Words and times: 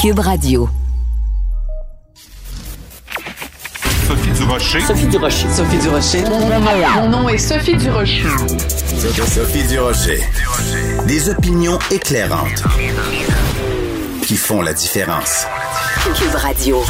Cube 0.00 0.20
Radio. 0.20 0.68
Sophie 4.06 4.30
Durocher. 4.30 4.80
Sophie 4.80 5.06
Durocher. 5.08 5.48
Sophie 5.50 5.78
Durocher. 5.78 6.22
Mon 6.94 7.08
nom 7.08 7.28
est 7.28 7.38
Sophie 7.38 7.76
Durocher. 7.76 8.22
Sophie 9.26 9.66
Durocher. 9.66 10.20
Des 11.08 11.28
opinions 11.30 11.80
éclairantes 11.90 12.62
qui 14.22 14.36
font 14.36 14.62
la 14.62 14.72
différence. 14.72 15.46
Cube 16.14 16.34
Radio. 16.34 16.80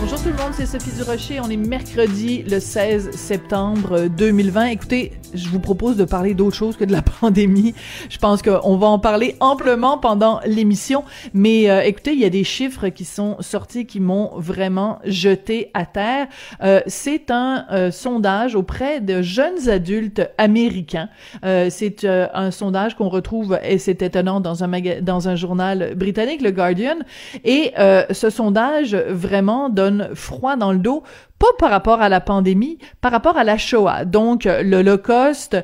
Bonjour 0.00 0.20
tout 0.20 0.30
le 0.30 0.42
monde, 0.42 0.52
c'est 0.56 0.66
Sophie 0.66 0.90
Durocher. 0.96 1.38
On 1.40 1.48
est 1.48 1.56
mercredi 1.56 2.42
le 2.42 2.58
16 2.58 3.10
septembre 3.12 4.08
2020. 4.08 4.66
Écoutez, 4.66 5.12
je 5.34 5.48
vous 5.48 5.60
propose 5.60 5.96
de 5.96 6.04
parler 6.04 6.34
d'autre 6.34 6.56
chose 6.56 6.76
que 6.76 6.84
de 6.84 6.92
la 6.92 7.02
pandémie. 7.20 7.74
Je 8.08 8.18
pense 8.18 8.42
qu'on 8.42 8.76
va 8.76 8.86
en 8.86 8.98
parler 8.98 9.36
amplement 9.40 9.98
pendant 9.98 10.40
l'émission. 10.44 11.04
Mais 11.34 11.70
euh, 11.70 11.82
écoutez, 11.82 12.12
il 12.12 12.18
y 12.18 12.24
a 12.24 12.30
des 12.30 12.44
chiffres 12.44 12.88
qui 12.88 13.04
sont 13.04 13.36
sortis 13.40 13.86
qui 13.86 14.00
m'ont 14.00 14.32
vraiment 14.36 14.98
jeté 15.04 15.70
à 15.74 15.86
terre. 15.86 16.26
Euh, 16.62 16.80
c'est 16.86 17.30
un 17.30 17.66
euh, 17.70 17.90
sondage 17.90 18.54
auprès 18.54 19.00
de 19.00 19.22
jeunes 19.22 19.68
adultes 19.68 20.28
américains. 20.38 21.08
c'est 21.42 22.04
un 22.04 22.50
sondage 22.50 22.96
qu'on 22.96 23.08
retrouve, 23.08 23.58
et 23.62 23.78
c'est 23.78 24.02
étonnant, 24.02 24.40
dans 24.40 24.64
un, 24.64 25.00
dans 25.00 25.28
un 25.28 25.36
journal 25.36 25.94
britannique, 25.94 26.42
le 26.42 26.50
Guardian. 26.50 26.96
Et 27.44 27.72
ce 28.10 28.30
sondage 28.30 28.94
vraiment 28.94 29.68
donne 29.68 30.10
froid 30.14 30.56
dans 30.56 30.72
le 30.72 30.78
dos, 30.78 31.02
pas 31.38 31.52
par 31.58 31.70
rapport 31.70 32.00
à 32.00 32.08
la 32.08 32.20
pandémie, 32.20 32.78
par 33.00 33.12
rapport 33.12 33.36
à 33.36 33.44
la 33.44 33.58
Shoah. 33.58 34.04
Donc, 34.04 34.44
l'Holocauste, 34.44 35.56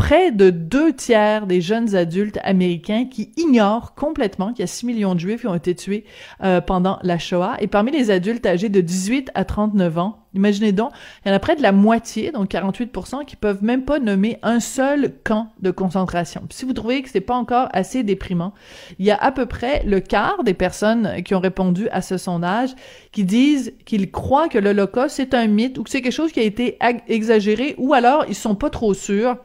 près 0.00 0.32
de 0.32 0.48
deux 0.48 0.94
tiers 0.94 1.46
des 1.46 1.60
jeunes 1.60 1.94
adultes 1.94 2.38
américains 2.42 3.04
qui 3.04 3.32
ignorent 3.36 3.94
complètement 3.94 4.52
qu'il 4.52 4.60
y 4.60 4.64
a 4.64 4.66
6 4.66 4.86
millions 4.86 5.14
de 5.14 5.20
juifs 5.20 5.42
qui 5.42 5.46
ont 5.46 5.54
été 5.54 5.74
tués 5.74 6.04
euh, 6.42 6.62
pendant 6.62 6.98
la 7.02 7.18
Shoah. 7.18 7.56
Et 7.60 7.66
parmi 7.66 7.92
les 7.92 8.10
adultes 8.10 8.46
âgés 8.46 8.70
de 8.70 8.80
18 8.80 9.30
à 9.34 9.44
39 9.44 9.98
ans, 9.98 10.26
Imaginez 10.34 10.72
donc, 10.72 10.92
il 11.24 11.28
y 11.28 11.32
en 11.32 11.34
a 11.34 11.40
près 11.40 11.56
de 11.56 11.62
la 11.62 11.72
moitié, 11.72 12.30
donc 12.30 12.50
48%, 12.50 13.24
qui 13.24 13.34
peuvent 13.36 13.64
même 13.64 13.84
pas 13.84 13.98
nommer 13.98 14.38
un 14.42 14.60
seul 14.60 15.12
camp 15.24 15.48
de 15.60 15.70
concentration. 15.70 16.42
si 16.50 16.64
vous 16.64 16.72
trouvez 16.72 17.02
que 17.02 17.08
c'est 17.10 17.20
pas 17.20 17.34
encore 17.34 17.68
assez 17.72 18.04
déprimant, 18.04 18.54
il 18.98 19.06
y 19.06 19.10
a 19.10 19.16
à 19.16 19.32
peu 19.32 19.46
près 19.46 19.82
le 19.84 20.00
quart 20.00 20.44
des 20.44 20.54
personnes 20.54 21.22
qui 21.24 21.34
ont 21.34 21.40
répondu 21.40 21.88
à 21.90 22.00
ce 22.00 22.16
sondage 22.16 22.70
qui 23.12 23.24
disent 23.24 23.72
qu'ils 23.84 24.10
croient 24.10 24.48
que 24.48 24.58
l'Holocauste 24.58 25.16
c'est 25.16 25.34
un 25.34 25.48
mythe 25.48 25.78
ou 25.78 25.82
que 25.82 25.90
c'est 25.90 26.00
quelque 26.00 26.12
chose 26.12 26.32
qui 26.32 26.40
a 26.40 26.44
été 26.44 26.78
exagéré 27.08 27.74
ou 27.78 27.92
alors 27.92 28.24
ils 28.28 28.34
sont 28.34 28.54
pas 28.54 28.70
trop 28.70 28.94
sûrs. 28.94 29.36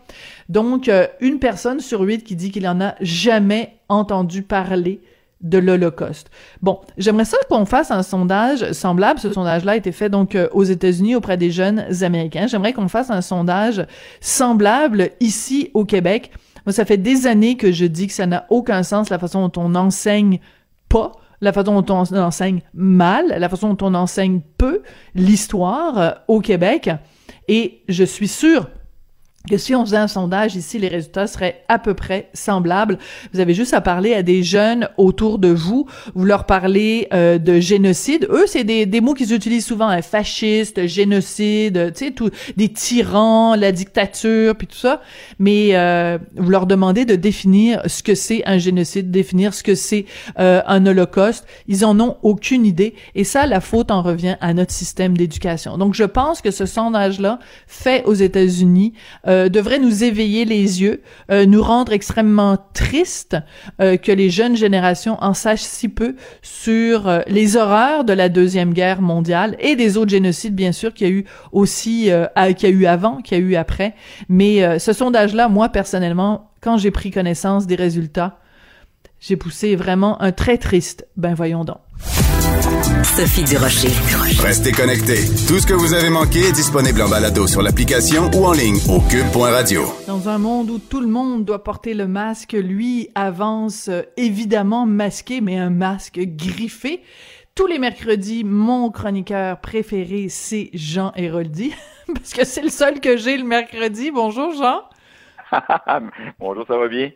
Donc, 0.49 0.89
euh, 0.89 1.07
une 1.21 1.39
personne 1.39 1.79
sur 1.79 2.01
huit 2.01 2.23
qui 2.23 2.35
dit 2.35 2.51
qu'il 2.51 2.67
en 2.67 2.79
a 2.79 2.93
jamais 3.01 3.79
entendu 3.89 4.43
parler 4.43 5.01
de 5.41 5.57
l'Holocauste. 5.57 6.29
Bon, 6.61 6.79
j'aimerais 6.97 7.25
ça 7.25 7.37
qu'on 7.49 7.65
fasse 7.65 7.91
un 7.91 8.03
sondage 8.03 8.71
semblable. 8.71 9.19
Ce 9.19 9.31
sondage-là 9.31 9.73
a 9.73 9.75
été 9.75 9.91
fait 9.91 10.09
donc 10.09 10.35
euh, 10.35 10.47
aux 10.53 10.63
États-Unis 10.63 11.15
auprès 11.15 11.37
des 11.37 11.51
jeunes 11.51 11.85
Américains. 12.01 12.47
J'aimerais 12.47 12.73
qu'on 12.73 12.87
fasse 12.87 13.09
un 13.09 13.21
sondage 13.21 13.85
semblable 14.21 15.11
ici 15.19 15.71
au 15.73 15.85
Québec. 15.85 16.31
Moi, 16.65 16.73
ça 16.73 16.85
fait 16.85 16.97
des 16.97 17.27
années 17.27 17.57
que 17.57 17.71
je 17.71 17.85
dis 17.85 18.07
que 18.07 18.13
ça 18.13 18.25
n'a 18.25 18.45
aucun 18.49 18.81
sens 18.81 19.09
la 19.09 19.19
façon 19.19 19.47
dont 19.47 19.61
on 19.61 19.75
enseigne 19.75 20.39
pas 20.89 21.11
la 21.41 21.53
façon 21.53 21.81
dont 21.81 21.93
on 21.93 22.17
enseigne 22.17 22.61
mal, 22.73 23.27
la 23.27 23.49
façon 23.49 23.73
dont 23.73 23.87
on 23.87 23.93
enseigne 23.93 24.41
peu 24.57 24.81
l'histoire 25.13 25.97
euh, 25.97 26.11
au 26.27 26.39
Québec. 26.39 26.89
Et 27.47 27.83
je 27.87 28.03
suis 28.03 28.27
sûre 28.27 28.69
que 29.49 29.57
si 29.57 29.75
on 29.75 29.85
faisait 29.85 29.97
un 29.97 30.07
sondage 30.07 30.55
ici, 30.55 30.79
les 30.79 30.87
résultats 30.87 31.27
seraient 31.27 31.63
à 31.67 31.79
peu 31.79 31.93
près 31.93 32.29
semblables. 32.33 32.97
Vous 33.33 33.39
avez 33.39 33.53
juste 33.53 33.73
à 33.73 33.81
parler 33.81 34.13
à 34.13 34.23
des 34.23 34.43
jeunes 34.43 34.89
autour 34.97 35.39
de 35.39 35.49
vous, 35.49 35.87
vous 36.13 36.25
leur 36.25 36.45
parlez 36.45 37.07
euh, 37.13 37.37
de 37.37 37.59
génocide. 37.59 38.27
Eux, 38.29 38.45
c'est 38.47 38.63
des, 38.63 38.85
des 38.85 39.01
mots 39.01 39.13
qu'ils 39.13 39.33
utilisent 39.33 39.65
souvent, 39.65 39.87
hein, 39.87 40.01
fasciste, 40.01 40.87
génocide, 40.87 41.93
tu 41.95 42.05
sais, 42.05 42.11
tout, 42.11 42.29
des 42.57 42.69
tyrans, 42.69 43.55
la 43.55 43.71
dictature, 43.71 44.55
puis 44.55 44.67
tout 44.67 44.77
ça. 44.77 45.01
Mais 45.39 45.69
euh, 45.73 46.17
vous 46.35 46.49
leur 46.49 46.65
demandez 46.65 47.05
de 47.05 47.15
définir 47.15 47.81
ce 47.85 48.03
que 48.03 48.15
c'est 48.15 48.43
un 48.45 48.57
génocide, 48.57 49.11
définir 49.11 49.53
ce 49.53 49.63
que 49.63 49.75
c'est 49.75 50.05
euh, 50.39 50.61
un 50.65 50.85
holocauste. 50.85 51.45
Ils 51.67 51.85
en 51.85 51.99
ont 51.99 52.17
aucune 52.23 52.65
idée. 52.65 52.95
Et 53.15 53.23
ça, 53.23 53.45
la 53.45 53.61
faute 53.61 53.91
en 53.91 54.01
revient 54.01 54.37
à 54.41 54.53
notre 54.53 54.71
système 54.71 55.17
d'éducation. 55.17 55.77
Donc, 55.77 55.93
je 55.93 56.03
pense 56.03 56.41
que 56.41 56.51
ce 56.51 56.65
sondage-là, 56.65 57.39
fait 57.67 58.03
aux 58.05 58.13
États-Unis, 58.13 58.93
euh, 59.35 59.49
devrait 59.49 59.79
nous 59.79 60.03
éveiller 60.03 60.45
les 60.45 60.81
yeux, 60.81 61.01
euh, 61.31 61.45
nous 61.45 61.61
rendre 61.61 61.91
extrêmement 61.91 62.57
tristes 62.73 63.37
euh, 63.81 63.97
que 63.97 64.11
les 64.11 64.29
jeunes 64.29 64.55
générations 64.55 65.17
en 65.21 65.33
sachent 65.33 65.61
si 65.61 65.89
peu 65.89 66.15
sur 66.41 67.21
les 67.27 67.57
horreurs 67.57 68.03
de 68.03 68.13
la 68.13 68.29
deuxième 68.29 68.73
guerre 68.73 69.01
mondiale 69.01 69.55
et 69.59 69.75
des 69.75 69.97
autres 69.97 70.11
génocides 70.11 70.55
bien 70.55 70.71
sûr 70.71 70.93
qu'il 70.93 71.07
y 71.07 71.09
a 71.09 71.13
eu 71.13 71.25
aussi 71.51 72.09
qu'il 72.57 72.69
y 72.69 72.71
a 72.71 72.75
eu 72.75 72.85
avant, 72.85 73.21
qu'il 73.21 73.37
y 73.37 73.41
a 73.41 73.43
eu 73.43 73.55
après. 73.55 73.93
Mais 74.29 74.79
ce 74.79 74.93
sondage-là, 74.93 75.49
moi 75.49 75.69
personnellement, 75.69 76.51
quand 76.61 76.77
j'ai 76.77 76.91
pris 76.91 77.11
connaissance 77.11 77.67
des 77.67 77.75
résultats, 77.75 78.39
j'ai 79.27 79.37
poussé 79.37 79.75
vraiment 79.75 80.21
un 80.21 80.31
très 80.31 80.59
triste. 80.59 81.07
Ben 81.17 81.33
voyons 81.33 81.63
donc. 81.63 81.79
Sophie 83.03 83.43
Durocher. 83.43 83.89
Restez 84.43 84.71
connectés. 84.71 85.25
Tout 85.47 85.59
ce 85.59 85.65
que 85.65 85.73
vous 85.73 85.95
avez 85.95 86.09
manqué 86.09 86.39
est 86.41 86.51
disponible 86.51 87.01
en 87.01 87.09
balado 87.09 87.47
sur 87.47 87.63
l'application 87.63 88.29
ou 88.35 88.45
en 88.45 88.51
ligne 88.51 88.77
au 88.87 88.99
cube.radio. 88.99 89.81
Dans 90.05 90.29
un 90.29 90.37
monde 90.37 90.69
où 90.69 90.77
tout 90.77 90.99
le 90.99 91.07
monde 91.07 91.43
doit 91.43 91.63
porter 91.63 91.95
le 91.95 92.07
masque, 92.07 92.53
lui 92.53 93.09
avance 93.15 93.87
euh, 93.87 94.03
évidemment 94.15 94.85
masqué, 94.85 95.41
mais 95.41 95.57
un 95.57 95.71
masque 95.71 96.19
griffé. 96.19 97.01
Tous 97.55 97.65
les 97.65 97.79
mercredis, 97.79 98.43
mon 98.43 98.91
chroniqueur 98.91 99.59
préféré, 99.59 100.27
c'est 100.29 100.69
Jean 100.73 101.13
Héroldi, 101.15 101.73
parce 102.13 102.33
que 102.33 102.45
c'est 102.45 102.61
le 102.61 102.69
seul 102.69 102.99
que 102.99 103.17
j'ai 103.17 103.37
le 103.37 103.45
mercredi. 103.45 104.11
Bonjour 104.11 104.53
Jean. 104.53 104.81
Bonjour, 106.39 106.67
ça 106.67 106.77
va 106.77 106.87
bien? 106.87 107.09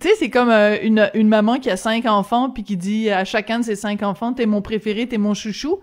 Tu 0.00 0.08
sais, 0.08 0.14
c'est 0.14 0.30
comme 0.30 0.50
euh, 0.50 0.78
une, 0.82 1.10
une 1.14 1.28
maman 1.28 1.58
qui 1.58 1.70
a 1.70 1.76
cinq 1.76 2.06
enfants 2.06 2.50
puis 2.50 2.64
qui 2.64 2.76
dit 2.76 3.10
à 3.10 3.24
chacun 3.24 3.60
de 3.60 3.64
ses 3.64 3.76
cinq 3.76 4.02
enfants, 4.02 4.32
t'es 4.32 4.46
mon 4.46 4.62
préféré, 4.62 5.06
t'es 5.06 5.18
mon 5.18 5.34
chouchou. 5.34 5.80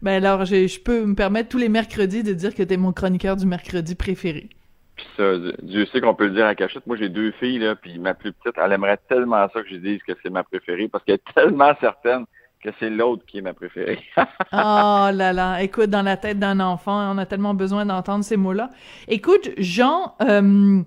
Ben 0.00 0.24
alors, 0.24 0.44
je 0.44 0.80
peux 0.80 1.04
me 1.04 1.14
permettre 1.14 1.48
tous 1.48 1.58
les 1.58 1.68
mercredis 1.68 2.22
de 2.22 2.32
dire 2.32 2.54
que 2.54 2.62
t'es 2.62 2.76
mon 2.76 2.92
chroniqueur 2.92 3.34
du 3.36 3.46
mercredi 3.46 3.96
préféré. 3.96 4.48
Puis 4.94 5.06
ça, 5.16 5.32
Dieu 5.62 5.86
sait 5.86 6.00
qu'on 6.00 6.14
peut 6.14 6.26
le 6.26 6.34
dire 6.34 6.46
à 6.46 6.54
cachette. 6.54 6.86
Moi, 6.86 6.96
j'ai 6.96 7.08
deux 7.08 7.32
filles, 7.32 7.58
là, 7.58 7.74
puis 7.74 7.98
ma 7.98 8.14
plus 8.14 8.32
petite, 8.32 8.56
elle 8.62 8.72
aimerait 8.72 8.98
tellement 9.08 9.48
ça 9.52 9.62
que 9.62 9.68
je 9.68 9.76
dise 9.76 10.00
que 10.06 10.12
c'est 10.22 10.30
ma 10.30 10.44
préférée 10.44 10.88
parce 10.88 11.04
qu'elle 11.04 11.16
est 11.16 11.34
tellement 11.34 11.72
certaine 11.80 12.24
que 12.62 12.70
c'est 12.80 12.90
l'autre 12.90 13.24
qui 13.26 13.38
est 13.38 13.42
ma 13.42 13.54
préférée. 13.54 14.00
oh 14.16 14.22
là 14.52 15.32
là, 15.32 15.62
écoute, 15.62 15.90
dans 15.90 16.02
la 16.02 16.16
tête 16.16 16.38
d'un 16.38 16.58
enfant, 16.60 17.14
on 17.14 17.18
a 17.18 17.26
tellement 17.26 17.54
besoin 17.54 17.86
d'entendre 17.86 18.24
ces 18.24 18.36
mots-là. 18.36 18.70
Écoute, 19.06 19.50
Jean, 19.58 20.14
euh, 20.22 20.82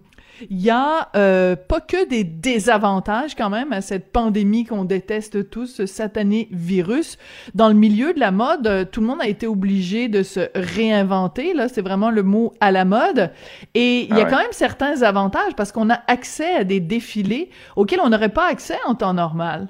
il 0.49 0.61
y 0.61 0.69
a 0.69 1.09
euh, 1.15 1.55
pas 1.55 1.81
que 1.81 2.07
des 2.07 2.23
désavantages 2.23 3.35
quand 3.35 3.49
même 3.49 3.73
à 3.73 3.81
cette 3.81 4.11
pandémie 4.11 4.65
qu'on 4.65 4.83
déteste 4.83 5.49
tous, 5.49 5.67
ce 5.67 5.85
satané 5.85 6.47
virus. 6.51 7.17
Dans 7.53 7.67
le 7.67 7.73
milieu 7.73 8.13
de 8.13 8.19
la 8.19 8.31
mode, 8.31 8.67
euh, 8.67 8.85
tout 8.85 9.01
le 9.01 9.07
monde 9.07 9.21
a 9.21 9.27
été 9.27 9.47
obligé 9.47 10.07
de 10.07 10.23
se 10.23 10.49
réinventer. 10.55 11.53
Là, 11.53 11.67
c'est 11.67 11.81
vraiment 11.81 12.11
le 12.11 12.23
mot 12.23 12.53
à 12.59 12.71
la 12.71 12.85
mode. 12.85 13.31
Et 13.73 14.03
il 14.03 14.15
y 14.15 14.21
a 14.21 14.25
ah 14.25 14.29
quand 14.29 14.37
même 14.37 14.51
certains 14.51 15.01
avantages 15.01 15.55
parce 15.55 15.71
qu'on 15.71 15.89
a 15.89 15.99
accès 16.07 16.55
à 16.55 16.63
des 16.63 16.79
défilés 16.79 17.49
auxquels 17.75 18.01
on 18.01 18.09
n'aurait 18.09 18.29
pas 18.29 18.47
accès 18.47 18.77
en 18.85 18.95
temps 18.95 19.13
normal. 19.13 19.67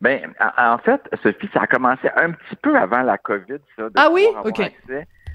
Ben, 0.00 0.20
en 0.58 0.78
fait, 0.78 1.00
Sophie, 1.22 1.48
ça 1.54 1.62
a 1.62 1.66
commencé 1.66 2.08
un 2.16 2.32
petit 2.32 2.56
peu 2.56 2.76
avant 2.76 3.02
la 3.02 3.16
COVID, 3.16 3.58
ça. 3.76 3.84
ah 3.96 4.10
oui? 4.12 4.26
OK 4.44 4.60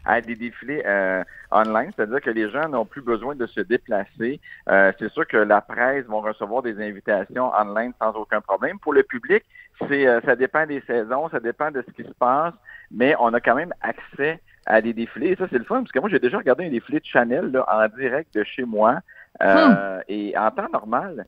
à 0.05 0.21
des 0.21 0.35
défilés 0.35 0.83
euh, 0.85 1.23
online, 1.51 1.91
c'est-à-dire 1.95 2.21
que 2.21 2.29
les 2.29 2.49
gens 2.49 2.67
n'ont 2.69 2.85
plus 2.85 3.01
besoin 3.01 3.35
de 3.35 3.45
se 3.45 3.61
déplacer. 3.61 4.39
Euh, 4.69 4.91
c'est 4.99 5.11
sûr 5.11 5.27
que 5.27 5.37
la 5.37 5.61
presse 5.61 6.05
vont 6.05 6.21
recevoir 6.21 6.61
des 6.61 6.81
invitations 6.81 7.51
online 7.53 7.93
sans 7.99 8.11
aucun 8.13 8.41
problème. 8.41 8.79
Pour 8.79 8.93
le 8.93 9.03
public, 9.03 9.43
c'est 9.87 10.07
euh, 10.07 10.21
ça 10.21 10.35
dépend 10.35 10.65
des 10.65 10.81
saisons, 10.81 11.29
ça 11.29 11.39
dépend 11.39 11.71
de 11.71 11.83
ce 11.87 11.91
qui 11.91 12.03
se 12.03 12.13
passe, 12.13 12.53
mais 12.91 13.15
on 13.19 13.33
a 13.33 13.39
quand 13.39 13.55
même 13.55 13.73
accès 13.81 14.39
à 14.65 14.81
des 14.81 14.93
défilés. 14.93 15.31
Et 15.31 15.35
ça, 15.35 15.47
c'est 15.49 15.57
le 15.57 15.63
fun, 15.63 15.81
parce 15.81 15.91
que 15.91 15.99
moi, 15.99 16.09
j'ai 16.09 16.19
déjà 16.19 16.37
regardé 16.37 16.65
un 16.65 16.69
défilé 16.69 16.99
de 16.99 17.05
Chanel 17.05 17.51
là, 17.51 17.65
en 17.67 17.97
direct 17.97 18.33
de 18.33 18.43
chez 18.43 18.63
moi. 18.63 18.99
Hmm. 19.39 20.01
Et 20.09 20.37
en 20.37 20.51
temps 20.51 20.67
normal, 20.73 21.25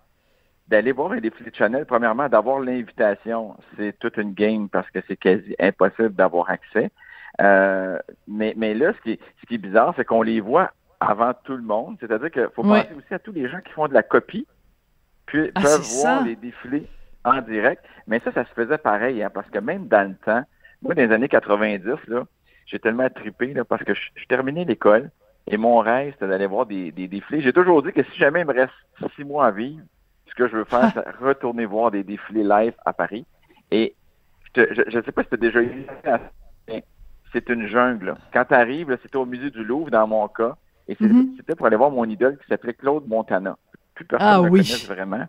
d'aller 0.71 0.93
voir 0.93 1.11
un 1.11 1.19
défilé 1.19 1.51
de 1.51 1.55
Chanel, 1.55 1.85
premièrement, 1.85 2.29
d'avoir 2.29 2.59
l'invitation, 2.59 3.55
c'est 3.77 3.97
toute 3.99 4.17
une 4.17 4.33
game 4.33 4.69
parce 4.69 4.89
que 4.89 4.99
c'est 5.07 5.17
quasi 5.17 5.53
impossible 5.59 6.13
d'avoir 6.13 6.49
accès. 6.49 6.89
Euh, 7.41 7.97
mais, 8.27 8.53
mais 8.55 8.73
là, 8.73 8.93
ce 8.93 9.01
qui, 9.01 9.19
ce 9.41 9.45
qui 9.47 9.55
est 9.55 9.57
bizarre, 9.57 9.93
c'est 9.95 10.05
qu'on 10.05 10.21
les 10.21 10.39
voit 10.41 10.71
avant 10.99 11.33
tout 11.43 11.55
le 11.55 11.63
monde. 11.63 11.97
C'est-à-dire 11.99 12.29
qu'il 12.31 12.47
faut 12.55 12.63
penser 12.63 12.93
aussi 12.95 13.13
à 13.13 13.19
tous 13.19 13.31
les 13.31 13.49
gens 13.49 13.59
qui 13.61 13.71
font 13.73 13.87
de 13.87 13.93
la 13.93 14.03
copie, 14.03 14.45
puis 15.25 15.51
Ah, 15.55 15.61
peuvent 15.61 15.81
voir 15.81 16.19
ça. 16.19 16.23
les 16.25 16.35
défilés 16.35 16.87
en 17.23 17.41
direct. 17.41 17.83
Mais 18.07 18.19
ça, 18.19 18.31
ça 18.31 18.45
se 18.45 18.53
faisait 18.53 18.77
pareil, 18.77 19.23
hein, 19.23 19.31
parce 19.33 19.49
que 19.49 19.59
même 19.59 19.87
dans 19.87 20.07
le 20.07 20.15
temps, 20.15 20.43
moi, 20.81 20.93
dans 20.93 21.01
les 21.01 21.11
années 21.13 21.27
90, 21.29 21.83
là, 22.07 22.23
j'ai 22.65 22.79
tellement 22.79 23.09
trippé 23.09 23.53
là, 23.53 23.65
parce 23.65 23.83
que 23.83 23.93
je, 23.93 24.01
je 24.15 24.25
terminais 24.25 24.65
l'école 24.65 25.09
et 25.47 25.57
mon 25.57 25.79
rêve, 25.79 26.13
c'était 26.13 26.27
d'aller 26.27 26.45
voir 26.45 26.65
des, 26.67 26.91
des 26.91 27.07
défilés. 27.07 27.41
J'ai 27.41 27.53
toujours 27.53 27.81
dit 27.83 27.91
que 27.91 28.03
si 28.03 28.17
jamais 28.17 28.41
il 28.41 28.47
me 28.47 28.53
reste 28.53 28.73
six 29.15 29.23
mois 29.23 29.47
à 29.47 29.51
vivre, 29.51 29.83
ce 30.27 30.35
que 30.35 30.47
je 30.47 30.55
veux 30.57 30.63
faire, 30.65 30.91
c'est 30.93 31.09
retourner 31.23 31.65
voir 31.65 31.89
des 31.91 32.03
défilés 32.03 32.43
live 32.43 32.73
à 32.85 32.93
Paris. 32.93 33.25
Et 33.71 33.95
je 34.55 34.97
ne 34.97 35.01
sais 35.01 35.11
pas 35.11 35.23
si 35.23 35.29
tu 35.29 35.35
as 35.35 35.37
déjà 35.37 35.61
eu 35.61 35.85
c'est 37.33 37.49
une 37.49 37.67
jungle. 37.67 38.15
Quand 38.33 38.45
tu 38.45 38.53
arrives, 38.53 38.97
c'était 39.01 39.17
au 39.17 39.25
musée 39.25 39.49
du 39.51 39.63
Louvre, 39.63 39.89
dans 39.91 40.07
mon 40.07 40.27
cas, 40.27 40.55
et 40.87 40.97
Mhm. 40.99 41.33
c'était 41.37 41.55
pour 41.55 41.65
aller 41.67 41.75
voir 41.77 41.91
mon 41.91 42.05
idole 42.05 42.37
qui 42.37 42.47
s'appelait 42.47 42.73
Claude 42.73 43.07
Montana. 43.07 43.57
Plus 43.95 44.05
personne 44.05 44.27
Ah 44.29 44.37
ne 44.39 44.45
le 44.45 44.51
oui. 44.51 44.59
connaisse 44.67 44.85
vraiment. 44.87 45.25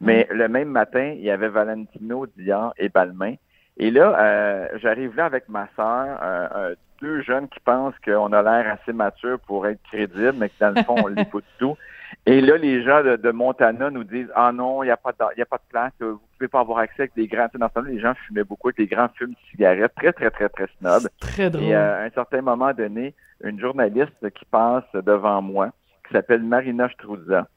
Mais 0.00 0.26
le 0.30 0.48
même 0.48 0.68
matin, 0.68 1.14
il 1.16 1.22
y 1.22 1.30
avait 1.30 1.48
Valentino, 1.48 2.26
Dion 2.36 2.72
et 2.76 2.88
Balmain. 2.88 3.34
Et 3.78 3.90
là, 3.90 4.18
euh, 4.18 4.68
j'arrive 4.76 5.16
là 5.16 5.26
avec 5.26 5.48
ma 5.48 5.68
sœur, 5.76 6.18
euh, 6.22 6.48
euh, 6.54 6.74
deux 7.00 7.22
jeunes 7.22 7.48
qui 7.48 7.60
pensent 7.60 7.94
qu'on 8.04 8.32
a 8.32 8.42
l'air 8.42 8.72
assez 8.72 8.92
mature 8.92 9.38
pour 9.40 9.66
être 9.66 9.82
crédible, 9.84 10.32
mais 10.34 10.48
que 10.48 10.54
dans 10.60 10.70
le 10.70 10.82
fond, 10.84 10.96
on 11.04 11.06
l'est 11.08 11.30
pas 11.30 11.38
du 11.38 11.44
tout. 11.58 11.76
Et 12.24 12.40
là, 12.40 12.56
les 12.56 12.82
gens 12.82 13.02
de, 13.02 13.16
de 13.16 13.30
Montana 13.30 13.90
nous 13.90 14.04
disent 14.04 14.30
Ah 14.34 14.50
non, 14.52 14.82
il 14.82 14.86
n'y 14.86 14.92
a, 14.92 14.96
pas 14.96 15.12
de- 15.12 15.38
y 15.38 15.42
a 15.42 15.46
pas 15.46 15.58
de 15.58 15.62
place, 15.68 15.92
vous 16.36 16.40
pouvez 16.40 16.48
pas 16.48 16.60
avoir 16.60 16.78
accès 16.78 17.02
avec 17.02 17.14
des 17.14 17.26
grands. 17.26 17.46
Dans 17.54 17.68
ce 17.68 17.74
temps-là, 17.74 17.90
les 17.90 17.98
gens 18.00 18.14
fumaient 18.26 18.44
beaucoup 18.44 18.68
avec 18.68 18.76
des 18.76 18.86
grands 18.86 19.08
fumes 19.14 19.30
de 19.30 19.36
cigarettes, 19.50 19.94
très, 19.96 20.12
très, 20.12 20.30
très, 20.30 20.48
très 20.50 20.66
snob. 20.78 21.08
Très 21.20 21.48
drôle. 21.50 21.64
Et 21.64 21.74
euh, 21.74 22.02
à 22.02 22.04
un 22.04 22.10
certain 22.10 22.42
moment 22.42 22.72
donné, 22.74 23.14
une 23.42 23.58
journaliste 23.58 24.30
qui 24.34 24.44
passe 24.44 24.84
devant 24.94 25.40
moi, 25.40 25.70
qui 26.06 26.12
s'appelle 26.12 26.42
Marina 26.42 26.88
Struzza, 26.90 27.48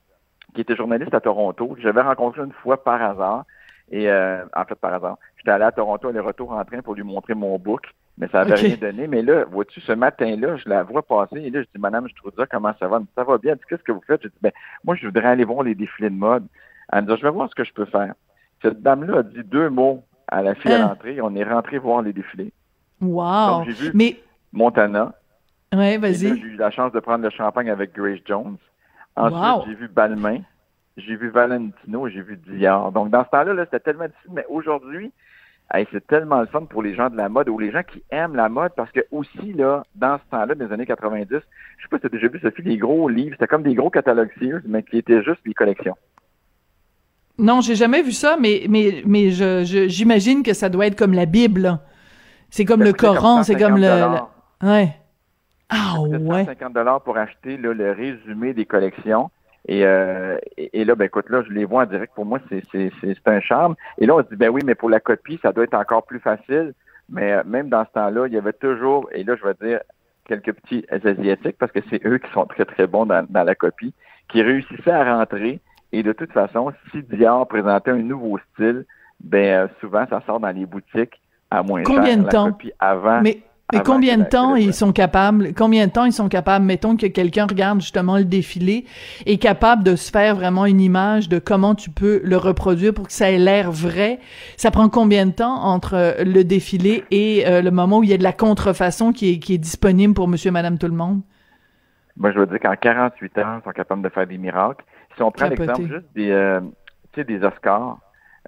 qui 0.55 0.61
était 0.61 0.75
journaliste 0.75 1.13
à 1.13 1.19
Toronto, 1.19 1.67
que 1.67 1.81
j'avais 1.81 2.01
rencontré 2.01 2.41
une 2.41 2.53
fois 2.53 2.81
par 2.83 3.01
hasard. 3.01 3.43
Et 3.91 4.09
euh, 4.09 4.45
en 4.55 4.65
fait, 4.65 4.75
par 4.75 4.93
hasard. 4.93 5.17
J'étais 5.37 5.51
allé 5.51 5.63
à 5.65 5.71
Toronto 5.71 6.07
aller-retour 6.07 6.51
en 6.51 6.63
train 6.63 6.81
pour 6.81 6.95
lui 6.95 7.03
montrer 7.03 7.33
mon 7.33 7.57
book, 7.57 7.87
mais 8.19 8.27
ça 8.27 8.39
n'avait 8.39 8.51
Ok. 8.53 8.59
rien 8.59 8.77
donné. 8.77 9.07
Mais 9.07 9.21
là, 9.23 9.45
vois-tu, 9.45 9.81
ce 9.81 9.91
matin-là, 9.93 10.57
je 10.57 10.69
la 10.69 10.83
vois 10.83 11.01
passer 11.01 11.37
et 11.37 11.49
là, 11.49 11.61
je 11.61 11.67
dis, 11.73 11.81
Madame 11.81 12.07
Struzza, 12.09 12.45
comment 12.45 12.73
ça 12.79 12.87
va? 12.87 12.97
Elle 12.97 13.01
me 13.01 13.05
dit, 13.07 13.11
ça 13.15 13.23
va 13.23 13.37
bien. 13.39 13.53
Elle 13.53 13.57
dit, 13.57 13.63
qu'est-ce 13.67 13.83
que 13.83 13.91
vous 13.91 14.03
faites? 14.05 14.21
Je 14.21 14.27
dis, 14.27 14.37
ben, 14.41 14.51
moi, 14.83 14.95
je 14.95 15.05
voudrais 15.07 15.29
aller 15.29 15.43
voir 15.43 15.63
les 15.63 15.73
défilés 15.75 16.11
de 16.11 16.15
mode. 16.15 16.45
Elle 16.91 17.03
me 17.03 17.07
dit, 17.07 17.17
je 17.17 17.23
vais 17.23 17.31
voir 17.31 17.49
ce 17.49 17.55
que 17.55 17.63
je 17.63 17.73
peux 17.73 17.85
faire. 17.85 18.13
Cette 18.61 18.81
dame-là 18.81 19.19
a 19.19 19.23
dit 19.23 19.43
deux 19.45 19.69
mots 19.69 20.03
à 20.27 20.41
la 20.41 20.55
fille 20.55 20.71
à 20.71 20.75
Hein? 20.85 20.87
l'entrée 20.89 21.21
on 21.21 21.35
est 21.35 21.43
rentré 21.43 21.77
voir 21.77 22.01
les 22.01 22.13
défilés. 22.13 22.51
Wow. 23.01 23.59
Donc, 23.63 23.65
j'ai 23.69 23.73
vu 23.73 23.91
Mais, 23.93 24.17
Montana, 24.51 25.13
ouais, 25.73 25.97
vas-y. 25.97 26.13
J'ai 26.17 26.29
eu 26.35 26.55
la 26.57 26.71
chance 26.71 26.91
de 26.91 26.99
prendre 26.99 27.23
le 27.23 27.29
champagne 27.29 27.69
avec 27.69 27.93
Grace 27.93 28.19
Jones. 28.25 28.57
Ensuite, 29.15 29.39
Wow. 29.41 29.63
j'ai 29.67 29.75
vu 29.75 29.87
Balmain, 29.87 30.39
j'ai 30.97 31.15
vu 31.15 31.29
Valentino, 31.29 32.07
et 32.07 32.11
j'ai 32.11 32.21
vu 32.21 32.37
Dior. 32.37 32.91
Donc, 32.91 33.09
dans 33.09 33.23
ce 33.23 33.29
temps-là, 33.29 33.53
là, 33.53 33.65
c'était 33.65 33.79
tellement 33.79 34.05
difficile. 34.05 34.31
Mais 34.33 34.45
aujourd'hui, 34.49 35.11
hey, 35.73 35.87
c'est 35.91 36.05
tellement 36.07 36.41
le 36.41 36.47
fun 36.47 36.65
pour 36.65 36.83
les 36.83 36.93
gens 36.95 37.09
de 37.09 37.15
la 37.17 37.29
mode 37.29 37.47
ou 37.49 37.57
les 37.59 37.71
gens 37.71 37.83
qui 37.83 38.03
aiment 38.11 38.35
la 38.35 38.49
mode 38.49 38.71
parce 38.75 38.91
que 38.91 39.01
aussi, 39.11 39.53
là, 39.53 39.83
dans 39.95 40.17
ce 40.17 40.23
temps-là, 40.31 40.55
des 40.55 40.71
années 40.71 40.85
90, 40.85 41.27
je 41.31 41.37
sais 41.37 41.89
pas 41.89 41.97
si 41.97 42.01
tu 42.01 42.07
as 42.07 42.09
déjà 42.09 42.27
vu, 42.27 42.39
Sophie, 42.39 42.61
les 42.63 42.77
gros 42.77 43.07
livres, 43.09 43.31
c'était 43.35 43.47
comme 43.47 43.63
des 43.63 43.75
gros 43.75 43.89
catalogues 43.89 44.31
Sears, 44.39 44.61
mais 44.65 44.83
qui 44.83 44.97
étaient 44.97 45.23
juste 45.23 45.41
des 45.45 45.53
collections. 45.53 45.95
Non, 47.39 47.61
j'ai 47.61 47.75
jamais 47.75 48.01
vu 48.01 48.11
ça, 48.11 48.37
mais, 48.39 48.65
mais, 48.69 49.01
mais 49.05 49.31
je, 49.31 49.63
j'imagine 49.87 50.43
que 50.43 50.53
ça 50.53 50.69
doit 50.69 50.87
être 50.87 50.97
comme 50.97 51.13
la 51.13 51.25
Bible. 51.25 51.79
C'est 52.49 52.65
comme 52.65 52.81
Ça 52.81 52.85
le 52.87 52.93
Coran, 52.93 53.43
c'est 53.43 53.55
comme 53.55 53.77
le, 53.77 53.87
150 53.87 54.29
le- 54.61 54.67
Ouais. 54.67 54.89
Ah 55.69 55.93
Ça 55.95 55.99
ouais. 56.17 56.45
150 56.45 56.73
dollars 56.73 57.01
pour 57.01 57.17
acheter 57.17 57.57
là, 57.57 57.73
le 57.73 57.91
résumé 57.91 58.53
des 58.53 58.65
collections. 58.65 59.29
Et, 59.67 59.85
euh, 59.85 60.37
et, 60.57 60.81
et 60.81 60.85
là, 60.85 60.95
ben 60.95 61.05
écoute, 61.05 61.29
là, 61.29 61.43
je 61.47 61.53
les 61.53 61.65
vois 61.65 61.83
en 61.83 61.85
direct. 61.85 62.13
Pour 62.15 62.25
moi, 62.25 62.39
c'est, 62.49 62.63
c'est, 62.71 62.91
c'est, 63.01 63.13
c'est 63.13 63.27
un 63.31 63.39
charme. 63.39 63.75
Et 63.99 64.05
là, 64.05 64.15
on 64.15 64.23
se 64.23 64.29
dit, 64.29 64.35
ben 64.35 64.49
oui, 64.49 64.61
mais 64.65 64.73
pour 64.75 64.89
la 64.89 64.99
copie, 64.99 65.39
ça 65.41 65.51
doit 65.51 65.63
être 65.65 65.75
encore 65.75 66.05
plus 66.05 66.19
facile. 66.19 66.73
Mais 67.09 67.33
euh, 67.33 67.43
même 67.45 67.69
dans 67.69 67.85
ce 67.85 67.91
temps-là, 67.93 68.27
il 68.27 68.33
y 68.33 68.37
avait 68.37 68.53
toujours, 68.53 69.07
et 69.13 69.23
là, 69.23 69.35
je 69.39 69.47
vais 69.47 69.67
dire 69.69 69.79
quelques 70.27 70.53
petits 70.53 70.85
asiatiques, 70.89 71.57
parce 71.59 71.71
que 71.71 71.79
c'est 71.89 72.03
eux 72.05 72.17
qui 72.17 72.31
sont 72.31 72.45
très, 72.45 72.65
très 72.65 72.87
bons 72.87 73.05
dans, 73.05 73.25
dans 73.29 73.43
la 73.43 73.55
copie, 73.55 73.93
qui 74.29 74.41
réussissaient 74.41 74.91
à 74.91 75.17
rentrer. 75.17 75.59
Et 75.91 76.03
de 76.03 76.11
toute 76.13 76.31
façon, 76.31 76.71
si 76.91 77.01
Dior 77.03 77.47
présentait 77.47 77.91
un 77.91 77.97
nouveau 77.97 78.37
style, 78.53 78.85
ben 79.23 79.65
euh, 79.65 79.67
souvent, 79.81 80.05
ça 80.09 80.21
sort 80.25 80.39
dans 80.39 80.51
les 80.51 80.65
boutiques 80.65 81.19
à 81.51 81.63
moins 81.63 81.83
Combien 81.83 82.15
cher. 82.15 82.23
de 82.23 82.29
temps? 82.29 82.51
copie 82.51 82.71
avant. 82.79 83.21
Mais, 83.21 83.39
combien 83.83 84.17
de 84.17 84.23
temps 84.23 84.55
ils 84.55 84.73
sont 84.73 84.91
capables, 84.93 85.53
combien 85.55 85.87
de 85.87 85.91
temps 85.91 86.05
ils 86.05 86.13
sont 86.13 86.29
capables, 86.29 86.65
mettons 86.65 86.95
que 86.95 87.07
quelqu'un 87.07 87.45
regarde 87.45 87.81
justement 87.81 88.17
le 88.17 88.23
défilé, 88.23 88.85
est 89.25 89.37
capable 89.37 89.83
de 89.83 89.95
se 89.95 90.11
faire 90.11 90.35
vraiment 90.35 90.65
une 90.65 90.79
image 90.81 91.27
de 91.27 91.39
comment 91.39 91.75
tu 91.75 91.89
peux 91.89 92.21
le 92.23 92.37
reproduire 92.37 92.93
pour 92.93 93.07
que 93.07 93.13
ça 93.13 93.31
ait 93.31 93.37
l'air 93.37 93.71
vrai? 93.71 94.19
Ça 94.57 94.71
prend 94.71 94.89
combien 94.89 95.25
de 95.25 95.31
temps 95.31 95.63
entre 95.63 95.95
euh, 95.95 96.23
le 96.23 96.43
défilé 96.43 97.03
et 97.11 97.45
euh, 97.47 97.61
le 97.61 97.71
moment 97.71 97.99
où 97.99 98.03
il 98.03 98.09
y 98.09 98.13
a 98.13 98.17
de 98.17 98.23
la 98.23 98.33
contrefaçon 98.33 99.11
qui 99.11 99.33
est, 99.33 99.39
qui 99.39 99.55
est 99.55 99.59
disponible 99.59 100.13
pour 100.13 100.27
monsieur, 100.27 100.51
madame, 100.51 100.77
tout 100.77 100.87
le 100.87 100.93
monde? 100.93 101.21
Moi, 102.17 102.31
je 102.31 102.39
veux 102.39 102.47
dire 102.47 102.59
qu'en 102.59 102.75
48 102.75 103.37
ans, 103.37 103.59
ils 103.59 103.63
sont 103.63 103.71
capables 103.71 104.01
de 104.01 104.09
faire 104.09 104.27
des 104.27 104.37
miracles. 104.37 104.83
Si 105.19 105.23
on 105.23 105.31
prend 105.31 105.47
l'exemple 105.49 105.81
juste 105.89 106.13
des, 106.15 106.31
euh, 106.31 106.61
des 107.17 107.43
Oscars, 107.43 107.97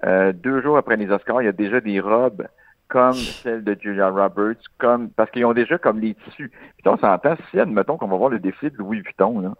euh, 0.06 0.32
deux 0.32 0.62
jours 0.62 0.78
après 0.78 0.96
les 0.96 1.10
Oscars, 1.10 1.42
il 1.42 1.44
y 1.44 1.48
a 1.48 1.52
déjà 1.52 1.82
des 1.82 2.00
robes 2.00 2.46
comme 2.88 3.12
celle 3.12 3.62
de 3.62 3.76
Julia 3.78 4.08
Roberts, 4.08 4.56
comme 4.78 5.10
parce 5.10 5.30
qu'ils 5.30 5.44
ont 5.44 5.52
déjà 5.52 5.76
comme 5.76 6.00
les 6.00 6.14
tissus. 6.14 6.50
Puis 6.50 6.86
on 6.88 6.96
s'entend, 6.96 7.36
si 7.50 7.60
admettons 7.60 7.98
qu'on 7.98 8.08
va 8.08 8.16
voir 8.16 8.30
le 8.30 8.38
défilé 8.38 8.70
de 8.70 8.78
Louis 8.78 9.00
Vuitton, 9.02 9.40
là, 9.40 9.52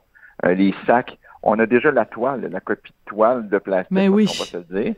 euh, 0.47 0.55
les 0.55 0.75
sacs, 0.87 1.19
on 1.43 1.59
a 1.59 1.67
déjà 1.67 1.91
la 1.91 2.07
toile, 2.07 2.49
la 2.51 2.61
copie 2.61 2.91
de 2.93 3.11
toile 3.11 3.47
de 3.51 3.59
plastique, 3.59 3.91
Mais 3.93 4.09
oui. 4.09 4.25
qu'on 4.25 4.33
va 4.33 4.47
se 4.47 4.57
le 4.57 4.83
dire. 4.83 4.95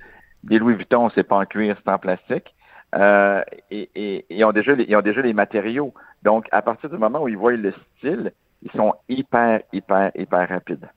Les 0.48 0.58
Louis 0.60 0.74
Vuitton, 0.74 1.08
c'est 1.16 1.24
pas 1.24 1.36
en 1.38 1.44
cuir, 1.46 1.76
c'est 1.84 1.90
en 1.90 1.98
plastique. 1.98 2.54
Euh, 2.94 3.42
et, 3.72 3.90
et- 3.96 4.18
et 4.18 4.24
ils, 4.30 4.44
ont 4.44 4.52
déjà 4.52 4.72
les, 4.76 4.84
ils 4.84 4.94
ont 4.94 5.00
déjà 5.02 5.20
les 5.20 5.32
matériaux. 5.32 5.92
Donc, 6.22 6.46
à 6.52 6.62
partir 6.62 6.90
du 6.90 6.96
moment 6.96 7.22
où 7.22 7.28
ils 7.28 7.36
voient 7.36 7.52
le 7.56 7.72
style, 7.98 8.30
ils 8.62 8.70
sont 8.70 8.94
hyper, 9.08 9.62
hyper, 9.72 10.12
hyper 10.14 10.48
rapides. 10.48 10.88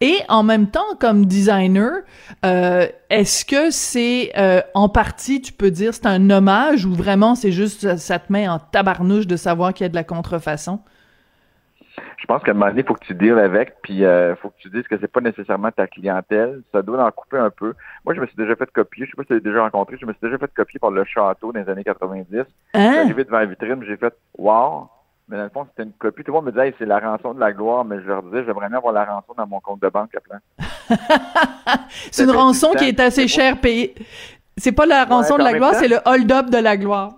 Et 0.00 0.16
en 0.28 0.42
même 0.42 0.68
temps, 0.70 0.94
comme 1.00 1.26
designer, 1.26 2.02
euh, 2.44 2.86
est-ce 3.10 3.44
que 3.44 3.70
c'est 3.70 4.32
euh, 4.36 4.60
en 4.74 4.88
partie, 4.88 5.40
tu 5.40 5.52
peux 5.52 5.70
dire, 5.70 5.94
c'est 5.94 6.06
un 6.06 6.30
hommage 6.30 6.84
ou 6.84 6.94
vraiment 6.94 7.34
c'est 7.34 7.52
juste 7.52 7.80
ça, 7.82 7.96
ça 7.96 8.18
te 8.18 8.32
met 8.32 8.48
en 8.48 8.58
tabarnouche 8.58 9.26
de 9.26 9.36
savoir 9.36 9.72
qu'il 9.74 9.84
y 9.84 9.86
a 9.86 9.88
de 9.90 9.94
la 9.94 10.04
contrefaçon? 10.04 10.80
Je 12.18 12.26
pense 12.26 12.42
qu'à 12.42 12.50
un 12.50 12.54
moment 12.54 12.66
donné, 12.66 12.82
il 12.82 12.86
faut 12.86 12.94
que 12.94 13.04
tu 13.04 13.14
deals 13.14 13.38
avec, 13.38 13.80
puis 13.82 14.00
il 14.00 14.36
faut 14.42 14.50
que 14.50 14.56
tu 14.58 14.68
dises 14.70 14.86
que 14.88 14.96
c'est 15.00 15.10
pas 15.10 15.20
nécessairement 15.20 15.70
ta 15.70 15.86
clientèle. 15.86 16.62
Ça 16.72 16.82
doit 16.82 17.02
en 17.04 17.10
couper 17.10 17.38
un 17.38 17.50
peu. 17.50 17.74
Moi, 18.04 18.14
je 18.14 18.20
me 18.20 18.26
suis 18.26 18.36
déjà 18.36 18.54
fait 18.56 18.70
copier. 18.70 19.06
Je 19.06 19.10
sais 19.10 19.16
pas 19.16 19.22
si 19.22 19.28
tu 19.28 19.34
l'as 19.34 19.40
déjà 19.40 19.62
rencontré. 19.62 19.96
Je 20.00 20.04
me 20.06 20.12
suis 20.12 20.20
déjà 20.22 20.36
fait 20.38 20.52
copier 20.52 20.78
par 20.78 20.90
le 20.90 21.04
château 21.04 21.52
dans 21.52 21.60
les 21.60 21.68
années 21.70 21.84
90. 21.84 22.26
Je 22.30 22.36
suis 22.38 22.46
Hein? 22.74 23.02
arrivé 23.04 23.24
devant 23.24 23.38
la 23.38 23.46
vitrine, 23.46 23.82
j'ai 23.86 23.96
fait 23.96 24.14
Wow! 24.36 24.88
Mais 25.28 25.36
dans 25.36 25.44
le 25.44 25.50
fond, 25.50 25.66
c'était 25.70 25.82
une 25.82 25.92
copie. 25.92 26.24
Tout 26.24 26.32
le 26.32 26.36
monde 26.36 26.46
me 26.46 26.50
disait, 26.52 26.68
Hey, 26.68 26.74
c'est 26.78 26.86
la 26.86 26.98
rançon 26.98 27.34
de 27.34 27.40
la 27.40 27.52
gloire, 27.52 27.84
mais 27.84 28.00
je 28.00 28.06
leur 28.06 28.22
disais, 28.22 28.44
j'aimerais 28.44 28.68
bien 28.68 28.78
avoir 28.78 28.94
la 28.94 29.04
rançon 29.04 29.34
dans 29.36 29.46
mon 29.46 29.60
compte 29.60 29.80
de 29.82 29.88
banque 29.88 30.14
après. 30.16 30.38
C'est 32.10 32.24
une 32.24 32.30
rançon 32.30 32.72
qui 32.72 32.84
est 32.84 32.98
assez 33.00 33.28
chère 33.28 33.60
payée. 33.60 33.94
C'est 34.56 34.72
pas 34.72 34.86
la 34.86 35.04
rançon 35.04 35.34
Ouais, 35.34 35.40
de 35.40 35.44
la 35.44 35.52
gloire, 35.54 35.74
c'est 35.74 35.88
le 35.88 35.98
hold-up 36.04 36.46
de 36.50 36.58
la 36.58 36.76
gloire. 36.76 37.12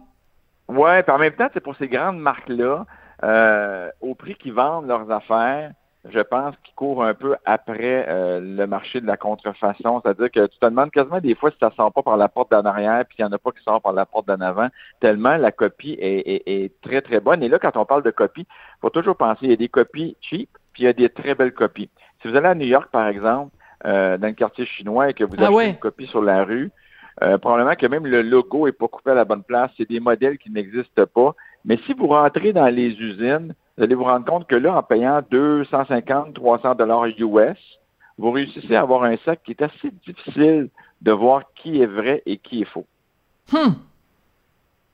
Ouais, 0.69 1.03
puis 1.03 1.13
en 1.13 1.19
même 1.19 1.33
temps, 1.33 1.49
c'est 1.55 1.61
pour 1.61 1.75
ces 1.77 1.89
grandes 1.89 2.19
marques-là, 2.19 2.85
euh, 3.23 3.91
au 4.01 4.15
prix 4.15 4.35
qu'ils 4.35 4.53
vendent 4.53 4.87
leurs 4.87 5.11
affaires, 5.11 5.73
je 6.09 6.21
pense 6.21 6.55
qu'ils 6.65 6.75
courent 6.75 7.05
un 7.05 7.13
peu 7.13 7.37
après 7.45 8.07
euh, 8.09 8.41
le 8.41 8.67
marché 8.67 9.01
de 9.03 9.07
la 9.07 9.17
contrefaçon. 9.19 10.01
C'est-à-dire 10.03 10.31
que 10.31 10.47
tu 10.47 10.59
te 10.59 10.65
demandes 10.67 10.91
quasiment 10.91 11.21
des 11.21 11.35
fois 11.35 11.51
si 11.51 11.59
ça 11.61 11.71
sort 11.77 11.93
pas 11.93 12.03
par 12.03 12.17
la 12.17 12.29
porte 12.29 12.51
d'en 12.51 12.65
arrière, 12.65 13.05
puis 13.07 13.17
il 13.19 13.23
n'y 13.25 13.29
en 13.29 13.33
a 13.33 13.39
pas 13.39 13.51
qui 13.53 13.63
sort 13.63 13.83
par 13.83 13.93
la 13.93 14.07
porte 14.07 14.27
d'en 14.27 14.41
avant, 14.41 14.69
tellement 15.01 15.37
la 15.37 15.53
copie 15.53 15.97
est, 16.01 16.21
est- 16.27 16.43
est 16.65 16.81
très, 16.81 17.03
très 17.03 17.21
bonne. 17.21 17.43
Et 17.43 17.49
là, 17.49 17.59
quand 17.59 17.77
on 17.77 17.85
parle 17.85 18.03
de 18.03 18.11
copie, 18.11 18.47
il 18.49 18.81
faut 18.81 18.91
toujours 18.91 19.17
penser, 19.17 19.41
il 19.43 19.51
y 19.51 19.53
a 19.53 19.57
des 19.57 19.69
copies 19.69 20.17
cheap, 20.23 20.49
puis 20.73 20.85
il 20.85 20.87
y 20.87 20.89
a 20.89 20.93
des 20.95 21.11
très 21.11 21.35
belles 21.35 21.53
copies. 21.53 21.91
Si 22.23 22.29
vous 22.29 22.37
allez 22.37 22.49
à 22.49 22.55
New 22.55 22.67
York, 22.67 22.89
par 22.91 23.07
exemple, 23.07 23.55
euh, 23.85 24.17
dans 24.17 24.27
le 24.29 24.33
quartier 24.35 24.65
chinois 24.67 25.11
et 25.11 25.15
que 25.15 25.25
vous 25.25 25.35
Ah 25.39 25.43
achetez 25.45 25.55
ouais. 25.55 25.69
une 25.71 25.79
copie 25.79 26.07
sur 26.07 26.23
la 26.23 26.45
rue, 26.45 26.71
euh, 27.23 27.37
probablement 27.37 27.75
que 27.75 27.87
même 27.87 28.07
le 28.07 28.23
logo 28.23 28.67
est 28.67 28.73
pas 28.73 28.89
coupé 28.89 29.11
à 29.11 29.15
la 29.15 29.27
bonne 29.27 29.43
place. 29.43 29.71
C'est 29.77 29.89
des 29.89 30.01
modèles 30.01 30.39
qui 30.39 30.51
n'existent 30.51 31.05
pas. 31.07 31.35
Mais 31.67 31.77
si 31.85 31.93
vous 31.93 32.07
rentrez 32.07 32.55
dans 32.55 32.69
les 32.69 32.89
usines, 32.99 33.55
vous 33.81 33.85
allez 33.85 33.95
vous 33.95 34.05
rendre 34.05 34.27
compte 34.27 34.47
que 34.47 34.57
là, 34.57 34.77
en 34.77 34.83
payant 34.83 35.23
250, 35.31 36.35
300 36.35 36.75
dollars 36.75 37.07
US, 37.07 37.57
vous 38.19 38.31
réussissez 38.31 38.77
à 38.77 38.83
avoir 38.83 39.05
un 39.05 39.17
sac 39.25 39.41
qui 39.43 39.53
est 39.53 39.63
assez 39.63 39.91
difficile 40.07 40.69
de 41.01 41.13
voir 41.13 41.45
qui 41.55 41.81
est 41.81 41.87
vrai 41.87 42.23
et 42.27 42.37
qui 42.37 42.61
est 42.61 42.67
faux. 42.67 42.85
Hum. 43.55 43.77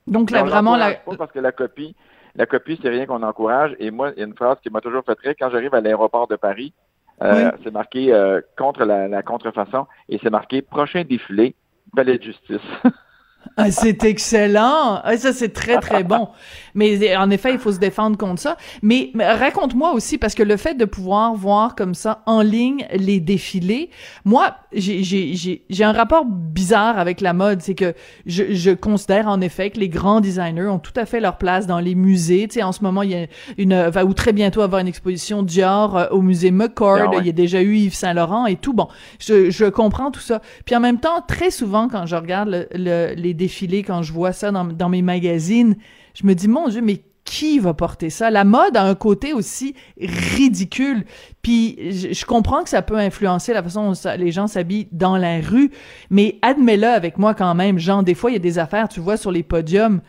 Donc 0.07 0.31
là, 0.31 0.43
vraiment, 0.43 0.77
la... 0.77 0.93
pas 0.93 1.17
parce 1.17 1.33
que 1.33 1.39
la 1.39 1.51
copie, 1.51 1.97
la 2.35 2.45
copie, 2.45 2.79
c'est 2.81 2.87
rien 2.87 3.05
qu'on 3.05 3.23
encourage. 3.23 3.75
Et 3.79 3.91
moi, 3.91 4.13
il 4.15 4.19
y 4.19 4.23
a 4.23 4.25
une 4.25 4.35
phrase 4.35 4.57
qui 4.63 4.69
m'a 4.69 4.79
toujours 4.79 5.03
fait 5.03 5.19
rire. 5.19 5.33
Quand 5.37 5.49
j'arrive 5.49 5.75
à 5.75 5.81
l'aéroport 5.81 6.29
de 6.29 6.37
Paris, 6.37 6.71
C'est 7.19 7.73
marqué 7.73 8.13
contre 8.57 8.85
la, 8.85 9.09
la 9.09 9.21
contrefaçon 9.21 9.85
et 10.07 10.17
c'est 10.23 10.29
marqué 10.29 10.61
prochain 10.61 11.03
défilé, 11.03 11.55
palais 11.93 12.19
de 12.19 12.23
justice. 12.23 12.61
Ah, 13.55 13.71
c'est 13.71 14.03
excellent. 14.03 15.01
Ah, 15.03 15.17
ça, 15.17 15.33
c'est 15.33 15.53
très, 15.53 15.79
très 15.79 16.03
bon. 16.03 16.29
Mais 16.75 17.15
en 17.15 17.29
effet, 17.29 17.53
il 17.53 17.59
faut 17.59 17.71
se 17.71 17.79
défendre 17.79 18.17
contre 18.17 18.41
ça. 18.41 18.57
Mais, 18.81 19.11
raconte-moi 19.17 19.93
aussi, 19.93 20.17
parce 20.17 20.35
que 20.35 20.43
le 20.43 20.57
fait 20.57 20.75
de 20.75 20.85
pouvoir 20.85 21.33
voir 21.33 21.75
comme 21.75 21.95
ça 21.95 22.21
en 22.25 22.41
ligne 22.41 22.85
les 22.93 23.19
défilés, 23.19 23.89
moi, 24.25 24.57
j'ai 24.73 25.83
un 25.83 25.91
rapport 25.91 26.25
bizarre 26.25 26.99
avec 26.99 27.21
la 27.21 27.33
mode. 27.33 27.61
C'est 27.61 27.75
que 27.75 27.93
je, 28.25 28.53
je 28.53 28.71
considère 28.71 29.27
en 29.27 29.41
effet 29.41 29.69
que 29.69 29.79
les 29.79 29.89
grands 29.89 30.21
designers 30.21 30.67
ont 30.67 30.79
tout 30.79 30.93
à 30.95 31.05
fait 31.05 31.19
leur 31.19 31.37
place 31.37 31.67
dans 31.67 31.79
les 31.79 31.95
musées. 31.95 32.47
Tu 32.47 32.55
sais, 32.55 32.63
en 32.63 32.71
ce 32.71 32.83
moment, 32.83 33.01
il 33.01 33.11
y 33.11 33.15
a 33.15 33.27
une, 33.57 33.87
va 33.89 34.05
ou 34.05 34.13
très 34.13 34.33
bientôt 34.33 34.61
avoir 34.61 34.81
une 34.81 34.87
exposition 34.87 35.43
Dior 35.43 35.97
euh, 35.97 36.07
au 36.11 36.21
musée 36.21 36.51
McCord. 36.51 37.11
Ah 37.13 37.17
il 37.19 37.25
y 37.25 37.29
a 37.29 37.33
déjà 37.33 37.61
eu 37.61 37.75
Yves 37.75 37.95
Saint 37.95 38.13
Laurent 38.13 38.45
et 38.45 38.55
tout. 38.55 38.73
Bon, 38.73 38.87
je, 39.19 39.49
je 39.49 39.65
comprends 39.65 40.11
tout 40.11 40.19
ça. 40.19 40.41
Puis 40.65 40.75
en 40.75 40.79
même 40.79 40.99
temps, 40.99 41.21
très 41.27 41.51
souvent, 41.51 41.87
quand 41.87 42.05
je 42.05 42.15
regarde 42.15 42.67
le, 42.73 43.13
les 43.15 43.33
défilés, 43.37 43.83
quand 43.83 44.01
je 44.01 44.11
vois 44.11 44.33
ça 44.33 44.51
dans, 44.51 44.89
mes 44.89 45.01
magazines, 45.01 45.77
je 46.13 46.25
me 46.25 46.33
dis, 46.33 46.47
mon 46.47 46.67
Dieu, 46.67 46.81
mais 46.81 47.01
qui 47.27 47.59
va 47.59 47.73
porter 47.73 48.09
ça? 48.09 48.31
La 48.31 48.45
mode 48.45 48.77
a 48.77 48.83
un 48.83 48.95
côté 48.95 49.33
aussi 49.33 49.75
ridicule. 49.99 51.03
Puis 51.41 51.77
je, 51.91 52.25
comprends 52.25 52.63
que 52.63 52.69
ça 52.69 52.81
peut 52.81 52.97
influencer 52.97 53.53
la 53.53 53.61
façon 53.61 53.91
dont 53.91 54.11
les 54.17 54.31
gens 54.31 54.47
s'habillent 54.47 54.87
dans 54.91 55.17
la 55.17 55.41
rue, 55.41 55.69
mais 56.09 56.39
admets-le 56.41 56.87
avec 56.87 57.17
moi 57.17 57.33
quand 57.33 57.53
même. 57.53 57.77
Genre, 57.77 58.01
des 58.01 58.15
fois, 58.15 58.31
il 58.31 58.33
y 58.33 58.37
a 58.37 58.39
des 58.39 58.59
affaires, 58.59 58.87
tu 58.87 59.01
vois, 59.01 59.17
sur 59.17 59.31
les 59.31 59.43
podiums, 59.43 60.01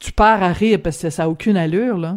tu, 0.00 0.12
pars 0.12 0.42
à 0.42 0.52
rire 0.52 0.78
parce 0.82 1.00
que 1.00 1.10
ça 1.10 1.24
n'a 1.24 1.28
aucune 1.28 1.56
allure, 1.56 1.98
là. 1.98 2.16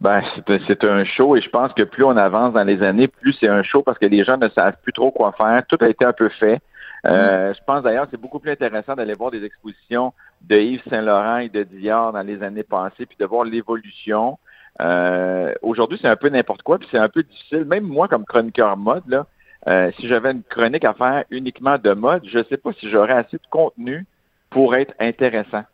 Ben, 0.00 0.22
c'est 0.66 0.84
un 0.84 1.04
show 1.04 1.36
et 1.36 1.42
je 1.42 1.50
pense 1.50 1.72
que 1.74 1.82
plus 1.82 2.04
on 2.04 2.16
avance 2.16 2.54
dans 2.54 2.64
les 2.64 2.82
années, 2.82 3.06
plus 3.06 3.34
c'est 3.38 3.48
un 3.48 3.62
show 3.62 3.82
parce 3.82 3.98
que 3.98 4.06
les 4.06 4.24
gens 4.24 4.38
ne 4.38 4.48
savent 4.48 4.76
plus 4.82 4.92
trop 4.92 5.10
quoi 5.10 5.32
faire. 5.32 5.62
Tout 5.68 5.76
a 5.80 5.88
été 5.88 6.04
un 6.04 6.12
peu 6.12 6.28
fait. 6.28 6.60
Euh, 7.06 7.54
je 7.54 7.60
pense 7.64 7.82
d'ailleurs 7.82 8.04
que 8.04 8.10
c'est 8.12 8.20
beaucoup 8.20 8.38
plus 8.38 8.50
intéressant 8.50 8.94
d'aller 8.94 9.14
voir 9.14 9.30
des 9.30 9.44
expositions 9.44 10.12
de 10.42 10.56
Yves 10.56 10.82
Saint-Laurent 10.88 11.38
et 11.38 11.48
de 11.48 11.62
Dior 11.62 12.12
dans 12.12 12.22
les 12.22 12.42
années 12.42 12.62
passées, 12.62 13.06
puis 13.06 13.16
de 13.18 13.24
voir 13.24 13.44
l'évolution. 13.44 14.38
Euh, 14.80 15.52
Aujourd'hui, 15.62 15.98
c'est 16.00 16.08
un 16.08 16.16
peu 16.16 16.28
n'importe 16.28 16.62
quoi, 16.62 16.78
puis 16.78 16.88
c'est 16.90 16.98
un 16.98 17.08
peu 17.08 17.22
difficile. 17.22 17.64
Même 17.64 17.84
moi, 17.84 18.08
comme 18.08 18.24
chroniqueur 18.24 18.76
mode, 18.76 19.04
là, 19.08 19.26
euh, 19.68 19.90
si 19.98 20.08
j'avais 20.08 20.32
une 20.32 20.42
chronique 20.42 20.84
à 20.84 20.94
faire 20.94 21.24
uniquement 21.30 21.76
de 21.78 21.92
mode, 21.92 22.22
je 22.26 22.38
ne 22.38 22.44
sais 22.44 22.56
pas 22.56 22.72
si 22.74 22.90
j'aurais 22.90 23.12
assez 23.12 23.36
de 23.36 23.46
contenu 23.50 24.06
pour 24.48 24.74
être 24.74 24.94
intéressant. 24.98 25.64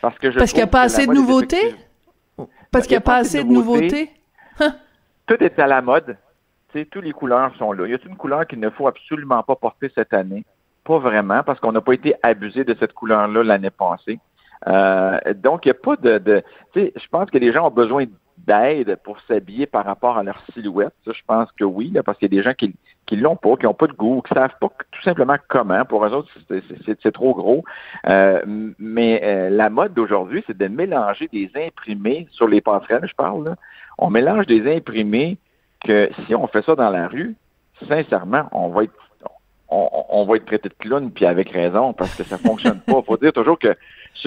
Parce 0.00 0.18
que 0.18 0.30
je 0.30 0.38
Parce 0.38 0.52
qu'il 0.52 0.60
n'y 0.60 0.64
a 0.64 0.68
pas 0.68 0.82
assez 0.82 1.06
de 1.06 1.12
nouveautés? 1.12 1.74
Parce 2.70 2.86
qu'il 2.86 2.94
n'y 2.94 2.98
a 2.98 3.02
pas 3.02 3.16
assez 3.16 3.42
de 3.42 3.48
nouveautés? 3.48 4.10
Tout 5.26 5.42
est 5.42 5.58
à 5.58 5.66
la 5.66 5.82
mode. 5.82 6.16
sais, 6.72 6.84
tous 6.84 7.00
les 7.00 7.12
couleurs 7.12 7.54
sont 7.58 7.72
là. 7.72 7.86
Y 7.86 7.94
a 7.94 7.98
une 8.06 8.16
couleur 8.16 8.46
qu'il 8.46 8.60
ne 8.60 8.70
faut 8.70 8.86
absolument 8.86 9.42
pas 9.42 9.56
porter 9.56 9.90
cette 9.94 10.14
année? 10.14 10.44
Pas 10.86 10.98
vraiment, 10.98 11.42
parce 11.42 11.60
qu'on 11.60 11.72
n'a 11.72 11.80
pas 11.80 11.92
été 11.92 12.14
abusé 12.22 12.64
de 12.64 12.76
cette 12.78 12.92
couleur-là 12.92 13.42
l'année 13.42 13.70
passée. 13.70 14.18
Euh, 14.66 15.18
donc, 15.34 15.66
il 15.66 15.68
n'y 15.68 15.72
a 15.72 15.74
pas 15.74 15.96
de... 15.96 16.18
de 16.18 16.42
tu 16.72 16.80
sais, 16.80 16.92
je 16.96 17.08
pense 17.08 17.30
que 17.30 17.38
les 17.38 17.52
gens 17.52 17.66
ont 17.66 17.70
besoin 17.70 18.04
d'aide 18.38 18.96
pour 19.02 19.18
s'habiller 19.20 19.66
par 19.66 19.84
rapport 19.84 20.16
à 20.16 20.22
leur 20.22 20.40
silhouette. 20.54 20.94
Ça, 21.04 21.12
je 21.12 21.22
pense 21.26 21.50
que 21.52 21.64
oui, 21.64 21.92
parce 22.04 22.18
qu'il 22.18 22.32
y 22.32 22.38
a 22.38 22.38
des 22.38 22.42
gens 22.42 22.54
qui 22.54 22.74
qui 23.06 23.16
l'ont 23.16 23.36
pas, 23.36 23.56
qui 23.56 23.64
n'ont 23.64 23.74
pas 23.74 23.86
de 23.86 23.92
goût, 23.92 24.20
qui 24.22 24.34
savent 24.34 24.56
pas 24.60 24.68
tout 24.68 25.02
simplement 25.02 25.36
comment. 25.48 25.84
Pour 25.84 26.04
eux 26.04 26.12
autres, 26.12 26.28
c'est 27.02 27.12
trop 27.12 27.34
gros. 27.34 27.64
Euh, 28.08 28.42
mais 28.78 29.20
euh, 29.22 29.48
la 29.48 29.70
mode 29.70 29.94
d'aujourd'hui, 29.94 30.42
c'est 30.46 30.56
de 30.56 30.66
mélanger 30.66 31.28
des 31.32 31.50
imprimés 31.54 32.26
sur 32.32 32.48
les 32.48 32.60
passerelles, 32.60 33.06
je 33.08 33.14
parle. 33.14 33.44
Là. 33.44 33.56
On 33.98 34.10
mélange 34.10 34.46
des 34.46 34.76
imprimés 34.76 35.38
que 35.84 36.10
si 36.26 36.34
on 36.34 36.46
fait 36.48 36.62
ça 36.62 36.74
dans 36.74 36.90
la 36.90 37.06
rue, 37.06 37.36
sincèrement, 37.88 38.48
on 38.52 38.68
va 38.68 38.84
être 38.84 38.92
on, 39.68 40.24
va 40.24 40.36
être 40.36 40.46
traité 40.46 40.68
de 40.68 40.74
clown, 40.74 41.10
puis 41.10 41.26
avec 41.26 41.50
raison, 41.50 41.92
parce 41.92 42.14
que 42.14 42.24
ça 42.24 42.38
fonctionne 42.38 42.80
pas. 42.80 43.02
faut 43.02 43.16
dire 43.16 43.32
toujours 43.32 43.58
que 43.58 43.76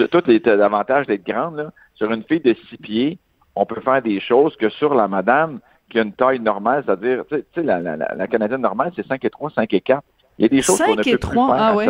tout 0.06 0.30
est 0.30 0.46
l'avantage 0.46 1.06
d'être 1.06 1.26
grande, 1.26 1.56
là, 1.56 1.72
sur 1.94 2.10
une 2.12 2.22
fille 2.24 2.40
de 2.40 2.54
six 2.68 2.76
pieds, 2.76 3.18
on 3.56 3.66
peut 3.66 3.80
faire 3.80 4.02
des 4.02 4.20
choses 4.20 4.56
que 4.56 4.68
sur 4.68 4.94
la 4.94 5.08
madame 5.08 5.60
qui 5.90 5.98
a 5.98 6.02
une 6.02 6.12
taille 6.12 6.40
normale, 6.40 6.84
c'est-à-dire, 6.86 7.24
tu 7.28 7.42
sais, 7.54 7.62
la, 7.62 7.80
la, 7.80 7.96
la, 7.96 8.26
Canadienne 8.28 8.60
normale, 8.60 8.92
c'est 8.94 9.06
5 9.06 9.24
et 9.24 9.30
3, 9.30 9.50
5 9.50 9.74
et 9.74 9.80
4. 9.80 10.02
Il 10.38 10.42
y 10.42 10.44
a 10.46 10.48
des 10.48 10.62
choses 10.62 10.80
qu'on 10.80 10.94
ne 10.94 11.02
peut 11.02 11.18
3, 11.18 11.46
plus 11.46 11.54
faire. 11.54 11.64
Ah 11.64 11.76
ouais. 11.76 11.88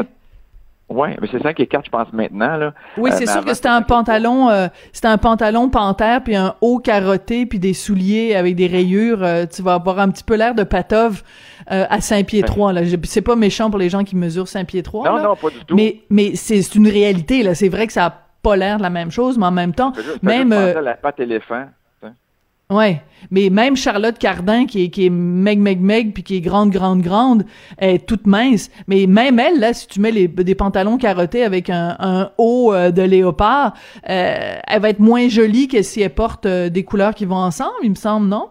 Oui, 0.90 1.08
mais 1.20 1.28
c'est 1.30 1.40
5 1.40 1.58
et 1.60 1.66
4, 1.66 1.84
je 1.84 1.90
pense, 1.90 2.12
maintenant. 2.12 2.56
Là. 2.56 2.74
Oui, 2.98 3.10
c'est 3.14 3.28
euh, 3.28 3.32
sûr 3.32 3.44
que 3.44 3.54
c'était 3.54 3.68
un 3.68 3.82
pantalon 3.82 4.50
euh, 4.50 4.66
c'était 4.92 5.08
un 5.08 5.18
pantalon 5.18 5.70
panthère, 5.70 6.22
puis 6.22 6.34
un 6.34 6.54
haut 6.60 6.80
carotté, 6.80 7.46
puis 7.46 7.60
des 7.60 7.74
souliers 7.74 8.34
avec 8.34 8.56
des 8.56 8.66
rayures. 8.66 9.22
Euh, 9.22 9.46
tu 9.46 9.62
vas 9.62 9.74
avoir 9.74 10.00
un 10.00 10.08
petit 10.10 10.24
peu 10.24 10.34
l'air 10.34 10.54
de 10.54 10.64
Patov 10.64 11.22
à 11.66 12.00
5 12.00 12.26
pieds 12.26 12.42
3. 12.42 12.72
Là. 12.72 12.80
C'est 13.04 13.22
pas 13.22 13.36
méchant 13.36 13.70
pour 13.70 13.78
les 13.78 13.88
gens 13.88 14.02
qui 14.02 14.16
mesurent 14.16 14.48
5 14.48 14.66
pieds 14.66 14.82
3. 14.82 15.08
Non, 15.08 15.22
non, 15.22 15.36
pas 15.36 15.50
du 15.50 15.64
tout. 15.64 15.76
Mais, 15.76 16.00
mais 16.10 16.34
c'est 16.34 16.74
une 16.74 16.88
réalité. 16.88 17.44
là. 17.44 17.54
C'est 17.54 17.68
vrai 17.68 17.86
que 17.86 17.92
ça 17.92 18.06
a 18.06 18.14
pas 18.42 18.56
l'air 18.56 18.78
de 18.78 18.82
la 18.82 18.90
même 18.90 19.10
chose, 19.10 19.38
mais 19.38 19.46
en 19.46 19.50
même 19.50 19.74
temps, 19.74 19.92
même... 20.22 20.52
Euh, 20.52 20.80
la 20.80 20.94
patte 20.94 21.20
éléphant. 21.20 21.66
Ouais, 22.70 23.02
mais 23.32 23.50
même 23.50 23.76
Charlotte 23.76 24.16
Cardin 24.16 24.64
qui 24.64 24.84
est 24.84 24.88
qui 24.90 25.06
est 25.06 25.10
meg 25.10 25.58
meg 25.58 25.80
meg 25.80 26.12
puis 26.14 26.22
qui 26.22 26.36
est 26.36 26.40
grande 26.40 26.70
grande 26.70 27.02
grande, 27.02 27.44
est 27.78 28.06
toute 28.06 28.26
mince. 28.26 28.70
Mais 28.86 29.06
même 29.06 29.40
elle 29.40 29.58
là, 29.58 29.74
si 29.74 29.88
tu 29.88 30.00
mets 30.00 30.12
les, 30.12 30.28
des 30.28 30.54
pantalons 30.54 30.96
carottés 30.96 31.42
avec 31.42 31.68
un, 31.68 32.30
haut 32.38 32.72
euh, 32.72 32.92
de 32.92 33.02
léopard, 33.02 33.74
euh, 34.08 34.58
elle 34.66 34.80
va 34.80 34.88
être 34.88 35.00
moins 35.00 35.28
jolie 35.28 35.66
que 35.66 35.82
si 35.82 36.00
elle 36.00 36.14
porte 36.14 36.46
des 36.46 36.84
couleurs 36.84 37.14
qui 37.14 37.24
vont 37.24 37.36
ensemble, 37.36 37.74
il 37.82 37.90
me 37.90 37.96
semble, 37.96 38.28
non? 38.28 38.50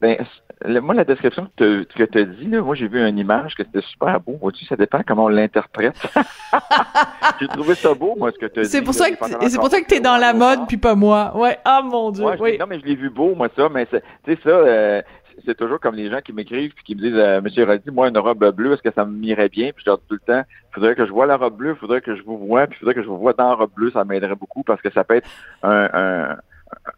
Ben 0.00 0.18
moi, 0.64 0.94
la 0.94 1.04
description 1.04 1.48
que 1.56 1.84
tu 1.84 2.18
as 2.18 2.24
dit, 2.24 2.46
là, 2.46 2.62
moi, 2.62 2.74
j'ai 2.74 2.88
vu 2.88 3.06
une 3.06 3.18
image 3.18 3.54
que 3.54 3.62
c'était 3.62 3.86
super 3.86 4.18
beau. 4.20 4.38
Vois-tu, 4.40 4.64
ça 4.64 4.76
dépend 4.76 5.02
comment 5.06 5.24
on 5.24 5.28
l'interprète. 5.28 5.94
j'ai 7.40 7.48
trouvé 7.48 7.74
ça 7.74 7.92
beau, 7.92 8.14
moi, 8.16 8.32
ce 8.32 8.38
que 8.38 8.46
tu 8.46 8.60
as 8.60 8.62
dit. 8.62 8.68
C'est 8.68 8.82
pour, 8.82 8.94
ça 8.94 9.10
que 9.10 9.16
c'est 9.48 9.58
pour 9.58 9.68
ça 9.68 9.80
que 9.80 9.86
tu 9.86 9.96
es 9.96 10.00
dans 10.00 10.16
la 10.16 10.32
mode, 10.32 10.60
puis 10.66 10.78
pas 10.78 10.94
moi. 10.94 11.36
Ouais. 11.36 11.58
Ah, 11.64 11.82
mon 11.82 12.10
Dieu. 12.10 12.24
oui. 12.40 12.56
Non, 12.58 12.66
mais 12.66 12.80
je 12.80 12.86
l'ai 12.86 12.94
vu 12.94 13.10
beau, 13.10 13.34
moi, 13.34 13.48
ça. 13.54 13.68
Mais 13.68 13.84
tu 13.86 13.98
sais, 14.24 14.38
ça, 14.42 14.48
euh, 14.48 15.02
c'est 15.44 15.56
toujours 15.56 15.78
comme 15.78 15.94
les 15.94 16.10
gens 16.10 16.20
qui 16.20 16.32
m'écrivent 16.32 16.72
puis 16.72 16.84
qui 16.84 16.94
me 16.94 17.00
disent 17.00 17.18
euh, 17.18 17.42
Monsieur 17.42 17.64
Roddy, 17.64 17.90
moi, 17.90 18.08
une 18.08 18.18
robe 18.18 18.50
bleue, 18.54 18.72
est-ce 18.72 18.82
que 18.82 18.92
ça 18.94 19.04
m'irait 19.04 19.50
bien? 19.50 19.72
Puis 19.72 19.84
je 19.84 19.90
leur 19.90 19.98
dis 19.98 20.04
tout 20.08 20.14
le 20.14 20.20
temps, 20.20 20.42
faudrait 20.72 20.94
que 20.94 21.04
je 21.04 21.12
vois 21.12 21.26
la 21.26 21.36
robe 21.36 21.56
bleue, 21.56 21.74
faudrait 21.74 22.00
que 22.00 22.16
je 22.16 22.22
vous 22.22 22.38
vois, 22.38 22.66
puis 22.66 22.78
faudrait 22.78 22.94
que 22.94 23.02
je 23.02 23.08
vous 23.08 23.18
vois 23.18 23.34
dans 23.34 23.50
la 23.50 23.54
robe 23.54 23.72
bleue, 23.74 23.90
ça 23.90 24.04
m'aiderait 24.04 24.36
beaucoup 24.36 24.62
parce 24.62 24.80
que 24.80 24.90
ça 24.90 25.04
peut 25.04 25.16
être 25.16 25.28
un, 25.62 25.88
un 25.92 26.36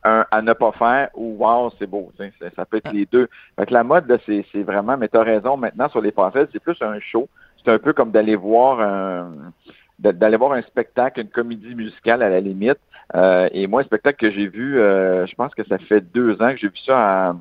un 0.04 0.24
à 0.30 0.42
ne 0.42 0.52
pas 0.52 0.72
faire 0.72 1.10
ou 1.14 1.36
wow, 1.38 1.70
c'est 1.78 1.86
beau. 1.86 2.12
Ça, 2.56 2.64
peut 2.64 2.78
être 2.78 2.92
les 2.92 3.06
deux. 3.06 3.28
Fait 3.56 3.70
la 3.70 3.84
mode, 3.84 4.08
là, 4.08 4.18
c'est, 4.26 4.62
vraiment, 4.62 4.96
mais 4.96 5.08
tu 5.08 5.16
as 5.16 5.22
raison, 5.22 5.56
maintenant 5.56 5.88
sur 5.88 6.00
les 6.00 6.12
passerelles, 6.12 6.48
c'est 6.52 6.62
plus 6.62 6.80
un 6.82 6.98
show. 7.00 7.28
C'est 7.64 7.72
un 7.72 7.78
peu 7.78 7.92
comme 7.92 8.10
d'aller 8.10 8.36
voir 8.36 8.80
un 8.80 9.52
d'aller 9.98 10.36
voir 10.36 10.52
un 10.52 10.62
spectacle, 10.62 11.20
une 11.20 11.28
comédie 11.28 11.74
musicale 11.74 12.22
à 12.22 12.28
la 12.28 12.38
limite. 12.38 12.78
Euh, 13.16 13.48
et 13.52 13.66
moi, 13.66 13.80
un 13.80 13.84
spectacle 13.84 14.18
que 14.18 14.30
j'ai 14.30 14.46
vu, 14.46 14.78
euh, 14.78 15.26
je 15.26 15.34
pense 15.34 15.52
que 15.54 15.64
ça 15.64 15.78
fait 15.78 16.00
deux 16.00 16.40
ans 16.40 16.50
que 16.50 16.58
j'ai 16.58 16.68
vu 16.68 16.78
ça 16.86 17.34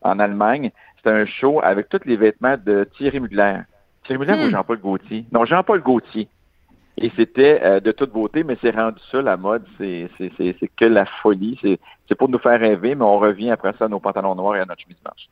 en 0.00 0.18
Allemagne. 0.18 0.70
C'était 0.96 1.10
un 1.10 1.26
show 1.26 1.60
avec 1.62 1.88
tous 1.88 2.00
les 2.06 2.16
vêtements 2.16 2.56
de 2.56 2.88
Thierry 2.96 3.20
Mugler. 3.20 3.58
Thierry 4.04 4.20
Mugler 4.20 4.42
ou 4.42 4.46
hmm. 4.46 4.50
Jean-Paul 4.50 4.78
Gaultier? 4.78 5.26
Non, 5.32 5.44
Jean-Paul 5.44 5.82
Gaultier. 5.82 6.28
Et 7.00 7.12
c'était 7.16 7.60
euh, 7.62 7.80
de 7.80 7.92
toute 7.92 8.10
beauté, 8.10 8.42
mais 8.42 8.56
c'est 8.60 8.70
rendu 8.70 9.00
ça, 9.10 9.22
la 9.22 9.36
mode, 9.36 9.64
c'est 9.78 10.10
que 10.76 10.84
la 10.84 11.06
folie. 11.06 11.58
C'est 12.08 12.14
pour 12.16 12.28
nous 12.28 12.38
faire 12.38 12.58
rêver, 12.58 12.94
mais 12.94 13.04
on 13.04 13.18
revient 13.18 13.50
après 13.50 13.72
ça 13.78 13.84
à 13.84 13.88
nos 13.88 14.00
pantalons 14.00 14.34
noirs 14.34 14.56
et 14.56 14.60
à 14.60 14.64
notre 14.64 14.82
chemise 14.82 15.00
blanche. 15.02 15.28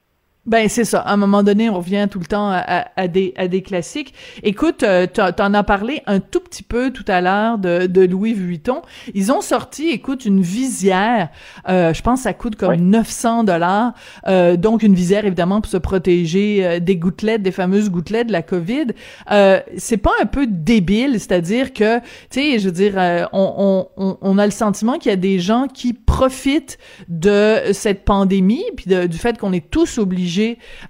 Ben 0.47 0.69
c'est 0.69 0.85
ça. 0.85 1.01
À 1.01 1.13
un 1.13 1.17
moment 1.17 1.43
donné, 1.43 1.69
on 1.69 1.79
revient 1.79 2.07
tout 2.09 2.21
le 2.21 2.27
temps 2.27 2.51
à, 2.53 2.87
à, 2.95 3.09
des 3.09 3.35
à 3.37 3.49
des 3.49 3.63
classiques. 3.63 4.15
Écoute, 4.45 4.85
euh, 4.85 5.07
t'en 5.07 5.55
as 5.55 5.63
parlé 5.65 6.03
un 6.07 6.21
tout 6.21 6.39
petit 6.39 6.63
peu 6.63 6.93
tout 6.93 7.05
à 7.09 7.21
l'heure 7.21 7.59
de, 7.59 7.87
de 7.87 8.03
Louis 8.03 8.33
Vuitton. 8.33 8.83
Ils 9.13 9.33
ont 9.33 9.41
sorti, 9.41 9.89
écoute, 9.89 10.25
une 10.25 10.41
visière. 10.41 11.31
Euh, 11.69 11.93
je 11.93 12.01
pense 12.01 12.21
que 12.21 12.25
ça 12.25 12.33
coûte 12.33 12.55
comme 12.55 12.77
900 12.77 13.43
dollars. 13.43 13.93
Euh, 14.29 14.57
donc 14.57 14.85
une 14.85 14.95
visière 14.95 15.25
évidemment 15.25 15.61
pour 15.61 15.71
se 15.71 15.79
protéger 15.79 16.65
euh, 16.65 16.79
des 16.79 16.97
gouttelettes, 16.97 17.43
des 17.43 17.51
fameuses 17.51 17.91
gouttelettes 17.91 18.29
de 18.29 18.33
la 18.33 18.43
Covid. 18.43 18.87
Euh, 19.33 19.59
c'est 19.77 19.97
pas 19.97 20.13
un 20.23 20.27
peu 20.27 20.47
débile, 20.47 21.15
c'est-à-dire 21.15 21.73
que, 21.73 21.99
tu 21.99 22.05
sais, 22.31 22.59
je 22.61 22.67
veux 22.67 22.73
dire, 22.73 23.29
on, 23.33 23.89
on, 23.97 24.19
on 24.21 24.39
a 24.39 24.45
le 24.45 24.53
sentiment 24.53 24.99
qu'il 24.99 25.11
y 25.11 25.13
a 25.13 25.17
des 25.17 25.41
gens 25.41 25.67
qui 25.67 25.93
profitent 25.93 26.79
de 27.09 27.73
cette 27.73 28.05
pandémie 28.05 28.65
puis 28.77 28.87
du 29.09 29.19
fait 29.19 29.39
qu'on 29.39 29.53
est 29.53 29.71
tous 29.71 29.99
obligés 29.99 30.36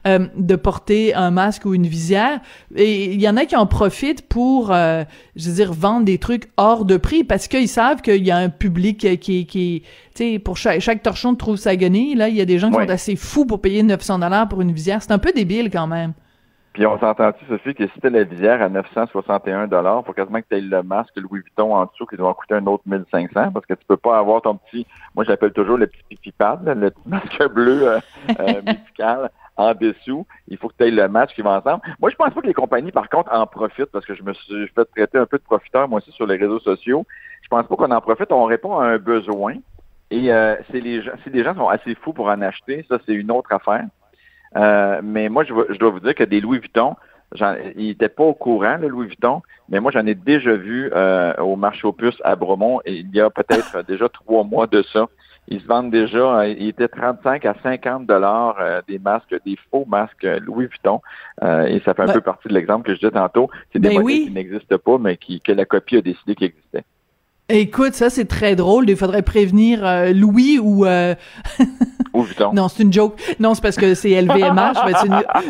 euh, 0.06 0.26
de 0.36 0.56
porter 0.56 1.14
un 1.14 1.30
masque 1.30 1.64
ou 1.64 1.74
une 1.74 1.86
visière. 1.86 2.40
Et 2.74 3.12
il 3.12 3.20
y 3.20 3.28
en 3.28 3.36
a 3.36 3.44
qui 3.44 3.56
en 3.56 3.66
profitent 3.66 4.26
pour, 4.28 4.72
euh, 4.72 5.04
je 5.34 5.48
veux 5.48 5.54
dire, 5.56 5.72
vendre 5.72 6.04
des 6.04 6.18
trucs 6.18 6.50
hors 6.56 6.84
de 6.84 6.96
prix 6.96 7.24
parce 7.24 7.48
qu'ils 7.48 7.68
savent 7.68 8.02
qu'il 8.02 8.24
y 8.24 8.30
a 8.30 8.36
un 8.36 8.48
public 8.48 9.18
qui, 9.20 9.46
qui 9.46 9.82
tu 10.14 10.32
sais, 10.32 10.38
pour 10.38 10.56
chaque, 10.56 10.80
chaque 10.80 11.02
torchon 11.02 11.34
trouve 11.34 11.56
sa 11.56 11.76
guenille. 11.76 12.14
Là, 12.14 12.28
il 12.28 12.36
y 12.36 12.40
a 12.40 12.46
des 12.46 12.58
gens 12.58 12.70
qui 12.70 12.76
sont 12.76 12.90
assez 12.90 13.16
fous 13.16 13.46
pour 13.46 13.60
payer 13.60 13.82
900 13.82 14.18
dollars 14.20 14.48
pour 14.48 14.60
une 14.60 14.72
visière. 14.72 15.02
C'est 15.02 15.12
un 15.12 15.18
peu 15.18 15.32
débile 15.32 15.70
quand 15.70 15.86
même. 15.86 16.12
Puis 16.76 16.84
on 16.84 16.98
s'entend-tu, 16.98 17.42
Sophie, 17.46 17.74
que 17.74 17.86
si 17.86 18.00
la 18.02 18.24
visière 18.24 18.60
à 18.60 18.68
961 18.68 19.66
dollars, 19.66 20.04
faut 20.04 20.12
quasiment 20.12 20.42
que 20.42 20.46
tu 20.50 20.56
aies 20.58 20.60
le 20.60 20.82
masque 20.82 21.16
Louis 21.16 21.40
Vuitton 21.40 21.74
en 21.74 21.86
dessous 21.86 22.04
qui 22.04 22.18
doit 22.18 22.34
coûter 22.34 22.52
un 22.52 22.66
autre 22.66 22.82
1500 22.84 23.50
parce 23.50 23.64
que 23.64 23.72
tu 23.72 23.86
peux 23.88 23.96
pas 23.96 24.18
avoir 24.18 24.42
ton 24.42 24.56
petit, 24.56 24.86
moi 25.14 25.24
j'appelle 25.24 25.54
toujours 25.54 25.78
le 25.78 25.86
petit 25.86 26.02
pipipad, 26.10 26.68
le 26.68 26.90
petit 26.90 27.08
masque 27.08 27.48
bleu 27.54 27.88
euh, 27.88 28.00
euh, 28.40 28.60
médical 28.66 29.30
en 29.56 29.72
dessous. 29.72 30.26
Il 30.48 30.58
faut 30.58 30.68
que 30.68 30.74
tu 30.78 30.84
aies 30.84 30.90
le 30.90 31.08
match 31.08 31.34
qui 31.34 31.40
va 31.40 31.60
ensemble. 31.60 31.80
Moi, 31.98 32.10
je 32.10 32.16
pense 32.16 32.34
pas 32.34 32.42
que 32.42 32.46
les 32.46 32.52
compagnies, 32.52 32.92
par 32.92 33.08
contre, 33.08 33.32
en 33.32 33.46
profitent 33.46 33.90
parce 33.90 34.04
que 34.04 34.14
je 34.14 34.22
me 34.22 34.34
suis 34.34 34.68
fait 34.68 34.84
traiter 34.84 35.16
un 35.16 35.24
peu 35.24 35.38
de 35.38 35.44
profiteur, 35.44 35.88
moi 35.88 36.00
aussi, 36.00 36.12
sur 36.12 36.26
les 36.26 36.36
réseaux 36.36 36.60
sociaux. 36.60 37.06
Je 37.40 37.48
pense 37.48 37.66
pas 37.66 37.76
qu'on 37.76 37.90
en 37.90 38.00
profite. 38.02 38.30
On 38.32 38.44
répond 38.44 38.78
à 38.78 38.84
un 38.84 38.98
besoin. 38.98 39.54
Et 40.10 40.30
euh, 40.30 40.56
c'est 40.70 40.80
les 40.80 41.00
gens, 41.00 41.12
si 41.24 41.30
les 41.30 41.42
gens 41.42 41.54
sont 41.54 41.68
assez 41.68 41.94
fous 41.94 42.12
pour 42.12 42.26
en 42.26 42.42
acheter, 42.42 42.84
ça, 42.86 42.98
c'est 43.06 43.14
une 43.14 43.30
autre 43.30 43.50
affaire. 43.50 43.86
Euh, 44.54 45.00
mais 45.02 45.28
moi, 45.28 45.44
je, 45.44 45.52
je, 45.70 45.78
dois 45.78 45.90
vous 45.90 46.00
dire 46.00 46.14
que 46.14 46.24
des 46.24 46.40
Louis 46.40 46.58
Vuitton, 46.58 46.94
il 47.76 47.86
n'était 47.88 48.08
pas 48.08 48.24
au 48.24 48.34
courant, 48.34 48.76
le 48.76 48.88
Louis 48.88 49.08
Vuitton, 49.08 49.42
mais 49.68 49.80
moi, 49.80 49.90
j'en 49.90 50.06
ai 50.06 50.14
déjà 50.14 50.54
vu 50.54 50.90
euh, 50.94 51.34
au 51.38 51.56
marché 51.56 51.86
aux 51.86 51.92
puces 51.92 52.20
à 52.24 52.36
Bromont, 52.36 52.80
et 52.84 52.98
il 52.98 53.14
y 53.14 53.20
a 53.20 53.30
peut-être 53.30 53.84
déjà 53.86 54.08
trois 54.08 54.44
mois 54.44 54.66
de 54.66 54.82
ça. 54.92 55.06
Ils 55.48 55.60
se 55.60 55.66
vendent 55.66 55.92
déjà, 55.92 56.40
euh, 56.40 56.48
il 56.48 56.68
était 56.68 56.88
35 56.88 57.44
à 57.44 57.54
50 57.62 58.06
dollars 58.06 58.56
euh, 58.60 58.80
des 58.88 58.98
masques, 58.98 59.34
des 59.44 59.56
faux 59.70 59.84
masques 59.86 60.26
Louis 60.44 60.66
Vuitton. 60.66 61.00
et 61.42 61.80
ça 61.84 61.94
fait 61.94 62.02
un 62.02 62.12
peu 62.12 62.20
partie 62.20 62.48
de 62.48 62.54
l'exemple 62.54 62.86
que 62.86 62.94
je 62.94 63.00
disais 63.00 63.12
tantôt. 63.12 63.48
C'est 63.72 63.78
des 63.78 63.96
ben 63.96 64.04
qui 64.04 64.30
n'existent 64.30 64.78
pas, 64.78 64.98
mais 64.98 65.16
qui, 65.16 65.40
que 65.40 65.52
la 65.52 65.64
copie 65.64 65.96
a 65.96 66.00
décidé 66.00 66.34
qu'ils 66.34 66.48
existaient. 66.48 66.84
Écoute, 67.48 67.94
ça 67.94 68.10
c'est 68.10 68.24
très 68.24 68.56
drôle. 68.56 68.88
Il 68.90 68.96
faudrait 68.96 69.22
prévenir 69.22 70.12
Louis 70.14 70.58
ou 70.58 70.84
non, 72.52 72.68
c'est 72.68 72.82
une 72.82 72.92
joke. 72.92 73.14
Non, 73.40 73.54
c'est 73.54 73.62
parce 73.62 73.76
que 73.76 73.94
c'est 73.94 74.20
LVMH. 74.20 74.74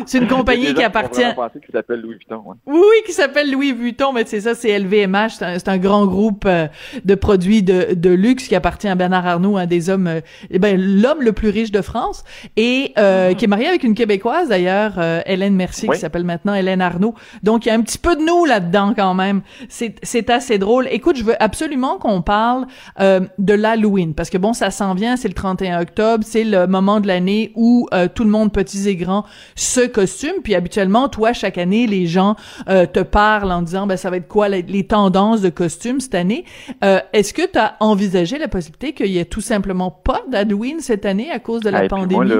c'est 0.05 0.17
une, 0.19 0.27
compagnie 0.27 0.73
qui 0.73 0.83
appartient. 0.83 1.21
qui 1.65 1.71
s'appelle 1.71 2.01
Louis 2.01 2.15
Vuitton. 2.15 2.41
Oui, 2.65 2.79
oui, 2.79 3.03
qui 3.05 3.13
s'appelle 3.13 3.51
Louis 3.51 3.73
Vuitton, 3.73 4.13
mais 4.13 4.23
c'est 4.25 4.41
ça, 4.41 4.55
c'est 4.55 4.77
LVMH. 4.77 5.29
C'est 5.39 5.67
un, 5.69 5.77
grand 5.77 6.07
groupe 6.07 6.45
euh, 6.47 6.67
de 7.05 7.15
produits 7.15 7.61
de, 7.61 7.93
de, 7.93 8.09
luxe 8.09 8.47
qui 8.47 8.55
appartient 8.55 8.87
à 8.87 8.95
Bernard 8.95 9.27
Arnault, 9.27 9.57
un 9.57 9.67
des 9.67 9.89
hommes, 9.89 10.07
euh, 10.07 10.21
eh 10.49 10.57
ben 10.57 10.79
l'homme 10.79 11.21
le 11.21 11.33
plus 11.33 11.49
riche 11.49 11.71
de 11.71 11.81
France, 11.81 12.23
et 12.55 12.93
euh, 12.97 13.29
ah. 13.31 13.33
qui 13.35 13.45
est 13.45 13.47
marié 13.47 13.67
avec 13.67 13.83
une 13.83 13.93
québécoise 13.93 14.49
d'ailleurs, 14.49 14.93
Hélène 15.25 15.55
Mercier, 15.55 15.87
qui 15.89 15.99
s'appelle 15.99 16.23
maintenant 16.23 16.55
Hélène 16.55 16.81
Arnault. 16.81 17.13
Donc 17.43 17.65
il 17.65 17.69
y 17.69 17.71
a 17.71 17.75
un 17.75 17.81
petit 17.81 17.99
peu 17.99 18.15
de 18.15 18.21
nous 18.21 18.45
là-dedans 18.45 18.93
quand 18.95 19.13
même. 19.13 19.41
C'est 19.69 19.95
c'est 20.01 20.29
assez 20.29 20.57
drôle. 20.57 20.87
Écoute, 20.89 21.17
je 21.17 21.23
veux 21.23 21.41
absolument 21.41 21.86
qu'on 21.95 22.21
parle 22.21 22.65
de 22.99 23.53
l'Halloween 23.53 24.13
parce 24.13 24.29
que 24.29 24.37
bon, 24.37 24.53
ça 24.53 24.71
s'en 24.71 24.93
vient, 24.93 25.15
c'est 25.15 25.27
le 25.27 25.33
31 25.33 25.81
octobre, 25.81 26.23
c'est 26.25 26.43
le 26.43 26.67
moment 26.67 26.99
de 26.99 27.07
l'année 27.07 27.51
où 27.55 27.87
euh, 27.93 28.07
tout 28.13 28.23
le 28.23 28.29
monde, 28.29 28.51
petits 28.51 28.89
et 28.89 28.95
grands, 28.95 29.25
se 29.55 29.85
costume. 29.87 30.41
Puis 30.43 30.55
habituellement, 30.55 31.09
toi, 31.09 31.33
chaque 31.33 31.57
année, 31.57 31.87
les 31.87 32.07
gens 32.07 32.35
euh, 32.69 32.85
te 32.85 32.99
parlent 32.99 33.51
en 33.51 33.61
disant, 33.61 33.87
ben 33.87 33.97
ça 33.97 34.09
va 34.09 34.17
être 34.17 34.27
quoi 34.27 34.49
les, 34.49 34.87
tendances 34.87 35.41
de 35.41 35.49
costumes 35.49 35.99
cette 35.99 36.15
année. 36.15 36.45
Euh, 36.83 36.99
est-ce 37.13 37.33
que 37.33 37.49
tu 37.49 37.57
as 37.57 37.75
envisagé 37.79 38.37
la 38.37 38.47
possibilité 38.47 38.93
qu'il 38.93 39.07
y 39.07 39.19
ait 39.19 39.25
tout 39.25 39.41
simplement 39.41 39.91
pas 39.91 40.21
d'Halloween 40.29 40.79
cette 40.79 41.05
année 41.05 41.31
à 41.31 41.39
cause 41.39 41.61
de 41.61 41.69
la 41.69 41.87
pandémie? 41.87 42.31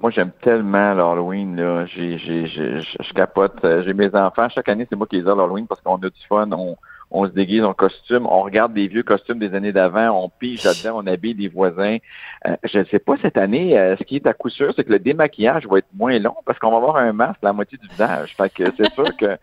Moi, 0.00 0.10
j'aime 0.10 0.32
tellement 0.42 0.94
l'Halloween, 0.94 1.54
là. 1.54 1.86
J'ai, 1.86 2.18
j'ai, 2.18 2.46
je 2.46 3.12
capote. 3.14 3.54
J'ai 3.62 3.92
mes 3.92 4.12
enfants. 4.14 4.48
Chaque 4.48 4.68
année, 4.68 4.86
c'est 4.88 4.96
moi 4.96 5.06
qui 5.06 5.16
les 5.16 5.22
ai 5.22 5.26
l'Halloween 5.26 5.66
parce 5.66 5.80
qu'on 5.80 5.96
a 5.96 6.08
du 6.08 6.26
fun. 6.28 6.48
On, 6.50 6.76
on 7.12 7.26
se 7.26 7.32
déguise 7.32 7.62
en 7.62 7.74
costume, 7.74 8.26
on 8.26 8.40
regarde 8.40 8.72
des 8.72 8.88
vieux 8.88 9.02
costumes 9.02 9.38
des 9.38 9.54
années 9.54 9.72
d'avant, 9.72 10.24
on 10.24 10.30
pige 10.30 10.64
là-dedans, 10.64 11.02
on 11.02 11.06
habille 11.06 11.34
des 11.34 11.48
voisins. 11.48 11.98
Euh, 12.46 12.56
je 12.64 12.78
ne 12.78 12.84
sais 12.84 12.98
pas 12.98 13.16
cette 13.20 13.36
année, 13.36 13.78
euh, 13.78 13.96
ce 13.98 14.02
qui 14.04 14.16
est 14.16 14.26
à 14.26 14.32
coup 14.32 14.48
sûr, 14.48 14.72
c'est 14.74 14.84
que 14.84 14.90
le 14.90 14.98
démaquillage 14.98 15.66
va 15.66 15.78
être 15.78 15.92
moins 15.94 16.18
long 16.18 16.34
parce 16.46 16.58
qu'on 16.58 16.70
va 16.70 16.78
avoir 16.78 16.96
un 16.96 17.12
masque 17.12 17.40
la 17.42 17.52
moitié 17.52 17.76
du 17.76 17.86
visage. 17.88 18.34
Fait 18.34 18.48
que 18.52 18.64
c'est 18.76 18.90
sûr 18.94 19.14
que 19.16 19.36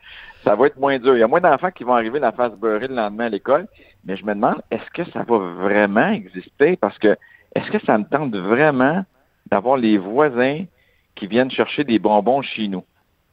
ça 0.44 0.56
va 0.56 0.66
être 0.66 0.80
moins 0.80 0.98
dur. 0.98 1.16
Il 1.16 1.20
y 1.20 1.24
a 1.24 1.28
moins 1.28 1.42
d'enfants 1.42 1.72
qui 1.72 1.84
vont 1.84 1.94
arriver 1.94 2.20
la 2.20 2.32
face 2.32 2.54
beurrée 2.54 2.88
le 2.88 2.96
lendemain 2.96 3.26
à 3.26 3.30
l'école, 3.30 3.68
mais 4.04 4.16
je 4.16 4.26
me 4.26 4.34
demande, 4.34 4.62
est-ce 4.72 4.90
que 4.92 5.10
ça 5.12 5.24
va 5.24 5.38
vraiment 5.38 6.10
exister? 6.10 6.76
Parce 6.76 6.98
que 6.98 7.16
est-ce 7.56 7.70
que 7.70 7.86
ça 7.86 7.98
me 7.98 8.06
tente 8.06 8.36
vraiment 8.36 9.04
d'avoir 9.52 9.78
les 9.78 9.98
voisins 9.98 10.64
qui 11.16 11.28
viennent 11.28 11.52
chercher 11.52 11.84
des 11.84 12.00
bonbons 12.00 12.42
chez 12.42 12.68
nous? 12.68 12.84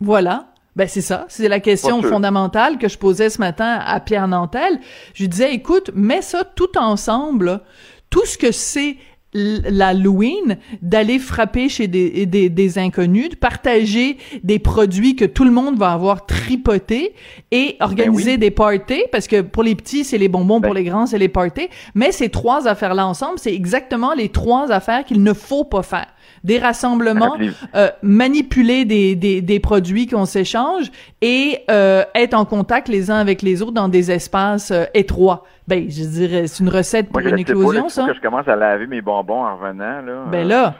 Voilà. 0.00 0.44
Ben 0.76 0.86
c'est 0.86 1.00
ça, 1.00 1.24
c'est 1.30 1.48
la 1.48 1.58
question 1.58 2.02
fondamentale 2.02 2.76
que 2.76 2.86
je 2.86 2.98
posais 2.98 3.30
ce 3.30 3.38
matin 3.38 3.80
à 3.82 3.98
Pierre 3.98 4.28
Nantel. 4.28 4.78
Je 5.14 5.22
lui 5.22 5.28
disais, 5.30 5.54
écoute, 5.54 5.90
mets 5.94 6.20
ça 6.20 6.44
tout 6.44 6.76
ensemble, 6.76 7.62
tout 8.10 8.26
ce 8.26 8.36
que 8.36 8.52
c'est 8.52 8.96
l'Halloween, 9.32 10.58
d'aller 10.82 11.18
frapper 11.18 11.68
chez 11.68 11.88
des, 11.88 12.26
des, 12.26 12.48
des, 12.48 12.78
inconnus, 12.78 13.30
de 13.30 13.34
partager 13.36 14.18
des 14.42 14.58
produits 14.58 15.16
que 15.16 15.24
tout 15.24 15.44
le 15.44 15.50
monde 15.50 15.78
va 15.78 15.92
avoir 15.92 16.26
tripoté 16.26 17.14
et 17.50 17.76
organiser 17.80 18.32
ben 18.32 18.40
des 18.40 18.50
parties, 18.50 19.02
parce 19.12 19.26
que 19.26 19.42
pour 19.42 19.62
les 19.62 19.74
petits, 19.74 20.04
c'est 20.04 20.18
les 20.18 20.28
bonbons, 20.28 20.60
pour 20.60 20.72
ben 20.72 20.80
les 20.80 20.84
grands, 20.84 21.06
c'est 21.06 21.18
les 21.18 21.28
parties. 21.28 21.68
Mais 21.94 22.12
ces 22.12 22.28
trois 22.28 22.66
affaires-là 22.68 23.06
ensemble, 23.06 23.38
c'est 23.38 23.54
exactement 23.54 24.14
les 24.14 24.28
trois 24.28 24.70
affaires 24.70 25.04
qu'il 25.04 25.22
ne 25.22 25.32
faut 25.32 25.64
pas 25.64 25.82
faire 25.82 26.06
des 26.44 26.58
rassemblements, 26.58 27.36
euh, 27.74 27.88
manipuler 28.02 28.84
des, 28.84 29.16
des, 29.16 29.42
des 29.42 29.60
produits 29.60 30.06
qu'on 30.06 30.24
s'échange 30.24 30.90
et 31.20 31.60
euh, 31.70 32.02
être 32.14 32.34
en 32.34 32.44
contact 32.44 32.88
les 32.88 33.10
uns 33.10 33.16
avec 33.16 33.42
les 33.42 33.62
autres 33.62 33.72
dans 33.72 33.88
des 33.88 34.10
espaces 34.10 34.70
euh, 34.70 34.84
étroits. 34.94 35.44
Ben, 35.68 35.90
je 35.90 36.04
dirais, 36.04 36.46
c'est 36.46 36.62
une 36.62 36.70
recette 36.70 37.08
pour 37.10 37.20
une 37.20 37.38
éclosion, 37.38 37.88
ça. 37.88 38.06
que 38.06 38.14
je 38.14 38.20
commence 38.20 38.46
à 38.48 38.56
laver 38.56 38.86
mes 38.86 39.02
bonbons 39.02 39.44
en 39.44 39.56
revenant, 39.56 40.02
là. 40.02 40.24
Ben 40.30 40.46
là. 40.46 40.74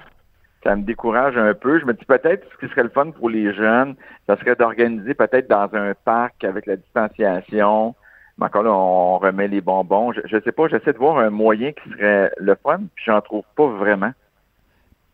Ça 0.63 0.75
me 0.75 0.83
décourage 0.83 1.37
un 1.37 1.55
peu. 1.55 1.79
Je 1.79 1.85
me 1.85 1.93
dis 1.95 2.05
peut-être 2.05 2.45
ce 2.53 2.67
qui 2.67 2.71
serait 2.73 2.83
le 2.83 2.89
fun 2.89 3.11
pour 3.11 3.31
les 3.31 3.55
jeunes, 3.55 3.95
ça 4.27 4.37
serait 4.37 4.57
d'organiser 4.57 5.15
peut-être 5.15 5.49
dans 5.49 5.69
un 5.75 5.95
parc 6.05 6.43
avec 6.43 6.67
la 6.67 6.77
distanciation. 6.77 7.95
Mais 8.39 8.47
encore 8.47 8.63
là, 8.65 8.73
on 8.73 9.19
remet 9.19 9.49
les 9.49 9.61
bonbons. 9.61 10.13
Je, 10.13 10.21
je 10.25 10.37
sais 10.45 10.53
pas, 10.53 10.69
j'essaie 10.69 10.93
de 10.93 10.99
voir 10.99 11.19
un 11.19 11.31
moyen 11.31 11.73
qui 11.73 11.91
serait 11.91 12.31
le 12.39 12.57
fun, 12.63 12.81
puis 12.95 13.05
j'en 13.07 13.21
trouve 13.21 13.45
pas 13.57 13.67
vraiment. 13.67 14.13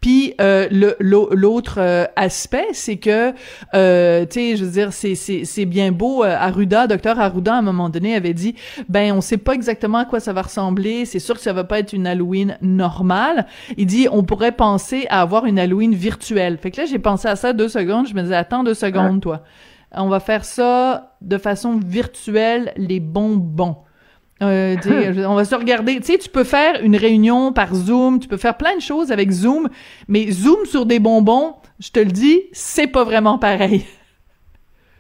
Puis 0.02 0.34
euh, 0.40 0.66
l'autre 1.00 1.76
euh, 1.78 2.06
aspect, 2.16 2.66
c'est 2.72 2.96
que, 2.96 3.32
euh, 3.72 4.26
tu 4.26 4.32
sais, 4.32 4.56
je 4.56 4.64
veux 4.64 4.70
dire, 4.72 4.92
c'est 4.92 5.14
c'est 5.14 5.64
bien 5.64 5.92
beau. 5.92 6.24
Euh, 6.24 6.36
Arruda, 6.36 6.88
docteur 6.88 7.20
Arruda, 7.20 7.54
à 7.54 7.58
un 7.58 7.62
moment 7.62 7.88
donné, 7.88 8.16
avait 8.16 8.34
dit, 8.34 8.56
ben, 8.88 9.12
on 9.12 9.20
sait 9.20 9.36
pas 9.38 9.52
exactement 9.52 9.98
à 9.98 10.04
quoi 10.04 10.18
ça 10.18 10.32
va 10.32 10.42
ressembler. 10.42 11.04
C'est 11.04 11.20
sûr 11.20 11.36
que 11.36 11.40
ça 11.40 11.52
va 11.52 11.62
pas 11.62 11.78
être 11.78 11.92
une 11.92 12.08
Halloween 12.08 12.58
normale. 12.60 13.46
Il 13.76 13.86
dit, 13.86 14.08
on 14.10 14.24
pourrait 14.24 14.52
penser 14.52 15.06
à 15.08 15.20
avoir 15.20 15.46
une 15.46 15.60
Halloween 15.60 15.94
virtuelle. 15.94 16.58
Fait 16.58 16.72
que 16.72 16.80
là, 16.80 16.86
j'ai 16.86 16.98
pensé 16.98 17.28
à 17.28 17.36
ça 17.36 17.52
deux 17.52 17.68
secondes. 17.68 18.08
Je 18.08 18.14
me 18.14 18.22
disais, 18.22 18.34
attends 18.34 18.64
deux 18.64 18.74
secondes, 18.74 19.20
toi. 19.20 19.44
On 19.92 20.08
va 20.08 20.18
faire 20.18 20.44
ça 20.44 21.14
de 21.20 21.38
façon 21.38 21.78
virtuelle, 21.78 22.72
les 22.76 22.98
bonbons. 22.98 23.76
Euh, 24.42 24.76
on 25.26 25.35
va 25.35 25.44
se 25.44 25.55
regarder. 25.55 25.96
Tu 25.96 26.12
sais, 26.12 26.18
tu 26.18 26.28
peux 26.28 26.44
faire 26.44 26.83
une 26.83 26.96
réunion 26.96 27.52
par 27.52 27.74
Zoom, 27.74 28.18
tu 28.18 28.28
peux 28.28 28.37
faire 28.37 28.57
plein 28.57 28.76
de 28.76 28.81
choses 28.81 29.12
avec 29.12 29.31
Zoom, 29.31 29.68
mais 30.09 30.31
Zoom 30.31 30.64
sur 30.64 30.87
des 30.87 30.98
bonbons, 30.98 31.55
je 31.81 31.90
te 31.90 32.00
le 32.00 32.11
dis, 32.11 32.42
c'est 32.52 32.88
pas 32.88 33.05
vraiment 33.05 33.38
pareil. 33.38 33.85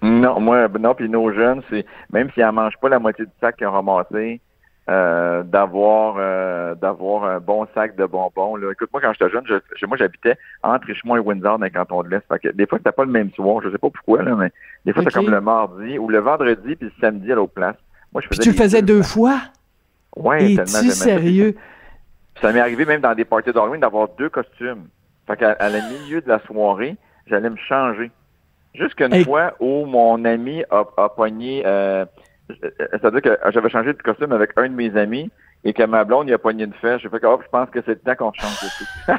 Non, 0.04 0.40
moi, 0.40 0.66
non, 0.80 0.96
puis 0.96 1.08
nos 1.08 1.32
jeunes, 1.32 1.62
c'est 1.70 1.86
même 2.12 2.28
s'ils 2.32 2.44
en 2.44 2.52
mangent 2.52 2.76
pas 2.80 2.88
la 2.88 2.98
moitié 2.98 3.24
du 3.24 3.30
sac 3.40 3.56
qu'ils 3.56 3.68
ont 3.68 3.70
ramassé, 3.70 4.40
euh, 4.90 5.44
d'avoir 5.44 6.16
euh, 6.18 6.74
d'avoir 6.74 7.22
un 7.22 7.38
bon 7.38 7.68
sac 7.72 7.94
de 7.94 8.04
bonbons. 8.04 8.56
Là. 8.56 8.72
Écoute, 8.72 8.88
moi, 8.92 9.00
quand 9.00 9.12
j'étais 9.12 9.30
jeune, 9.30 9.44
je, 9.46 9.86
moi, 9.86 9.96
j'habitais 9.96 10.36
entre 10.64 10.88
Richemont 10.88 11.14
et 11.14 11.20
Windsor 11.20 11.56
dans 11.60 11.64
le 11.64 11.70
canton 11.70 12.02
de 12.02 12.08
l'Est. 12.08 12.26
que 12.42 12.48
des 12.48 12.66
fois, 12.66 12.78
c'était 12.78 12.90
pas 12.90 13.04
le 13.04 13.12
même 13.12 13.30
soir. 13.30 13.62
Je 13.62 13.70
sais 13.70 13.78
pas 13.78 13.90
pourquoi, 13.90 14.24
là, 14.24 14.34
mais 14.34 14.50
des 14.84 14.92
fois, 14.92 15.04
c'était 15.04 15.14
comme 15.14 15.30
le 15.30 15.40
mardi 15.40 16.00
ou 16.00 16.08
le 16.08 16.18
vendredi 16.18 16.74
puis 16.74 16.88
le 16.88 16.92
samedi 17.00 17.30
à 17.30 17.36
l'autre 17.36 17.52
place. 17.52 17.76
Moi, 18.12 18.22
je 18.22 18.28
faisais 18.28 18.42
tu 18.42 18.50
le 18.50 18.56
faisais 18.56 18.82
deux 18.82 19.02
fois? 19.02 19.40
Oui, 20.16 20.56
tellement. 20.56 20.64
Es-tu 20.64 20.90
sérieux? 20.90 21.56
Ça, 22.40 22.52
m'est 22.52 22.60
arrivé 22.60 22.84
même 22.84 23.00
dans 23.00 23.14
des 23.14 23.24
parties 23.24 23.52
d'Halloween 23.52 23.80
d'avoir 23.80 24.08
deux 24.18 24.28
costumes. 24.28 24.88
Fait 25.26 25.36
qu'à 25.36 25.52
à 25.52 25.68
le 25.68 25.80
milieu 25.92 26.20
de 26.20 26.28
la 26.28 26.40
soirée, 26.40 26.96
j'allais 27.26 27.50
me 27.50 27.56
changer. 27.56 28.10
Jusqu'une 28.74 29.24
fois 29.24 29.54
où 29.60 29.86
mon 29.86 30.24
ami 30.24 30.64
a, 30.70 30.84
a 30.96 31.08
pogné... 31.08 31.62
Euh, 31.66 32.04
c'est-à-dire 32.90 33.22
que 33.22 33.38
j'avais 33.50 33.70
changé 33.70 33.92
de 33.92 34.02
costume 34.02 34.32
avec 34.32 34.50
un 34.56 34.68
de 34.68 34.74
mes 34.74 34.96
amis 34.96 35.30
et 35.64 35.72
que 35.72 35.84
ma 35.84 36.02
blonde, 36.04 36.28
il 36.28 36.34
a 36.34 36.38
pogné 36.38 36.64
une 36.64 36.74
fesse. 36.74 37.00
J'ai 37.00 37.08
fait 37.08 37.20
que, 37.20 37.26
oh, 37.26 37.40
je 37.42 37.48
pense 37.48 37.70
que 37.70 37.80
c'est 37.82 37.92
le 37.92 38.00
temps 38.00 38.16
qu'on 38.16 38.32
change 38.32 38.60
de 38.60 38.66
tout. 38.78 38.84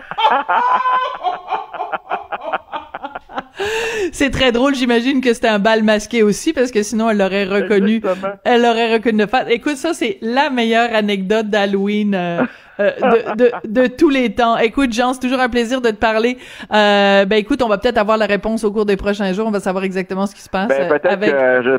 C'est 4.11 4.31
très 4.31 4.51
drôle, 4.51 4.75
j'imagine 4.75 5.21
que 5.21 5.33
c'était 5.33 5.47
un 5.47 5.59
bal 5.59 5.83
masqué 5.83 6.23
aussi, 6.23 6.53
parce 6.53 6.71
que 6.71 6.83
sinon 6.83 7.09
elle 7.09 7.17
l'aurait 7.17 7.45
reconnu. 7.45 8.01
Elle 8.43 8.61
l'aurait 8.61 8.93
reconnu 8.93 9.19
de 9.19 9.25
face. 9.25 9.45
Écoute, 9.49 9.75
ça 9.75 9.93
c'est 9.93 10.17
la 10.21 10.49
meilleure 10.49 10.93
anecdote 10.93 11.47
d'Halloween 11.47 12.15
euh, 12.15 12.43
euh, 12.79 12.91
de, 13.35 13.35
de, 13.35 13.51
de, 13.67 13.87
tous 13.87 14.09
les 14.09 14.33
temps. 14.33 14.57
Écoute, 14.57 14.91
Jean, 14.91 15.13
c'est 15.13 15.19
toujours 15.19 15.39
un 15.39 15.49
plaisir 15.49 15.81
de 15.81 15.89
te 15.89 15.95
parler. 15.95 16.37
Euh, 16.73 17.25
ben 17.25 17.35
écoute, 17.37 17.61
on 17.61 17.67
va 17.67 17.77
peut-être 17.77 17.99
avoir 17.99 18.17
la 18.17 18.25
réponse 18.25 18.63
au 18.63 18.71
cours 18.71 18.85
des 18.85 18.97
prochains 18.97 19.31
jours. 19.33 19.47
On 19.47 19.51
va 19.51 19.59
savoir 19.59 19.83
exactement 19.83 20.25
ce 20.25 20.33
qui 20.33 20.41
se 20.41 20.49
passe. 20.49 20.69
Ben, 20.69 20.89
peut-être 20.89 21.05
avec... 21.05 21.31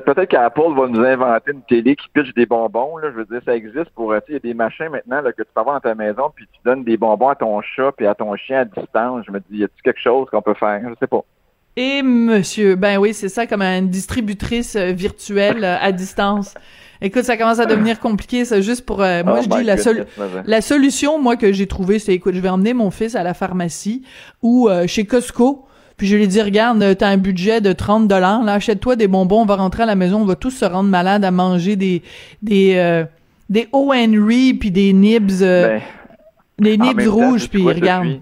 peut-être 0.04 0.28
qu'Apple 0.28 0.72
va 0.76 0.87
nous 0.87 1.04
inventer 1.04 1.50
une 1.50 1.62
télé 1.62 1.96
qui 1.96 2.08
pitche 2.14 2.32
des 2.34 2.46
bonbons. 2.46 2.96
Là. 2.98 3.08
Je 3.10 3.16
veux 3.16 3.24
dire, 3.24 3.40
ça 3.44 3.56
existe 3.56 3.90
pour. 3.96 4.14
Il 4.28 4.34
y 4.34 4.37
a 4.37 4.38
des 4.38 4.54
machins 4.54 4.88
maintenant 4.88 5.20
là, 5.20 5.32
que 5.32 5.42
tu 5.42 5.48
peux 5.52 5.60
avoir 5.60 5.80
dans 5.80 5.88
ta 5.88 5.94
maison, 5.94 6.30
puis 6.34 6.46
tu 6.52 6.60
donnes 6.64 6.84
des 6.84 6.96
bonbons 6.96 7.28
à 7.28 7.34
ton 7.34 7.60
chat 7.60 7.90
puis 7.96 8.06
à 8.06 8.14
ton 8.14 8.34
chien 8.37 8.60
à 8.60 8.64
distance. 8.64 9.24
Je 9.26 9.32
me 9.32 9.40
dis, 9.40 9.58
y 9.58 9.64
a-t-il 9.64 9.82
quelque 9.82 10.00
chose 10.00 10.28
qu'on 10.30 10.42
peut 10.42 10.54
faire? 10.54 10.80
Je 10.88 10.94
sais 11.00 11.08
pas. 11.08 11.24
Et 11.76 12.02
monsieur, 12.02 12.76
ben 12.76 12.98
oui, 12.98 13.14
c'est 13.14 13.28
ça 13.28 13.46
comme 13.46 13.62
une 13.62 13.88
distributrice 13.88 14.76
euh, 14.76 14.92
virtuelle 14.92 15.64
euh, 15.64 15.76
à 15.80 15.92
distance. 15.92 16.54
Écoute, 17.02 17.24
ça 17.24 17.37
commence 17.37 17.58
à 17.58 17.66
devenir 17.66 17.98
compliqué, 17.98 18.44
ça 18.44 18.60
juste 18.60 18.87
pour 18.87 19.02
euh, 19.02 19.24
moi 19.24 19.40
oh 19.40 19.42
je 19.42 19.58
dis 19.58 19.64
la 19.64 19.76
seule 19.76 20.06
la 20.46 20.60
solution 20.62 21.20
moi 21.20 21.37
que 21.37 21.52
j'ai 21.52 21.66
trouvé 21.66 21.98
c'est 21.98 22.14
écoute, 22.14 22.34
je 22.34 22.40
vais 22.40 22.48
emmener 22.48 22.72
mon 22.72 22.90
fils 22.90 23.14
à 23.16 23.22
la 23.22 23.34
pharmacie 23.34 24.02
ou 24.42 24.70
chez 24.87 25.04
Costco 25.04 25.66
Puis 25.96 26.06
je 26.06 26.16
lui 26.16 26.26
dit, 26.28 26.40
regarde, 26.40 26.96
t'as 26.96 27.08
un 27.08 27.18
budget 27.18 27.60
de 27.60 27.72
30 27.72 28.08
dollars, 28.08 28.42
là, 28.44 28.54
achète-toi 28.54 28.96
des 28.96 29.08
bonbons, 29.08 29.42
on 29.42 29.44
va 29.44 29.56
rentrer 29.56 29.82
à 29.82 29.87
la 29.87 29.96
maison, 29.96 30.22
on 30.22 30.24
va 30.24 30.37
tous 30.37 30.52
se 30.52 30.64
rendre 30.64 30.88
malades 30.88 31.24
à 31.24 31.30
manger 31.30 31.76
des 31.76 32.02
des 32.42 32.74
euh, 32.76 33.04
des 33.50 33.68
O. 33.72 33.92
Henry 33.92 34.54
puis 34.54 34.70
des 34.70 34.92
nibs, 34.92 35.30
euh, 35.42 35.78
Ben, 36.58 36.64
des 36.64 36.78
nibs 36.78 37.08
rouges, 37.08 37.48
puis 37.48 37.62
regarde. 37.62 38.20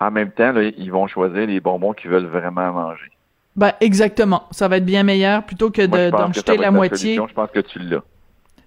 En 0.00 0.10
même 0.10 0.30
temps, 0.30 0.52
là, 0.52 0.62
ils 0.76 0.90
vont 0.90 1.06
choisir 1.06 1.46
les 1.46 1.60
bonbons 1.60 1.92
qu'ils 1.92 2.10
veulent 2.10 2.26
vraiment 2.26 2.72
manger. 2.72 3.10
Ben 3.56 3.72
exactement, 3.80 4.44
ça 4.50 4.68
va 4.68 4.76
être 4.78 4.86
bien 4.86 5.02
meilleur 5.02 5.42
plutôt 5.44 5.70
que 5.70 5.84
d'en 5.84 6.32
jeter 6.32 6.56
la 6.56 6.70
moitié. 6.70 7.16
solution. 7.16 7.26
Je 7.28 7.34
pense 7.34 7.50
que 7.50 7.60
tu 7.60 7.78
l'as. 7.80 8.00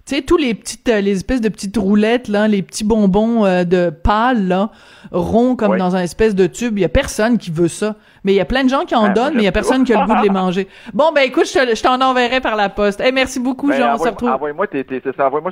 Tu 0.06 0.16
sais, 0.16 0.20
tous 0.22 0.36
les 0.36 0.52
petites, 0.52 0.86
euh, 0.90 1.00
les 1.00 1.12
espèces 1.16 1.40
de 1.40 1.48
petites 1.48 1.78
roulettes, 1.78 2.28
là, 2.28 2.46
les 2.46 2.60
petits 2.60 2.84
bonbons 2.84 3.46
euh, 3.46 3.64
de 3.64 3.88
pâle, 3.88 4.46
là, 4.48 4.68
ronds 5.10 5.56
comme 5.56 5.70
Ouais. 5.72 5.78
dans 5.78 5.96
un 5.96 6.00
espèce 6.02 6.34
de 6.34 6.46
tube. 6.46 6.76
Il 6.78 6.82
y 6.82 6.84
a 6.84 6.90
personne 6.90 7.38
qui 7.38 7.50
veut 7.50 7.68
ça. 7.68 7.96
Mais 8.22 8.32
il 8.34 8.36
y 8.36 8.40
a 8.40 8.44
plein 8.44 8.64
de 8.64 8.68
gens 8.68 8.84
qui 8.84 8.94
en 8.94 9.04
Ah, 9.06 9.08
donnent, 9.08 9.32
mais 9.34 9.40
il 9.40 9.44
y 9.46 9.48
a 9.48 9.52
personne 9.52 9.82
qui 9.84 9.94
a 9.94 10.00
le 10.02 10.06
goût 10.06 10.14
de 10.14 10.22
les 10.22 10.28
manger. 10.42 10.68
Bon, 10.92 11.10
ben 11.14 11.22
écoute, 11.22 11.46
je 11.46 11.54
te- 11.58 11.74
je 11.74 11.82
t'en 11.82 11.98
enverrai 12.02 12.42
par 12.42 12.54
la 12.54 12.68
poste. 12.68 13.00
Eh, 13.02 13.12
merci 13.12 13.40
beaucoup, 13.40 13.68
Ben, 13.68 13.78
Jean. 13.80 13.94
On 13.94 13.98
se 13.98 14.08
retrouve. 14.10 14.28
Envoie-moi 14.28 14.66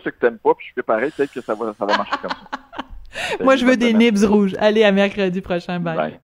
ceux 0.05 0.11
que 0.11 0.21
t'aimes 0.21 0.37
pas, 0.39 0.53
puis 0.55 0.67
je 0.69 0.75
fais 0.75 0.83
pareil, 0.83 1.11
peut-être 1.17 1.33
que 1.33 1.41
ça 1.41 1.55
va, 1.55 1.73
ça 1.79 1.87
va 1.87 1.97
marcher 1.97 2.17
comme 2.21 2.31
ça. 2.31 2.59
Moi, 3.43 3.57
je 3.57 3.65
veux 3.65 3.77
des 3.77 3.93
nibs 3.93 4.25
rouges. 4.25 4.55
Allez, 4.59 4.85
à 4.85 4.93
mercredi 4.93 5.41
prochain. 5.41 5.81
Bye. 5.81 5.97
Bye. 5.97 6.21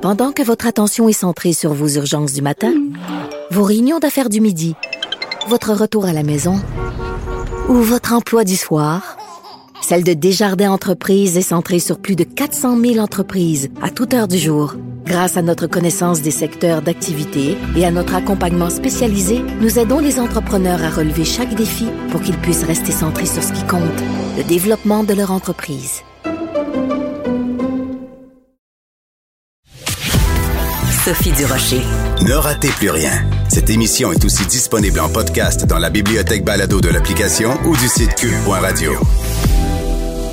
Pendant 0.00 0.32
que 0.32 0.42
votre 0.42 0.66
attention 0.66 1.08
est 1.08 1.14
centrée 1.14 1.54
sur 1.54 1.72
vos 1.72 1.88
urgences 1.88 2.34
du 2.34 2.42
matin, 2.42 2.74
vos 3.50 3.62
réunions 3.62 4.00
d'affaires 4.00 4.28
du 4.28 4.40
midi, 4.40 4.74
votre 5.48 5.72
retour 5.72 6.04
à 6.04 6.12
la 6.12 6.22
maison 6.22 6.60
ou 7.68 7.74
votre 7.74 8.12
emploi 8.12 8.44
du 8.44 8.56
soir, 8.56 9.16
celle 9.82 10.04
de 10.04 10.12
Desjardins 10.12 10.70
Entreprises 10.70 11.36
est 11.36 11.42
centrée 11.42 11.78
sur 11.78 11.98
plus 11.98 12.16
de 12.16 12.24
400 12.24 12.80
000 12.80 12.98
entreprises 12.98 13.70
à 13.82 13.90
toute 13.90 14.14
heure 14.14 14.28
du 14.28 14.38
jour. 14.38 14.74
Grâce 15.04 15.36
à 15.36 15.42
notre 15.42 15.66
connaissance 15.66 16.22
des 16.22 16.30
secteurs 16.30 16.80
d'activité 16.80 17.58
et 17.76 17.84
à 17.84 17.90
notre 17.90 18.14
accompagnement 18.14 18.70
spécialisé, 18.70 19.42
nous 19.60 19.78
aidons 19.78 19.98
les 19.98 20.18
entrepreneurs 20.18 20.82
à 20.82 20.90
relever 20.90 21.24
chaque 21.24 21.54
défi 21.54 21.86
pour 22.10 22.22
qu'ils 22.22 22.38
puissent 22.38 22.64
rester 22.64 22.92
centrés 22.92 23.26
sur 23.26 23.42
ce 23.42 23.52
qui 23.52 23.64
compte, 23.66 23.82
le 24.38 24.44
développement 24.44 25.04
de 25.04 25.12
leur 25.12 25.30
entreprise. 25.30 26.02
Sophie 31.04 31.32
Durocher. 31.32 31.82
Ne 32.22 32.32
ratez 32.32 32.70
plus 32.70 32.88
rien. 32.88 33.12
Cette 33.50 33.68
émission 33.68 34.10
est 34.10 34.24
aussi 34.24 34.46
disponible 34.46 35.00
en 35.00 35.10
podcast 35.10 35.66
dans 35.66 35.78
la 35.78 35.90
bibliothèque 35.90 36.46
balado 36.46 36.80
de 36.80 36.88
l'application 36.88 37.58
ou 37.66 37.76
du 37.76 37.88
site 37.88 38.14
cube.radio. 38.14 38.92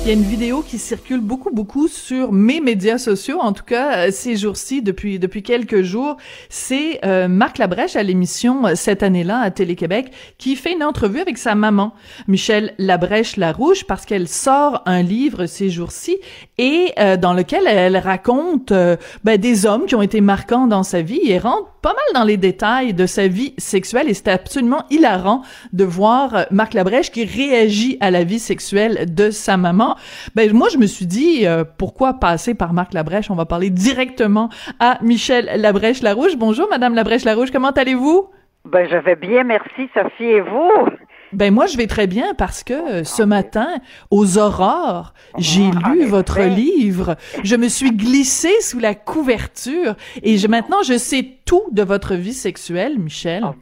Il 0.04 0.08
y 0.08 0.10
a 0.10 0.14
une 0.14 0.24
vidéo 0.24 0.62
qui 0.62 0.78
circule 0.78 1.20
beaucoup, 1.20 1.50
beaucoup 1.52 1.86
sur 1.86 2.32
mes 2.32 2.60
médias 2.60 2.98
sociaux, 2.98 3.38
en 3.40 3.52
tout 3.52 3.62
cas 3.62 3.98
euh, 3.98 4.10
ces 4.10 4.34
jours-ci, 4.36 4.82
depuis 4.82 5.20
depuis 5.20 5.44
quelques 5.44 5.82
jours. 5.82 6.16
C'est 6.48 6.98
euh, 7.04 7.28
Marc 7.28 7.58
Labrèche 7.58 7.94
à 7.94 8.02
l'émission 8.02 8.66
euh, 8.66 8.72
cette 8.74 9.04
année-là 9.04 9.38
à 9.38 9.52
Télé-Québec 9.52 10.10
qui 10.38 10.56
fait 10.56 10.72
une 10.72 10.82
entrevue 10.82 11.20
avec 11.20 11.38
sa 11.38 11.54
maman, 11.54 11.94
Michel 12.26 12.74
Labrèche 12.78 13.36
Larouche, 13.36 13.84
parce 13.84 14.04
qu'elle 14.04 14.26
sort 14.26 14.82
un 14.86 15.02
livre 15.02 15.46
ces 15.46 15.70
jours-ci 15.70 16.18
et 16.58 16.92
euh, 16.98 17.16
dans 17.16 17.32
lequel 17.32 17.62
elle 17.68 17.96
raconte 17.96 18.72
euh, 18.72 18.96
ben, 19.22 19.38
des 19.38 19.66
hommes 19.66 19.86
qui 19.86 19.94
ont 19.94 20.02
été 20.02 20.20
marquants 20.20 20.66
dans 20.66 20.82
sa 20.82 21.00
vie 21.00 21.20
et 21.24 21.38
rentre 21.38 21.71
pas 21.82 21.90
mal 21.90 22.04
dans 22.14 22.24
les 22.24 22.36
détails 22.36 22.94
de 22.94 23.06
sa 23.06 23.26
vie 23.26 23.54
sexuelle 23.58 24.08
et 24.08 24.14
c'était 24.14 24.30
absolument 24.30 24.84
hilarant 24.90 25.42
de 25.72 25.84
voir 25.84 26.34
euh, 26.34 26.42
Marc 26.50 26.74
Labrèche 26.74 27.10
qui 27.10 27.24
réagit 27.24 27.98
à 28.00 28.10
la 28.10 28.24
vie 28.24 28.38
sexuelle 28.38 29.12
de 29.12 29.30
sa 29.30 29.56
maman. 29.56 29.96
Ben 30.34 30.52
moi 30.52 30.68
je 30.72 30.78
me 30.78 30.86
suis 30.86 31.06
dit 31.06 31.46
euh, 31.46 31.64
pourquoi 31.78 32.14
passer 32.14 32.54
par 32.54 32.72
Marc 32.72 32.94
Labrèche? 32.94 33.30
On 33.30 33.34
va 33.34 33.46
parler 33.46 33.70
directement 33.70 34.48
à 34.78 34.98
Michel 35.02 35.50
Labrèche 35.56 36.02
Larouche. 36.02 36.36
Bonjour 36.36 36.68
madame 36.70 36.94
Labrèche 36.94 37.24
Larouche, 37.24 37.50
comment 37.50 37.70
allez-vous? 37.70 38.30
Ben, 38.64 38.88
je 38.88 38.96
vais 38.96 39.16
bien, 39.16 39.42
merci, 39.42 39.90
Sophie, 39.92 40.24
et 40.24 40.40
vous? 40.40 40.70
Ben 41.32 41.52
moi 41.52 41.66
je 41.66 41.76
vais 41.76 41.86
très 41.86 42.06
bien 42.06 42.34
parce 42.34 42.62
que 42.64 42.72
euh, 42.72 43.04
ce 43.04 43.22
matin 43.22 43.68
aux 44.10 44.38
aurores, 44.38 45.14
j'ai 45.38 45.70
Ah, 45.84 45.90
lu 45.94 46.04
en 46.04 46.08
votre 46.08 46.38
effet. 46.38 46.50
livre, 46.50 47.16
je 47.42 47.56
me 47.56 47.68
suis 47.68 47.92
glissée 47.92 48.60
sous 48.60 48.78
la 48.78 48.94
couverture 48.94 49.94
et 50.22 50.36
je 50.38 50.46
maintenant 50.46 50.82
je 50.82 50.98
sais 50.98 51.26
tout 51.46 51.62
de 51.72 51.82
votre 51.82 52.14
vie 52.14 52.34
sexuelle, 52.34 52.98
Michel. 52.98 53.42
Oh, 53.46 53.54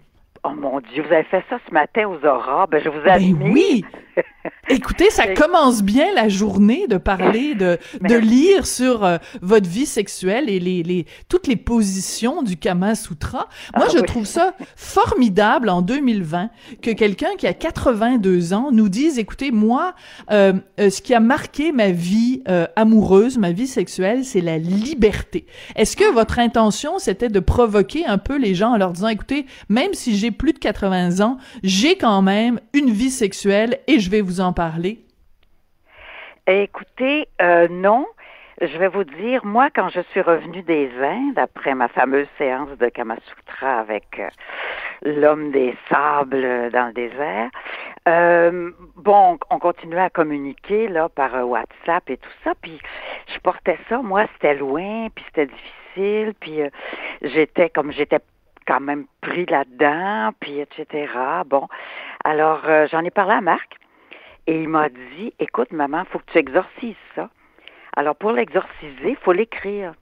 Oh 0.43 0.53
mon 0.59 0.81
Dieu, 0.81 1.05
vous 1.07 1.13
avez 1.13 1.25
fait 1.25 1.45
ça 1.51 1.59
ce 1.69 1.75
matin 1.75 2.09
aux 2.09 2.27
aurores. 2.27 2.67
Ben, 2.69 2.81
je 2.83 2.89
vous 2.89 3.03
Ben 3.05 3.13
admire. 3.13 3.37
oui. 3.53 3.85
Écoutez, 4.69 5.11
ça 5.11 5.27
commence 5.35 5.83
bien 5.83 6.15
la 6.15 6.29
journée 6.29 6.87
de 6.87 6.97
parler, 6.97 7.55
de, 7.55 7.79
de 8.01 8.15
lire 8.15 8.67
sur 8.67 9.05
euh, 9.05 9.19
votre 9.43 9.69
vie 9.69 9.87
sexuelle 9.87 10.49
et 10.49 10.61
les, 10.61 10.83
les, 10.83 11.07
toutes 11.29 11.47
les 11.47 11.57
positions 11.57 12.43
du 12.43 12.57
Kama 12.57 12.95
Sutra. 12.95 13.49
Moi, 13.77 13.87
Ah 13.89 13.93
je 13.93 13.99
oui. 13.99 14.07
trouve 14.07 14.27
ça 14.27 14.55
formidable 14.77 15.69
en 15.69 15.83
2020 15.83 16.51
que 16.83 16.91
quelqu'un 16.93 17.31
qui 17.37 17.47
a 17.47 17.53
82 17.53 18.53
ans 18.53 18.71
nous 18.73 18.89
dise, 18.89 19.19
écoutez, 19.19 19.51
moi, 19.51 19.95
euh, 20.31 20.53
euh, 20.79 20.89
ce 20.89 21.03
qui 21.03 21.15
a 21.15 21.21
marqué 21.21 21.73
ma 21.73 21.91
vie 21.91 22.43
euh, 22.49 22.67
amoureuse, 22.77 23.39
ma 23.39 23.51
vie 23.53 23.67
sexuelle, 23.67 24.25
c'est 24.25 24.41
la 24.41 24.57
liberté. 24.59 25.47
Est-ce 25.75 25.97
que 25.97 26.13
votre 26.13 26.39
intention, 26.39 26.99
c'était 26.99 27.29
de 27.29 27.41
provoquer 27.41 28.07
un 28.07 28.19
peu 28.19 28.39
les 28.39 28.55
gens 28.55 28.71
en 28.73 28.77
leur 28.77 28.93
disant, 28.93 29.09
écoutez, 29.09 29.47
même 29.69 29.95
si 29.95 30.17
j'ai 30.17 30.31
plus 30.31 30.53
de 30.53 30.59
80 30.59 31.21
ans, 31.21 31.39
j'ai 31.65 31.97
quand 31.97 32.23
même 32.23 32.61
une 32.73 32.91
vie 32.91 33.11
sexuelle 33.11 33.79
et 33.89 33.99
je 33.99 34.09
vais 34.11 34.21
vous 34.21 34.30
en 34.39 34.53
parler? 34.53 35.01
Écoutez, 36.47 37.29
euh, 37.41 37.69
non. 37.69 38.07
Je 38.61 38.77
vais 38.77 38.89
vous 38.89 39.05
dire, 39.05 39.45
moi, 39.45 39.71
quand 39.71 39.89
je 39.89 40.01
suis 40.11 40.21
revenue 40.21 40.63
des 40.63 40.91
Indes, 41.01 41.39
après 41.39 41.75
ma 41.75 41.89
fameuse 41.89 42.27
séance 42.37 42.77
de 42.77 42.89
Kamasutra 42.89 43.79
avec 43.79 44.19
euh, 44.19 44.29
l'homme 45.03 45.51
des 45.51 45.77
sables 45.89 46.71
dans 46.73 46.89
le 46.89 46.93
désert, 46.93 47.51
euh, 48.09 48.71
bon, 48.97 49.39
on 49.49 49.59
continuait 49.59 50.01
à 50.01 50.11
communiquer 50.11 50.89
là 50.89 51.09
par 51.09 51.33
WhatsApp 51.49 52.11
et 52.11 52.17
tout 52.17 52.29
ça, 52.43 52.53
puis 52.61 52.79
je 53.33 53.39
portais 53.39 53.79
ça, 53.89 54.03
moi, 54.03 54.27
c'était 54.35 54.57
loin, 54.57 55.07
puis 55.15 55.25
c'était 55.29 55.47
difficile, 55.95 56.35
puis 56.41 56.61
j'étais 57.23 57.71
comme 57.71 57.93
j'étais 57.93 58.21
quand 58.67 58.81
même 58.81 59.07
pris 59.21 59.47
là-dedans, 59.47 60.33
puis 60.41 60.59
etc. 60.59 61.07
Bon, 61.47 61.69
alors 62.25 62.63
j'en 62.91 63.05
ai 63.05 63.11
parlé 63.11 63.35
à 63.35 63.41
Marc. 63.41 63.81
Et 64.51 64.63
il 64.63 64.69
m'a 64.69 64.89
dit, 64.89 65.33
écoute, 65.39 65.71
maman, 65.73 66.05
faut 66.11 66.19
que 66.19 66.33
tu 66.33 66.39
exorcises 66.39 66.97
ça. 67.15 67.29
Alors, 67.97 68.17
pour 68.17 68.33
l'exorciser, 68.33 69.11
il 69.11 69.17
faut 69.17 69.33
l'écrire. 69.33 69.93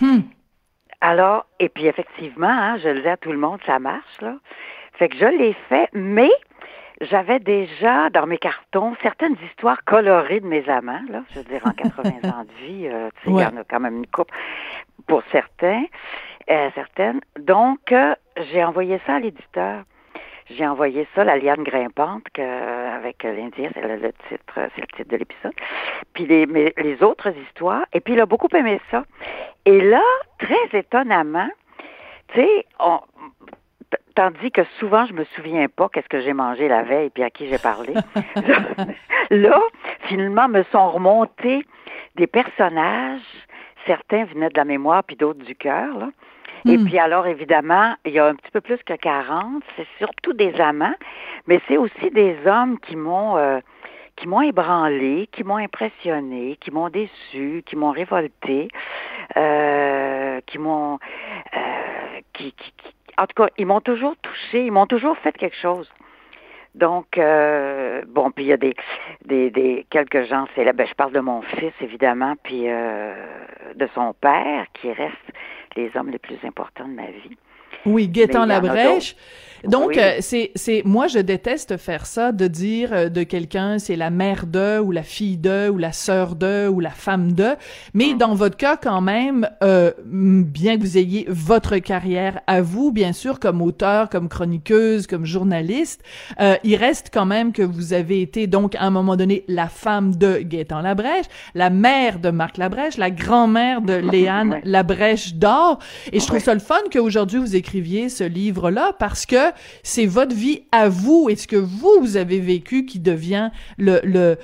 Hmm. 0.00 0.20
Alors, 1.00 1.46
et 1.58 1.68
puis 1.68 1.86
effectivement, 1.86 2.46
hein, 2.48 2.76
je 2.78 2.88
le 2.88 3.00
dis 3.00 3.08
à 3.08 3.16
tout 3.16 3.32
le 3.32 3.38
monde, 3.38 3.58
ça 3.66 3.78
marche, 3.80 4.20
là. 4.20 4.36
Fait 4.92 5.08
que 5.08 5.16
je 5.16 5.24
l'ai 5.26 5.54
fait, 5.68 5.88
mais 5.92 6.30
j'avais 7.00 7.40
déjà 7.40 8.08
dans 8.10 8.26
mes 8.26 8.38
cartons 8.38 8.94
certaines 9.02 9.36
histoires 9.48 9.82
colorées 9.84 10.38
de 10.40 10.46
mes 10.46 10.68
amants, 10.68 11.02
là. 11.10 11.22
Je 11.30 11.40
veux 11.40 11.44
dire, 11.44 11.62
en 11.64 11.72
80 11.72 12.10
ans 12.30 12.44
de 12.44 12.64
vie, 12.64 12.86
euh, 12.88 13.08
tu 13.16 13.24
sais, 13.24 13.30
il 13.30 13.34
Ouais. 13.34 13.42
y 13.42 13.46
en 13.46 13.56
a 13.56 13.64
quand 13.64 13.80
même 13.80 13.96
une 13.96 14.06
coupe 14.06 14.30
pour 15.08 15.22
certains, 15.32 15.84
euh, 16.48 16.70
certaines. 16.76 17.20
Donc, 17.40 17.90
euh, 17.90 18.14
j'ai 18.52 18.62
envoyé 18.64 19.00
ça 19.06 19.16
à 19.16 19.18
l'éditeur. 19.18 19.82
J'ai 20.50 20.66
envoyé 20.66 21.06
ça, 21.14 21.24
La 21.24 21.36
liane 21.36 21.64
grimpante, 21.64 22.24
que, 22.32 22.42
avec 22.94 23.24
euh, 23.24 23.34
l'Indien, 23.34 23.70
c'est 23.74 23.82
le, 23.82 23.96
le 23.96 24.12
titre, 24.28 24.54
euh, 24.58 24.68
c'est 24.74 24.80
le 24.82 24.86
titre 24.96 25.10
de 25.10 25.16
l'épisode. 25.16 25.52
Puis 26.14 26.26
les, 26.26 26.46
mais 26.46 26.72
les 26.76 27.02
autres 27.02 27.32
histoires. 27.48 27.84
Et 27.92 28.00
puis 28.00 28.14
il 28.14 28.20
a 28.20 28.26
beaucoup 28.26 28.48
aimé 28.54 28.80
ça. 28.90 29.04
Et 29.64 29.80
là, 29.80 30.02
très 30.38 30.78
étonnamment, 30.78 31.48
tu 32.28 32.40
sais, 32.40 32.66
on- 32.78 33.00
tandis 34.14 34.50
que 34.52 34.62
souvent 34.78 35.04
je 35.06 35.12
me 35.12 35.24
souviens 35.24 35.66
pas 35.68 35.88
qu'est-ce 35.88 36.08
que 36.08 36.20
j'ai 36.20 36.32
mangé 36.32 36.68
la 36.68 36.82
veille 36.82 37.10
puis 37.10 37.22
à 37.22 37.30
qui 37.30 37.48
j'ai 37.48 37.58
parlé. 37.58 37.92
là, 38.36 38.58
là, 39.30 39.60
finalement, 40.02 40.48
me 40.48 40.62
sont 40.72 40.90
remontés 40.90 41.66
des 42.14 42.26
personnages. 42.28 43.20
Certains 43.86 44.24
venaient 44.24 44.48
de 44.48 44.56
la 44.56 44.64
mémoire 44.64 45.02
puis 45.04 45.16
d'autres 45.16 45.44
du 45.44 45.54
cœur. 45.56 46.08
Et 46.68 46.78
Hmm. 46.78 46.84
puis 46.84 46.98
alors, 46.98 47.26
évidemment, 47.26 47.94
il 48.04 48.12
y 48.12 48.18
a 48.18 48.26
un 48.26 48.34
petit 48.34 48.50
peu 48.50 48.60
plus 48.60 48.78
que 48.84 48.94
40. 48.94 49.62
C'est 49.76 49.86
surtout 49.98 50.32
des 50.32 50.60
amants, 50.60 50.94
mais 51.46 51.60
c'est 51.68 51.76
aussi 51.76 52.10
des 52.10 52.36
hommes 52.46 52.78
qui 52.80 52.96
m'ont 52.96 53.36
euh, 53.36 53.60
qui 54.16 54.26
m'ont 54.28 54.40
ébranlé, 54.40 55.28
qui 55.32 55.44
m'ont 55.44 55.58
impressionné, 55.58 56.56
qui 56.60 56.70
m'ont 56.70 56.88
déçu, 56.88 57.62
qui 57.66 57.76
m'ont 57.76 57.90
révolté, 57.90 58.68
euh, 59.36 60.40
qui 60.46 60.58
m'ont 60.58 60.98
euh, 61.54 62.20
qui, 62.32 62.52
qui, 62.52 62.72
qui- 62.72 62.94
en 63.18 63.26
tout 63.26 63.42
cas, 63.44 63.48
ils 63.58 63.66
m'ont 63.66 63.80
toujours 63.80 64.14
touché, 64.22 64.66
ils 64.66 64.72
m'ont 64.72 64.86
toujours 64.86 65.16
fait 65.18 65.32
quelque 65.32 65.56
chose. 65.56 65.90
Donc, 66.74 67.16
euh, 67.16 68.02
bon, 68.08 68.30
puis 68.30 68.44
il 68.44 68.48
y 68.48 68.52
a 68.52 68.58
des, 68.58 68.74
des, 69.24 69.50
des 69.50 69.86
quelques 69.88 70.24
gens 70.24 70.46
célèbres. 70.54 70.76
Ben, 70.76 70.86
je 70.86 70.92
parle 70.94 71.12
de 71.12 71.20
mon 71.20 71.40
fils, 71.40 71.72
évidemment, 71.80 72.34
puis 72.42 72.64
euh, 72.66 73.14
de 73.74 73.88
son 73.94 74.12
père, 74.20 74.66
qui 74.74 74.92
reste 74.92 75.16
les 75.76 75.90
hommes 75.94 76.10
les 76.10 76.18
plus 76.18 76.38
importants 76.44 76.88
de 76.88 76.94
ma 76.94 77.06
vie. 77.06 77.36
Oui, 77.84 78.08
Gaétan 78.08 78.46
Mais 78.46 78.54
il 78.54 78.56
y 78.56 78.68
en 78.68 78.70
a 78.70 78.74
Labrèche. 78.74 79.16
Donc, 79.68 79.88
Oui. 79.88 79.98
euh, 79.98 80.16
c'est, 80.20 80.50
c'est, 80.54 80.82
moi, 80.84 81.06
je 81.06 81.18
déteste 81.18 81.76
faire 81.76 82.06
ça, 82.06 82.32
de 82.32 82.46
dire 82.46 82.90
euh, 82.92 83.08
de 83.08 83.22
quelqu'un, 83.22 83.78
c'est 83.78 83.96
la 83.96 84.10
mère 84.10 84.46
de, 84.46 84.78
ou 84.78 84.92
la 84.92 85.02
fille 85.02 85.36
de, 85.36 85.68
ou 85.68 85.78
la 85.78 85.92
sœur 85.92 86.34
de, 86.36 86.68
ou 86.68 86.80
la 86.80 86.90
femme 86.90 87.32
de. 87.32 87.50
Mais 87.94 88.14
Mm. 88.14 88.18
dans 88.18 88.34
votre 88.34 88.56
cas, 88.56 88.76
quand 88.76 89.00
même, 89.00 89.48
euh, 89.62 89.90
bien 90.04 90.76
que 90.76 90.82
vous 90.82 90.98
ayez 90.98 91.26
votre 91.28 91.76
carrière 91.78 92.40
à 92.46 92.62
vous, 92.62 92.92
bien 92.92 93.12
sûr, 93.12 93.40
comme 93.40 93.62
auteur, 93.62 94.08
comme 94.08 94.28
chroniqueuse, 94.28 95.06
comme 95.06 95.24
journaliste, 95.24 96.02
euh, 96.40 96.56
il 96.64 96.76
reste 96.76 97.10
quand 97.12 97.26
même 97.26 97.52
que 97.52 97.62
vous 97.62 97.92
avez 97.92 98.22
été, 98.22 98.46
donc, 98.46 98.74
à 98.76 98.82
un 98.82 98.90
moment 98.90 99.16
donné, 99.16 99.44
la 99.48 99.68
femme 99.68 100.14
de 100.16 100.38
Gaëtan 100.38 100.80
Labrèche, 100.82 101.26
la 101.54 101.70
mère 101.70 102.18
de 102.18 102.30
Marc 102.30 102.56
Labrèche, 102.58 102.96
la 102.96 103.10
grand-mère 103.10 103.80
de 103.82 103.94
Léane. 104.12 104.60
Labrèche 104.64 105.34
d'Or. 105.34 105.78
Et 106.12 106.20
je 106.20 106.26
trouve 106.26 106.38
ça 106.40 106.54
le 106.54 106.60
fun 106.60 106.76
qu'aujourd'hui 106.92 107.38
vous 107.38 107.56
écriviez 107.56 108.08
ce 108.08 108.24
livre-là 108.24 108.92
parce 108.98 109.26
que 109.26 109.36
c'est 109.82 110.06
votre 110.06 110.34
vie 110.34 110.62
à 110.72 110.88
vous 110.88 111.28
et 111.30 111.36
ce 111.36 111.46
que 111.46 111.56
vous, 111.56 112.16
avez 112.16 112.40
vécu 112.40 112.86
qui 112.86 112.98
devient 112.98 113.50
le, 113.78 114.36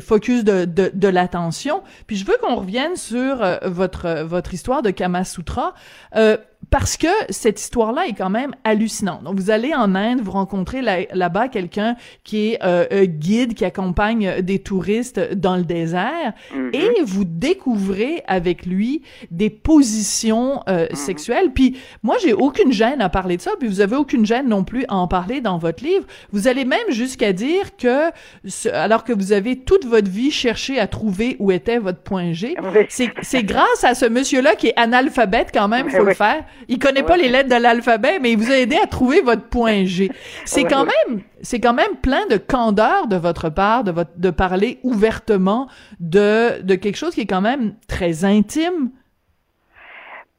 focus 0.00 0.44
de, 0.44 1.08
l'attention. 1.08 1.82
Puis 2.06 2.16
je 2.16 2.24
veux 2.24 2.36
qu'on 2.40 2.56
revienne 2.56 2.96
sur 2.96 3.42
votre, 3.64 4.06
euh, 4.06 4.24
votre 4.24 4.54
histoire 4.54 4.82
de 4.82 4.90
Kama 4.90 5.24
Sutra. 5.24 5.74
Euh, 6.16 6.36
parce 6.70 6.98
que 6.98 7.06
cette 7.30 7.58
histoire-là 7.60 8.06
est 8.08 8.12
quand 8.12 8.28
même 8.28 8.54
hallucinante. 8.62 9.22
Donc, 9.22 9.36
vous 9.40 9.50
allez 9.50 9.74
en 9.74 9.94
Inde, 9.94 10.20
vous 10.20 10.32
rencontrez 10.32 10.82
là- 10.82 11.06
là-bas 11.14 11.48
quelqu'un 11.48 11.96
qui 12.24 12.48
est 12.50 12.58
euh, 12.62 12.84
euh, 12.92 13.04
guide, 13.06 13.54
qui 13.54 13.64
accompagne 13.64 14.42
des 14.42 14.58
touristes 14.58 15.18
dans 15.34 15.56
le 15.56 15.62
désert, 15.62 16.34
Mhm. 16.54 16.70
et 16.74 16.90
vous 17.04 17.24
découvrez 17.24 18.22
avec 18.26 18.66
lui 18.66 19.00
des 19.30 19.48
positions 19.50 20.60
euh, 20.68 20.86
Mhm. 20.90 20.96
sexuelles. 20.96 21.52
Puis 21.54 21.78
moi, 22.02 22.16
j'ai 22.22 22.34
aucune 22.34 22.72
gêne 22.72 23.00
à 23.00 23.08
parler 23.08 23.36
de 23.38 23.42
ça, 23.42 23.52
puis 23.58 23.68
vous 23.68 23.80
avez 23.80 23.96
aucune 23.96 24.26
gêne 24.26 24.48
non 24.48 24.62
plus 24.64 24.84
à 24.88 24.96
en 24.96 25.08
parler 25.08 25.40
dans 25.40 25.56
votre 25.58 25.82
livre. 25.82 26.04
Vous 26.32 26.48
allez 26.48 26.64
même 26.66 26.90
jusqu'à 26.90 27.32
dire 27.32 27.76
que, 27.76 28.10
ce- 28.46 28.68
alors 28.68 29.04
que 29.04 29.12
vous 29.14 29.32
avez 29.32 29.56
toute 29.56 29.86
votre 29.86 30.10
vie 30.10 30.30
cherché 30.30 30.78
à 30.78 30.86
trouver 30.86 31.36
où 31.38 31.50
était 31.50 31.78
votre 31.78 32.00
point 32.02 32.32
G, 32.32 32.54
Oui. 32.62 32.80
c'est 32.90 33.10
c'est 33.22 33.42
grâce 33.42 33.84
à 33.84 33.94
ce 33.94 34.04
monsieur-là 34.06 34.54
qui 34.54 34.68
est 34.68 34.74
analphabète 34.78 35.48
quand 35.54 35.68
même, 35.68 35.88
faut 35.90 36.02
Oui. 36.02 36.08
le 36.08 36.14
faire. 36.14 36.44
Il 36.68 36.78
connaît 36.78 37.02
pas 37.02 37.16
les 37.16 37.28
lettres 37.28 37.48
de 37.48 37.60
l'alphabet, 37.60 38.18
mais 38.20 38.32
il 38.32 38.38
vous 38.38 38.50
a 38.50 38.56
aidé 38.56 38.76
à 38.82 38.86
trouver 38.86 39.20
votre 39.20 39.48
point 39.48 39.84
G. 39.84 40.10
C'est 40.44 40.62
Ouais. 40.64 40.68
quand 40.70 40.84
même, 40.84 41.22
c'est 41.42 41.60
quand 41.60 41.74
même 41.74 41.96
plein 42.02 42.26
de 42.26 42.36
candeur 42.36 43.06
de 43.06 43.16
votre 43.16 43.48
part, 43.50 43.84
de 43.84 43.90
votre, 43.92 44.10
de 44.16 44.30
parler 44.30 44.78
ouvertement 44.82 45.68
de, 46.00 46.60
de 46.62 46.74
quelque 46.74 46.96
chose 46.96 47.14
qui 47.14 47.22
est 47.22 47.26
quand 47.26 47.40
même 47.40 47.74
très 47.88 48.24
intime. 48.24 48.90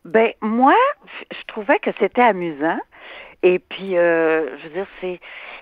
Ben 0.06 0.32
moi, 0.42 0.76
je 1.32 1.38
je 1.38 1.44
trouvais 1.48 1.80
que 1.80 1.92
c'était 2.00 2.22
amusant. 2.22 2.80
Et 3.44 3.60
puis, 3.60 3.98
euh, 3.98 4.58
je 4.58 4.64
veux 4.68 4.74
dire, 4.74 4.88
c'est 5.02 5.20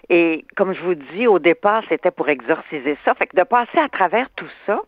et 0.10 0.46
comme 0.56 0.74
je 0.74 0.82
vous 0.82 0.96
dis 0.96 1.28
au 1.28 1.38
départ, 1.40 1.84
c'était 1.90 2.12
pour 2.12 2.30
exorciser 2.30 2.98
ça. 3.04 3.14
Fait 3.16 3.28
que 3.28 3.36
de 3.36 3.44
passer 3.44 3.78
à 3.78 3.90
travers 3.90 4.30
tout 4.36 4.48
ça, 4.66 4.80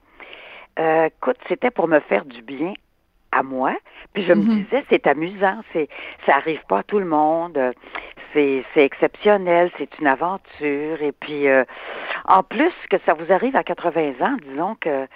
euh, 0.80 1.06
écoute, 1.08 1.38
c'était 1.50 1.72
pour 1.72 1.88
me 1.88 2.00
faire 2.00 2.26
du 2.26 2.42
bien 2.42 2.74
à 3.32 3.44
moi. 3.44 3.74
Puis 4.14 4.24
je 4.26 4.34
me 4.34 4.42
Mhm. 4.44 4.64
disais, 4.64 4.84
c'est 4.90 5.06
amusant, 5.08 5.62
c'est 5.74 5.88
ça 6.26 6.36
arrive 6.36 6.62
pas 6.68 6.80
à 6.80 6.84
tout 6.84 7.00
le 7.00 7.06
monde, 7.06 7.60
c'est 8.34 8.64
c'est 8.74 8.84
exceptionnel, 8.84 9.72
c'est 9.78 9.90
une 10.00 10.08
aventure. 10.08 11.02
Et 11.02 11.12
puis, 11.12 11.48
euh, 11.48 11.64
en 12.26 12.44
plus 12.44 12.74
que 12.90 12.98
ça 13.06 13.14
vous 13.14 13.32
arrive 13.32 13.56
à 13.56 13.64
80 13.64 14.14
ans, 14.22 14.38
disons 14.48 14.76
que 14.80 15.08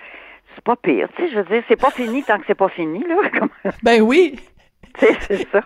c'est 0.56 0.64
pas 0.64 0.76
pire. 0.76 1.08
Tu 1.16 1.24
sais, 1.24 1.30
je 1.32 1.38
veux 1.40 1.46
dire, 1.46 1.64
c'est 1.68 1.80
pas 1.80 1.90
fini 1.92 2.24
tant 2.24 2.38
que 2.38 2.44
c'est 2.48 2.54
pas 2.56 2.70
fini 2.70 3.04
là. 3.08 3.16
Ben 3.84 4.02
oui. 4.02 4.40
c'est 5.00 5.48
ça. 5.52 5.62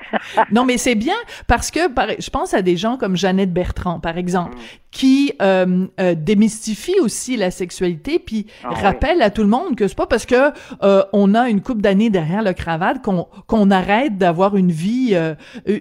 Non, 0.52 0.64
mais 0.64 0.78
c'est 0.78 0.94
bien 0.94 1.14
parce 1.46 1.70
que 1.70 1.88
par- 1.88 2.08
je 2.18 2.30
pense 2.30 2.54
à 2.54 2.62
des 2.62 2.76
gens 2.76 2.96
comme 2.96 3.16
Jeannette 3.16 3.52
Bertrand, 3.52 4.00
par 4.00 4.18
exemple, 4.18 4.56
qui 4.90 5.32
euh, 5.40 5.86
euh, 6.00 6.14
démystifie 6.14 6.98
aussi 7.00 7.36
la 7.36 7.50
sexualité, 7.50 8.18
puis 8.18 8.46
Ah 8.62 8.68
oui. 8.70 8.82
rappelle 8.82 9.22
à 9.22 9.30
tout 9.30 9.42
le 9.42 9.48
monde 9.48 9.74
que 9.76 9.88
c'est 9.88 9.96
pas 9.96 10.06
parce 10.06 10.26
que 10.26 10.52
euh, 10.82 11.02
on 11.14 11.34
a 11.34 11.48
une 11.48 11.62
couple 11.62 11.80
d'années 11.80 12.10
derrière 12.10 12.42
le 12.42 12.52
cravate 12.52 13.02
qu'on 13.02 13.26
qu'on 13.46 13.70
arrête 13.70 14.18
d'avoir 14.18 14.56
une 14.56 14.70
vie 14.70 15.10
euh, 15.14 15.34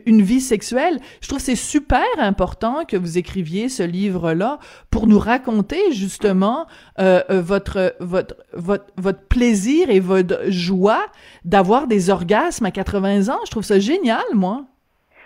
une 0.05 0.21
vie 0.21 0.39
sexuelle. 0.39 0.99
Je 1.21 1.27
trouve 1.27 1.39
c'est 1.39 1.55
super 1.57 2.01
important 2.19 2.85
que 2.87 2.95
vous 2.95 3.17
écriviez 3.17 3.67
ce 3.67 3.83
livre-là 3.83 4.59
pour 4.91 5.07
nous 5.07 5.19
raconter 5.19 5.79
justement 5.91 6.65
euh, 6.99 7.21
euh, 7.29 7.41
votre 7.41 7.95
votre 7.99 8.35
votre 8.53 8.85
votre 8.97 9.21
plaisir 9.27 9.89
et 9.89 9.99
votre 9.99 10.39
joie 10.49 11.03
d'avoir 11.43 11.87
des 11.87 12.09
orgasmes 12.09 12.65
à 12.65 12.71
80 12.71 13.27
ans. 13.27 13.39
Je 13.45 13.51
trouve 13.51 13.63
ça 13.63 13.79
génial, 13.79 14.00
moi. 14.33 14.61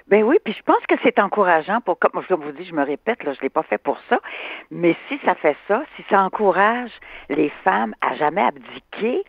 Ben 0.07 0.23
oui, 0.23 0.37
puis 0.43 0.53
je 0.53 0.61
pense 0.61 0.85
que 0.87 0.93
c'est 1.01 1.17
encourageant 1.17 1.81
pour, 1.81 1.97
comme 1.97 2.21
je 2.29 2.35
vous 2.35 2.51
dis, 2.51 2.63
je 2.63 2.75
me 2.75 2.83
répète, 2.83 3.23
là, 3.23 3.33
je 3.33 3.41
l'ai 3.41 3.49
pas 3.49 3.63
fait 3.63 3.79
pour 3.79 3.97
ça, 4.07 4.19
mais 4.69 4.95
si 5.07 5.19
ça 5.25 5.33
fait 5.33 5.57
ça, 5.67 5.83
si 5.95 6.03
ça 6.09 6.21
encourage 6.21 6.91
les 7.29 7.49
femmes 7.63 7.95
à 8.01 8.13
jamais 8.13 8.43
abdiquer, 8.43 9.23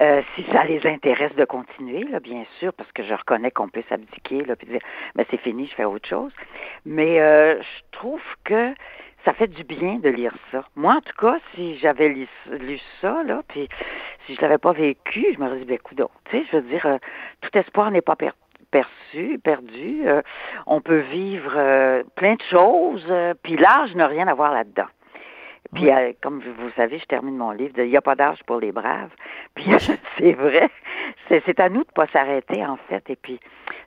euh, 0.00 0.22
si 0.34 0.44
ça 0.52 0.62
les 0.64 0.86
intéresse 0.86 1.34
de 1.34 1.44
continuer, 1.44 2.04
là, 2.04 2.20
bien 2.20 2.44
sûr, 2.60 2.72
parce 2.74 2.90
que 2.92 3.02
je 3.02 3.12
reconnais 3.12 3.50
qu'on 3.50 3.68
peut 3.68 3.82
s'abdiquer, 3.88 4.44
là, 4.44 4.54
puis 4.54 4.68
dire, 4.68 4.80
ben 5.16 5.26
c'est 5.30 5.40
fini, 5.40 5.66
je 5.66 5.74
fais 5.74 5.84
autre 5.84 6.08
chose. 6.08 6.32
Mais 6.86 7.20
euh, 7.20 7.60
je 7.60 7.98
trouve 7.98 8.22
que 8.44 8.72
ça 9.24 9.32
fait 9.32 9.48
du 9.48 9.64
bien 9.64 9.96
de 9.96 10.10
lire 10.10 10.34
ça. 10.52 10.64
Moi, 10.76 10.94
en 10.94 11.00
tout 11.00 11.16
cas, 11.18 11.38
si 11.54 11.76
j'avais 11.78 12.08
lu, 12.08 12.28
ça, 13.00 13.24
là, 13.24 13.42
puis 13.48 13.68
si 14.26 14.36
je 14.36 14.40
l'avais 14.40 14.58
pas 14.58 14.72
vécu, 14.72 15.26
je 15.34 15.40
me 15.40 15.58
dit, 15.58 15.64
ben, 15.64 15.78
coudonc, 15.78 16.10
tu 16.26 16.38
sais, 16.38 16.46
je 16.52 16.56
veux 16.56 16.62
dire, 16.62 16.86
euh, 16.86 16.98
tout 17.40 17.58
espoir 17.58 17.90
n'est 17.90 18.00
pas 18.00 18.14
perdu 18.14 18.38
perçu, 18.70 19.38
perdu. 19.42 20.02
Euh, 20.06 20.22
on 20.66 20.80
peut 20.80 21.00
vivre 21.00 21.52
euh, 21.56 22.02
plein 22.16 22.34
de 22.34 22.42
choses, 22.42 23.06
euh, 23.10 23.34
puis 23.42 23.56
l'âge 23.56 23.94
n'a 23.94 24.06
rien 24.06 24.28
à 24.28 24.34
voir 24.34 24.52
là-dedans. 24.52 24.88
Puis, 25.74 25.88
euh, 25.90 26.12
comme 26.20 26.40
vous 26.40 26.70
savez, 26.76 26.98
je 26.98 27.04
termine 27.04 27.36
mon 27.36 27.52
livre 27.52 27.74
de 27.74 27.84
Il 27.84 27.90
n'y 27.90 27.96
a 27.96 28.00
pas 28.00 28.16
d'âge 28.16 28.42
pour 28.44 28.58
les 28.58 28.72
braves. 28.72 29.10
Puis, 29.54 29.70
c'est 30.18 30.32
vrai, 30.32 30.68
c'est, 31.28 31.60
à 31.60 31.68
nous 31.68 31.84
de 31.84 31.92
pas 31.94 32.06
s'arrêter, 32.08 32.64
en 32.64 32.76
fait, 32.88 33.08
et 33.08 33.16
puis 33.16 33.40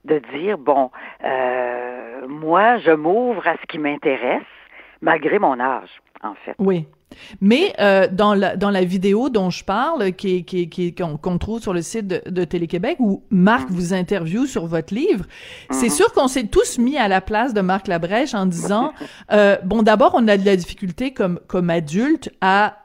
de 0.05 0.19
dire, 0.33 0.57
bon, 0.57 0.91
euh, 1.23 2.27
moi, 2.27 2.77
je 2.77 2.91
m'ouvre 2.91 3.47
à 3.47 3.55
ce 3.55 3.65
qui 3.67 3.79
m'intéresse, 3.79 4.43
malgré 5.03 5.37
mon 5.39 5.59
âge, 5.59 5.89
en 6.23 6.33
fait. 6.45 6.55
Oui. 6.59 6.87
Mais 7.41 7.73
euh, 7.79 8.07
dans, 8.11 8.33
la, 8.33 8.55
dans 8.57 8.71
la 8.71 8.83
vidéo 8.83 9.29
dont 9.29 9.51
je 9.51 9.63
parle, 9.63 10.13
qui, 10.13 10.37
est- 10.37 10.43
qui, 10.43 10.67
qui, 10.67 10.95
qu'on, 10.95 11.15
qu'on 11.17 11.37
trouve 11.37 11.61
sur 11.61 11.71
le 11.71 11.83
site 11.83 12.07
de, 12.07 12.21
de 12.27 12.43
Télé-Québec, 12.43 12.95
où 12.99 13.21
Marc 13.29 13.69
vous 13.69 13.93
interviewe 13.93 14.47
sur 14.47 14.65
votre 14.65 14.95
livre, 14.95 15.25
c'est 15.69 15.89
sûr 15.89 16.11
qu'on 16.13 16.27
s'est 16.27 16.47
tous 16.47 16.79
mis 16.79 16.97
à 16.97 17.07
la 17.07 17.21
place 17.21 17.53
de 17.53 17.61
Marc 17.61 17.87
Labrèche 17.87 18.33
en 18.33 18.47
disant, 18.47 18.93
euh, 19.31 19.57
bon, 19.63 19.83
d'abord, 19.83 20.13
on 20.15 20.27
a 20.27 20.37
de 20.37 20.45
la 20.45 20.55
difficulté 20.55 21.11
comme, 21.13 21.39
comme 21.47 21.69
adulte 21.69 22.31
à 22.41 22.77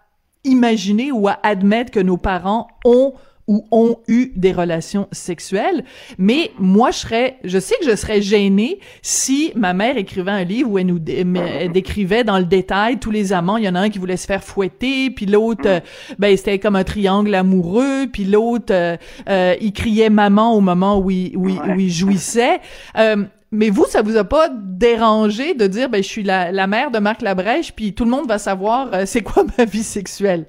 imaginer 0.44 1.10
ou 1.10 1.26
à 1.28 1.38
admettre 1.42 1.90
que 1.90 2.00
nos 2.00 2.18
parents 2.18 2.68
ont 2.84 3.14
ou 3.48 3.64
ont 3.72 3.96
eu 4.06 4.30
des 4.36 4.52
relations 4.52 5.08
sexuelles, 5.10 5.84
mais 6.18 6.52
moi 6.58 6.90
je 6.90 6.98
serais, 6.98 7.38
je 7.44 7.58
sais 7.58 7.74
que 7.80 7.90
je 7.90 7.96
serais 7.96 8.22
gênée 8.22 8.78
si 9.02 9.52
ma 9.56 9.72
mère 9.72 9.96
écrivait 9.96 10.30
un 10.30 10.44
livre 10.44 10.70
où 10.70 10.78
elle 10.78 10.86
nous 10.86 10.98
décrivait 10.98 12.24
dans 12.24 12.38
le 12.38 12.44
détail 12.44 12.98
tous 12.98 13.10
les 13.10 13.32
amants. 13.32 13.56
Il 13.56 13.64
y 13.64 13.68
en 13.68 13.74
a 13.74 13.80
un 13.80 13.90
qui 13.90 13.98
voulait 13.98 14.16
se 14.16 14.26
faire 14.26 14.44
fouetter, 14.44 15.10
puis 15.10 15.26
l'autre, 15.26 15.66
euh, 15.66 15.80
ben 16.18 16.36
c'était 16.36 16.58
comme 16.58 16.76
un 16.76 16.84
triangle 16.84 17.34
amoureux, 17.34 18.06
puis 18.12 18.24
l'autre, 18.24 18.72
euh, 18.72 18.96
euh, 19.28 19.54
il 19.60 19.72
criait 19.72 20.10
maman 20.10 20.54
au 20.54 20.60
moment 20.60 20.98
où 20.98 21.10
il, 21.10 21.36
où 21.36 21.48
il, 21.48 21.90
jouissait. 21.90 22.60
Euh, 22.96 23.24
mais 23.50 23.70
vous, 23.70 23.86
ça 23.88 24.02
vous 24.02 24.16
a 24.16 24.24
pas 24.24 24.50
dérangé 24.50 25.54
de 25.54 25.66
dire, 25.66 25.88
ben 25.88 26.02
je 26.02 26.08
suis 26.08 26.22
la, 26.22 26.52
la 26.52 26.66
mère 26.66 26.90
de 26.90 26.98
Marc 26.98 27.22
Labrèche, 27.22 27.72
puis 27.72 27.94
tout 27.94 28.04
le 28.04 28.10
monde 28.10 28.28
va 28.28 28.38
savoir 28.38 29.06
c'est 29.06 29.22
quoi 29.22 29.44
ma 29.56 29.64
vie 29.64 29.82
sexuelle? 29.82 30.44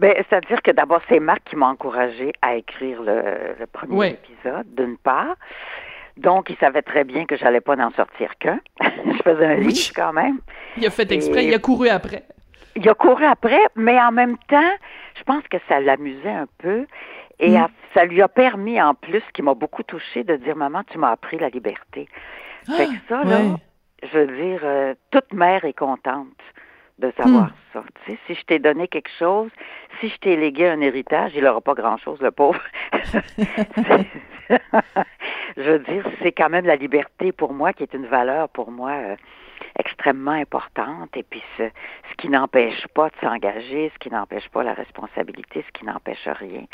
Ben, 0.00 0.14
c'est-à-dire 0.16 0.62
que 0.62 0.70
d'abord, 0.70 1.00
c'est 1.08 1.20
Marc 1.20 1.44
qui 1.44 1.56
m'a 1.56 1.68
encouragé 1.68 2.32
à 2.42 2.54
écrire 2.56 3.02
le, 3.02 3.54
le 3.58 3.66
premier 3.66 3.94
Oui. 3.96 4.06
épisode, 4.08 4.66
d'une 4.74 4.96
part. 4.96 5.36
Donc, 6.16 6.48
il 6.50 6.56
savait 6.56 6.82
très 6.82 7.04
bien 7.04 7.26
que 7.26 7.36
j'allais 7.36 7.60
pas 7.60 7.76
n'en 7.76 7.90
sortir 7.92 8.36
qu'un. 8.38 8.60
je 8.82 9.22
faisais 9.22 9.46
un 9.46 9.58
Oui. 9.58 9.66
livre 9.68 9.92
quand 9.94 10.12
même. 10.12 10.38
Il 10.76 10.86
a 10.86 10.90
fait 10.90 11.10
exprès, 11.12 11.44
Et- 11.44 11.48
il 11.48 11.54
a 11.54 11.58
couru 11.58 11.88
après. 11.88 12.24
Il 12.76 12.88
a 12.88 12.94
couru 12.94 13.24
après, 13.24 13.60
mais 13.76 14.00
en 14.00 14.10
même 14.12 14.36
temps, 14.48 14.72
je 15.18 15.22
pense 15.24 15.42
que 15.48 15.58
ça 15.68 15.80
l'amusait 15.80 16.30
un 16.30 16.46
peu. 16.58 16.86
Et 17.38 17.50
Mm. 17.50 17.56
a- 17.56 17.70
ça 17.94 18.04
lui 18.04 18.22
a 18.22 18.28
permis, 18.28 18.80
en 18.80 18.94
plus, 18.94 19.22
qui 19.34 19.42
m'a 19.42 19.54
beaucoup 19.54 19.82
touchée, 19.82 20.24
de 20.24 20.36
dire 20.36 20.56
Maman, 20.56 20.82
tu 20.90 20.96
m'as 20.98 21.10
appris 21.10 21.38
la 21.38 21.48
liberté. 21.50 22.08
fait 22.76 22.86
que 22.86 22.92
ça, 23.08 23.22
là, 23.24 23.38
je 24.02 24.18
veux 24.18 24.26
dire, 24.26 24.60
euh, 24.64 24.94
toute 25.10 25.32
mère 25.32 25.64
est 25.64 25.72
contente 25.72 26.28
de 27.00 27.12
savoir 27.16 27.46
Hmm. 27.48 27.52
ça. 27.72 27.84
Tu 28.04 28.12
sais, 28.12 28.18
si 28.26 28.34
je 28.34 28.42
t'ai 28.44 28.58
donné 28.58 28.86
quelque 28.88 29.10
chose, 29.18 29.50
si 30.00 30.08
je 30.08 30.16
t'ai 30.18 30.36
légué 30.36 30.68
un 30.68 30.80
héritage, 30.80 31.32
il 31.34 31.42
n'aura 31.44 31.60
pas 31.60 31.74
grand-chose, 31.74 32.20
le 32.20 32.30
pauvre. 32.30 32.60
je 35.56 35.62
veux 35.62 35.78
dire, 35.80 36.04
c'est 36.22 36.32
quand 36.32 36.50
même 36.50 36.66
la 36.66 36.76
liberté 36.76 37.32
pour 37.32 37.52
moi 37.54 37.72
qui 37.72 37.82
est 37.82 37.94
une 37.94 38.06
valeur 38.06 38.48
pour 38.48 38.70
moi 38.70 38.90
euh, 38.92 39.16
extrêmement 39.78 40.32
importante. 40.32 41.16
Et 41.16 41.22
puis, 41.22 41.42
ce, 41.56 41.64
ce 42.10 42.14
qui 42.18 42.28
n'empêche 42.28 42.86
pas 42.88 43.08
de 43.08 43.14
s'engager, 43.20 43.90
ce 43.94 43.98
qui 43.98 44.10
n'empêche 44.10 44.48
pas 44.50 44.62
la 44.62 44.74
responsabilité, 44.74 45.64
ce 45.66 45.72
qui 45.78 45.84
n'empêche 45.84 46.28
rien. 46.28 46.64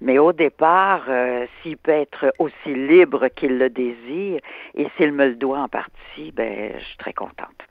Mais 0.00 0.18
au 0.18 0.32
départ, 0.32 1.04
euh, 1.08 1.46
s'il 1.62 1.78
peut 1.78 1.90
être 1.92 2.34
aussi 2.38 2.74
libre 2.74 3.28
qu'il 3.28 3.56
le 3.58 3.70
désire, 3.70 4.40
et 4.74 4.86
s'il 4.96 5.12
me 5.12 5.26
le 5.28 5.36
doit 5.36 5.60
en 5.60 5.68
partie, 5.68 6.32
ben, 6.32 6.72
je 6.78 6.84
suis 6.84 6.98
très 6.98 7.14
contente. 7.14 7.62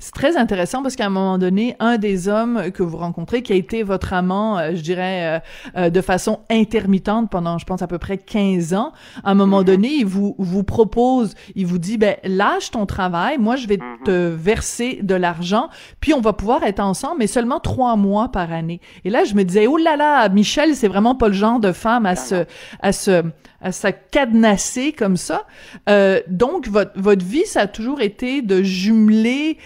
C'est 0.00 0.12
très 0.12 0.36
intéressant 0.36 0.82
parce 0.82 0.96
qu'à 0.96 1.06
un 1.06 1.10
moment 1.10 1.38
donné, 1.38 1.76
un 1.80 1.98
des 1.98 2.28
hommes 2.28 2.70
que 2.72 2.82
vous 2.82 2.96
rencontrez, 2.96 3.42
qui 3.42 3.52
a 3.52 3.56
été 3.56 3.82
votre 3.82 4.12
amant, 4.12 4.58
euh, 4.58 4.70
je 4.74 4.80
dirais, 4.80 5.40
euh, 5.76 5.80
euh, 5.80 5.90
de 5.90 6.00
façon 6.00 6.40
intermittente 6.50 7.30
pendant, 7.30 7.58
je 7.58 7.64
pense, 7.64 7.82
à 7.82 7.86
peu 7.86 7.98
près 7.98 8.18
15 8.18 8.74
ans, 8.74 8.92
à 9.24 9.30
un 9.30 9.34
moment 9.34 9.62
mm-hmm. 9.62 9.64
donné, 9.64 9.88
il 9.88 10.06
vous, 10.06 10.34
vous 10.38 10.64
propose, 10.64 11.34
il 11.54 11.66
vous 11.66 11.78
dit, 11.78 11.98
ben, 11.98 12.16
lâche 12.24 12.70
ton 12.70 12.86
travail, 12.86 13.38
moi, 13.38 13.56
je 13.56 13.66
vais 13.66 13.76
mm-hmm. 13.76 14.04
te 14.04 14.28
verser 14.28 15.00
de 15.02 15.14
l'argent, 15.14 15.68
puis 16.00 16.14
on 16.14 16.20
va 16.20 16.32
pouvoir 16.32 16.62
être 16.64 16.80
ensemble, 16.80 17.16
mais 17.18 17.26
seulement 17.26 17.60
trois 17.60 17.96
mois 17.96 18.28
par 18.30 18.52
année. 18.52 18.80
Et 19.04 19.10
là, 19.10 19.24
je 19.24 19.34
me 19.34 19.44
disais, 19.44 19.66
oh 19.66 19.76
là 19.76 19.96
là, 19.96 20.28
Michel, 20.28 20.74
c'est 20.74 20.88
vraiment 20.88 21.14
pas 21.14 21.28
le 21.28 21.34
genre 21.34 21.60
de 21.60 21.72
femme 21.72 22.06
à 22.06 22.16
se, 22.16 22.44
à 22.80 22.92
se, 22.92 23.22
à 23.60 23.72
se 23.72 23.88
cadenasser 24.10 24.92
comme 24.92 25.16
ça. 25.16 25.46
Euh, 25.88 26.20
donc, 26.28 26.68
votre, 26.68 26.92
votre 26.96 27.24
vie, 27.24 27.46
ça 27.46 27.62
a 27.62 27.66
toujours 27.66 28.00
été 28.00 28.42
de 28.42 28.62
jumeler 28.62 29.58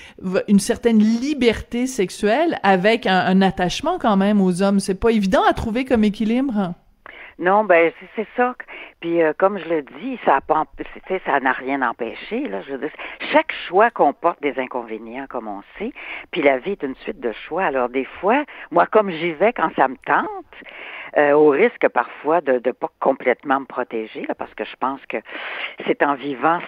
une 0.48 0.58
certaine 0.58 0.98
liberté 0.98 1.86
sexuelle 1.86 2.58
avec 2.62 3.06
un, 3.06 3.40
attachement 3.42 3.98
quand 3.98 4.16
même 4.16 4.40
aux 4.40 4.62
hommes. 4.62 4.80
C'est 4.80 4.98
pas 4.98 5.10
évident 5.10 5.42
à 5.48 5.52
trouver 5.52 5.84
comme 5.84 6.04
équilibre. 6.04 6.74
Non, 7.38 7.64
ben 7.64 7.90
c'est 8.16 8.26
ça. 8.36 8.54
Puis 9.00 9.22
euh, 9.22 9.32
comme 9.38 9.58
je 9.58 9.66
le 9.66 9.82
dis, 9.82 10.18
ça 10.26 10.40
n'a 11.40 11.52
rien 11.52 11.80
empêché. 11.80 12.50
Chaque 13.32 13.52
choix 13.66 13.90
comporte 13.90 14.42
des 14.42 14.58
inconvénients, 14.58 15.26
comme 15.26 15.48
on 15.48 15.62
sait. 15.78 15.92
Puis 16.32 16.42
la 16.42 16.58
vie 16.58 16.72
est 16.72 16.82
une 16.82 16.96
suite 16.96 17.18
de 17.18 17.32
choix. 17.32 17.64
Alors 17.64 17.88
des 17.88 18.04
fois, 18.20 18.44
moi, 18.70 18.86
comme 18.86 19.10
j'y 19.10 19.32
vais 19.32 19.54
quand 19.54 19.70
ça 19.74 19.88
me 19.88 19.96
tente, 20.04 20.28
euh, 21.16 21.33
au 21.33 21.51
risque 21.51 21.88
parfois 21.88 22.40
de 22.40 22.61
ne 22.64 22.73
pas 22.73 22.90
complètement 23.01 23.61
me 23.61 23.66
protéger, 23.66 24.27
parce 24.38 24.55
que 24.55 24.64
je 24.64 24.77
pense 24.77 25.05
que 25.07 25.18
c'est 25.87 26.03
en 26.03 26.14
vivant 26.14 26.61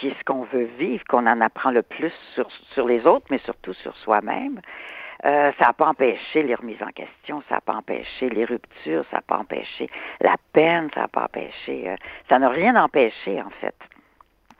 ce 0.00 0.24
qu'on 0.24 0.44
veut 0.44 0.68
vivre 0.78 1.04
qu'on 1.08 1.26
en 1.26 1.40
apprend 1.40 1.70
le 1.70 1.82
plus 1.82 2.12
sur, 2.34 2.50
sur 2.72 2.86
les 2.86 3.06
autres, 3.06 3.26
mais 3.30 3.38
surtout 3.38 3.74
sur 3.74 3.94
soi-même. 3.96 4.60
Euh, 5.24 5.52
ça 5.58 5.66
n'a 5.66 5.72
pas 5.74 5.88
empêché 5.88 6.42
les 6.42 6.54
remises 6.54 6.82
en 6.82 6.92
question, 6.92 7.42
ça 7.48 7.56
n'a 7.56 7.60
pas 7.60 7.74
empêché 7.74 8.30
les 8.30 8.46
ruptures, 8.46 9.04
ça 9.10 9.18
n'a 9.18 9.22
pas 9.22 9.36
empêché 9.36 9.90
la 10.20 10.36
peine, 10.54 10.88
ça 10.94 11.02
n'a 11.02 11.08
pas 11.08 11.24
empêché, 11.24 11.90
euh, 11.90 11.96
ça 12.28 12.38
n'a 12.38 12.48
rien 12.48 12.74
empêché 12.82 13.42
en 13.42 13.50
fait. 13.60 13.74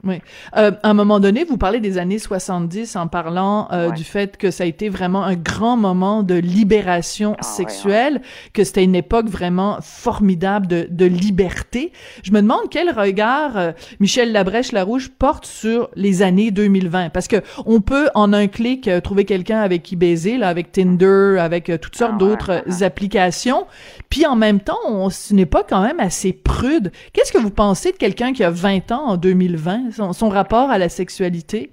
Oui. 0.05 0.21
Euh, 0.57 0.73
à 0.83 0.91
un 0.91 0.95
moment 0.95 1.21
donné, 1.21 1.45
vous 1.45 1.59
parlez 1.59 1.81
des 1.81 1.99
années 1.99 2.19
70 2.19 2.97
en 2.97 3.07
parlant 3.07 3.69
euh, 3.73 3.91
du 3.91 4.05
fait 4.05 4.37
que 4.37 4.51
ça 4.51 4.65
a 4.65 4.67
été 4.67 4.89
vraiment 4.89 5.25
un 5.25 5.37
grand 5.37 5.77
moment 5.77 6.23
de 6.23 6.35
libération 6.35 7.37
ah, 7.39 7.43
sexuelle, 7.43 8.23
que 8.53 8.65
c'était 8.65 8.85
une 8.85 8.95
époque 8.95 9.29
vraiment 9.29 9.79
formidable 9.83 10.67
de, 10.67 10.87
de, 10.91 11.05
liberté. 11.05 11.93
Je 12.23 12.33
me 12.33 12.41
demande 12.41 12.71
quel 12.71 12.91
regard 12.91 13.57
euh, 13.57 13.73
Michel 14.01 14.33
Labrèche-Larouche 14.33 15.09
porte 15.09 15.47
sur 15.47 15.91
les 15.95 16.23
années 16.23 16.51
2020, 16.51 17.11
parce 17.11 17.29
que 17.29 17.37
on 17.67 17.81
peut 17.81 18.09
en 18.15 18.33
un 18.33 18.47
clic 18.47 18.89
euh, 18.89 19.01
trouver 19.01 19.25
quelqu'un 19.25 19.61
avec 19.61 19.83
qui 19.83 19.97
baiser, 19.97 20.39
là, 20.39 20.49
avec 20.49 20.73
Tinder, 20.73 21.37
avec 21.39 21.69
euh, 21.71 21.79
toutes 21.79 21.97
sortes 21.97 22.13
ah, 22.15 22.19
d'autres 22.19 22.83
applications, 22.83 23.67
puis 24.09 24.27
en 24.27 24.37
même 24.37 24.61
temps, 24.61 24.79
on, 24.87 25.11
ce 25.11 25.35
n'est 25.35 25.47
pas 25.47 25.63
quand 25.63 25.83
même 25.83 26.01
assez 26.01 26.33
prude. 26.33 26.93
Qu'est-ce 27.13 27.33
que 27.33 27.39
vous 27.39 27.51
pensez 27.51 27.93
de 27.93 27.97
quelqu'un 27.97 28.33
qui 28.33 28.45
a 28.45 28.51
20 28.51 28.93
ans 28.93 29.05
en 29.07 29.17
2020? 29.17 29.90
Son, 29.91 30.29
rapport 30.29 30.71
à 30.71 30.79
la 30.79 30.89
sexualité? 30.89 31.73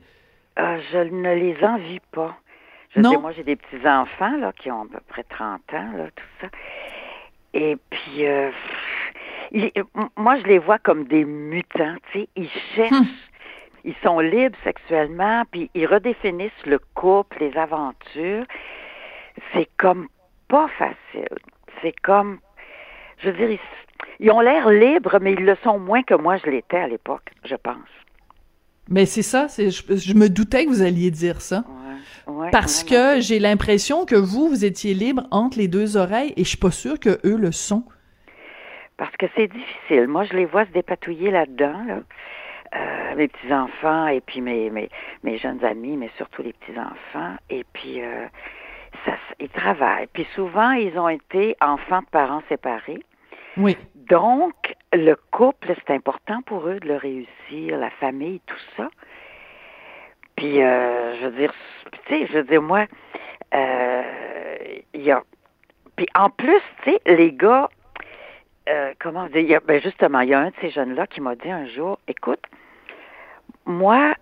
Euh, 0.59 0.79
je 0.91 0.97
ne 0.97 1.35
les 1.35 1.57
envie 1.63 1.99
pas. 2.11 2.37
Je 2.95 3.01
non? 3.01 3.19
moi, 3.19 3.31
j'ai 3.31 3.43
des 3.43 3.55
petits-enfants 3.55 4.37
là, 4.37 4.51
qui 4.53 4.71
ont 4.71 4.81
à 4.81 4.85
peu 4.85 4.99
près 5.07 5.23
30 5.23 5.61
ans, 5.73 5.91
là, 5.97 6.05
tout 6.15 6.25
ça. 6.41 6.47
Et 7.53 7.77
puis, 7.89 8.25
euh, 8.25 8.51
moi, 10.15 10.37
je 10.39 10.43
les 10.43 10.59
vois 10.59 10.79
comme 10.79 11.05
des 11.05 11.25
mutants, 11.25 11.95
tu 12.11 12.19
sais. 12.19 12.29
Ils 12.35 12.49
cherchent, 12.75 12.91
hum. 12.91 13.07
ils 13.83 13.95
sont 14.03 14.19
libres 14.19 14.57
sexuellement, 14.63 15.43
puis 15.51 15.69
ils 15.73 15.85
redéfinissent 15.85 16.65
le 16.65 16.79
couple, 16.95 17.37
les 17.39 17.57
aventures. 17.57 18.45
C'est 19.53 19.69
comme 19.77 20.07
pas 20.47 20.67
facile. 20.77 21.37
C'est 21.81 21.99
comme, 22.01 22.39
je 23.19 23.29
veux 23.29 23.37
dire, 23.37 23.51
ils, 23.51 23.59
ils 24.19 24.31
ont 24.31 24.39
l'air 24.39 24.69
libres, 24.69 25.17
mais 25.21 25.33
ils 25.33 25.45
le 25.45 25.55
sont 25.63 25.79
moins 25.79 26.03
que 26.03 26.15
moi 26.15 26.37
je 26.37 26.49
l'étais 26.49 26.77
à 26.77 26.87
l'époque, 26.87 27.31
je 27.43 27.55
pense. 27.55 27.75
Mais 28.89 29.05
c'est 29.05 29.21
ça, 29.21 29.47
c'est, 29.47 29.69
je, 29.69 30.13
me 30.13 30.29
doutais 30.29 30.65
que 30.65 30.69
vous 30.69 30.81
alliez 30.81 31.11
dire 31.11 31.41
ça. 31.41 31.63
Parce 32.51 32.83
que 32.83 33.19
j'ai 33.21 33.39
l'impression 33.39 34.05
que 34.05 34.15
vous, 34.15 34.49
vous 34.49 34.65
étiez 34.65 34.93
libre 34.93 35.23
entre 35.31 35.57
les 35.57 35.67
deux 35.67 35.97
oreilles 35.97 36.33
et 36.35 36.43
je 36.43 36.49
suis 36.49 36.57
pas 36.57 36.71
sûre 36.71 36.99
que 36.99 37.19
eux 37.25 37.37
le 37.37 37.51
sont. 37.51 37.83
Parce 38.97 39.15
que 39.17 39.27
c'est 39.35 39.47
difficile. 39.47 40.07
Moi, 40.07 40.25
je 40.25 40.33
les 40.33 40.45
vois 40.45 40.65
se 40.65 40.71
dépatouiller 40.71 41.31
là-dedans, 41.31 41.85
euh, 42.75 43.15
mes 43.15 43.27
petits-enfants 43.27 44.07
et 44.07 44.21
puis 44.21 44.41
mes, 44.41 44.69
mes, 44.69 44.89
mes, 45.23 45.37
jeunes 45.37 45.63
amis, 45.63 45.95
mais 45.95 46.09
surtout 46.17 46.41
les 46.41 46.53
petits-enfants. 46.53 47.35
Et 47.49 47.63
puis, 47.73 48.01
euh, 48.01 48.25
ça, 49.05 49.13
ils 49.39 49.49
travaillent. 49.49 50.07
Puis 50.11 50.27
souvent, 50.35 50.71
ils 50.71 50.97
ont 50.97 51.09
été 51.09 51.55
enfants 51.61 52.01
de 52.01 52.07
parents 52.07 52.41
séparés. 52.49 53.03
Oui. 53.57 53.77
Donc, 53.95 54.75
le 54.93 55.15
couple, 55.31 55.73
c'est 55.75 55.93
important 55.93 56.41
pour 56.43 56.67
eux 56.67 56.79
de 56.79 56.87
le 56.87 56.95
réussir, 56.95 57.77
la 57.77 57.89
famille, 57.89 58.39
tout 58.45 58.59
ça. 58.75 58.89
Puis, 60.35 60.61
euh, 60.61 61.19
je 61.19 61.27
veux 61.27 61.37
dire, 61.37 61.53
tu 61.91 61.99
sais, 62.07 62.27
je 62.27 62.33
veux 62.33 62.43
dire, 62.43 62.61
moi, 62.61 62.85
euh, 63.53 64.03
il 64.93 65.01
y 65.01 65.11
a... 65.11 65.23
Puis 65.95 66.05
en 66.15 66.29
plus, 66.29 66.61
tu 66.83 66.91
sais, 66.91 67.01
les 67.07 67.33
gars, 67.33 67.69
euh, 68.69 68.93
comment 68.99 69.27
dire, 69.27 69.61
ben 69.65 69.81
justement, 69.81 70.19
il 70.19 70.29
y 70.29 70.33
a 70.35 70.39
un 70.39 70.49
de 70.49 70.55
ces 70.61 70.69
jeunes-là 70.69 71.07
qui 71.07 71.21
m'a 71.21 71.35
dit 71.35 71.49
un 71.49 71.65
jour, 71.65 71.97
écoute, 72.07 72.43
moi, 73.65 74.13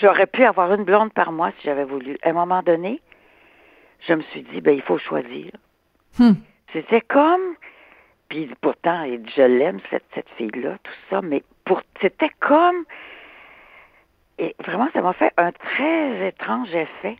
j'aurais 0.00 0.26
pu 0.26 0.44
avoir 0.44 0.74
une 0.74 0.82
blonde 0.82 1.12
par 1.12 1.30
mois 1.30 1.52
si 1.52 1.66
j'avais 1.66 1.84
voulu. 1.84 2.18
À 2.22 2.30
un 2.30 2.32
moment 2.32 2.62
donné, 2.62 3.00
je 4.00 4.14
me 4.14 4.22
suis 4.22 4.42
dit, 4.42 4.60
ben 4.60 4.74
il 4.74 4.82
faut 4.82 4.98
choisir. 4.98 5.52
Hmm. 6.18 6.32
C'était 6.72 7.00
comme, 7.00 7.56
puis 8.28 8.50
pourtant, 8.60 9.04
je 9.04 9.42
l'aime, 9.42 9.80
cette, 9.90 10.04
cette 10.14 10.28
fille-là, 10.30 10.78
tout 10.82 10.92
ça, 11.10 11.22
mais 11.22 11.42
pour, 11.64 11.82
c'était 12.00 12.30
comme, 12.40 12.84
et 14.38 14.54
vraiment, 14.64 14.88
ça 14.92 15.00
m'a 15.00 15.12
fait 15.12 15.32
un 15.36 15.52
très 15.52 16.28
étrange 16.28 16.74
effet. 16.74 17.16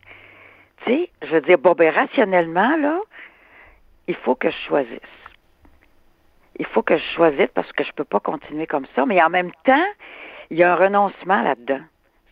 Tu 0.85 0.91
sais, 0.91 1.09
je 1.23 1.27
veux 1.27 1.41
dire, 1.41 1.57
bon, 1.57 1.73
ben, 1.73 1.93
rationnellement, 1.93 2.77
là, 2.77 2.99
il 4.07 4.15
faut 4.15 4.35
que 4.35 4.49
je 4.49 4.57
choisisse. 4.67 4.99
Il 6.59 6.65
faut 6.65 6.83
que 6.83 6.97
je 6.97 7.03
choisisse 7.15 7.49
parce 7.53 7.71
que 7.71 7.83
je 7.83 7.91
peux 7.93 8.03
pas 8.03 8.19
continuer 8.19 8.67
comme 8.67 8.85
ça, 8.95 9.05
mais 9.05 9.21
en 9.21 9.29
même 9.29 9.51
temps, 9.63 9.85
il 10.49 10.57
y 10.57 10.63
a 10.63 10.73
un 10.73 10.75
renoncement 10.75 11.41
là-dedans. 11.41 11.81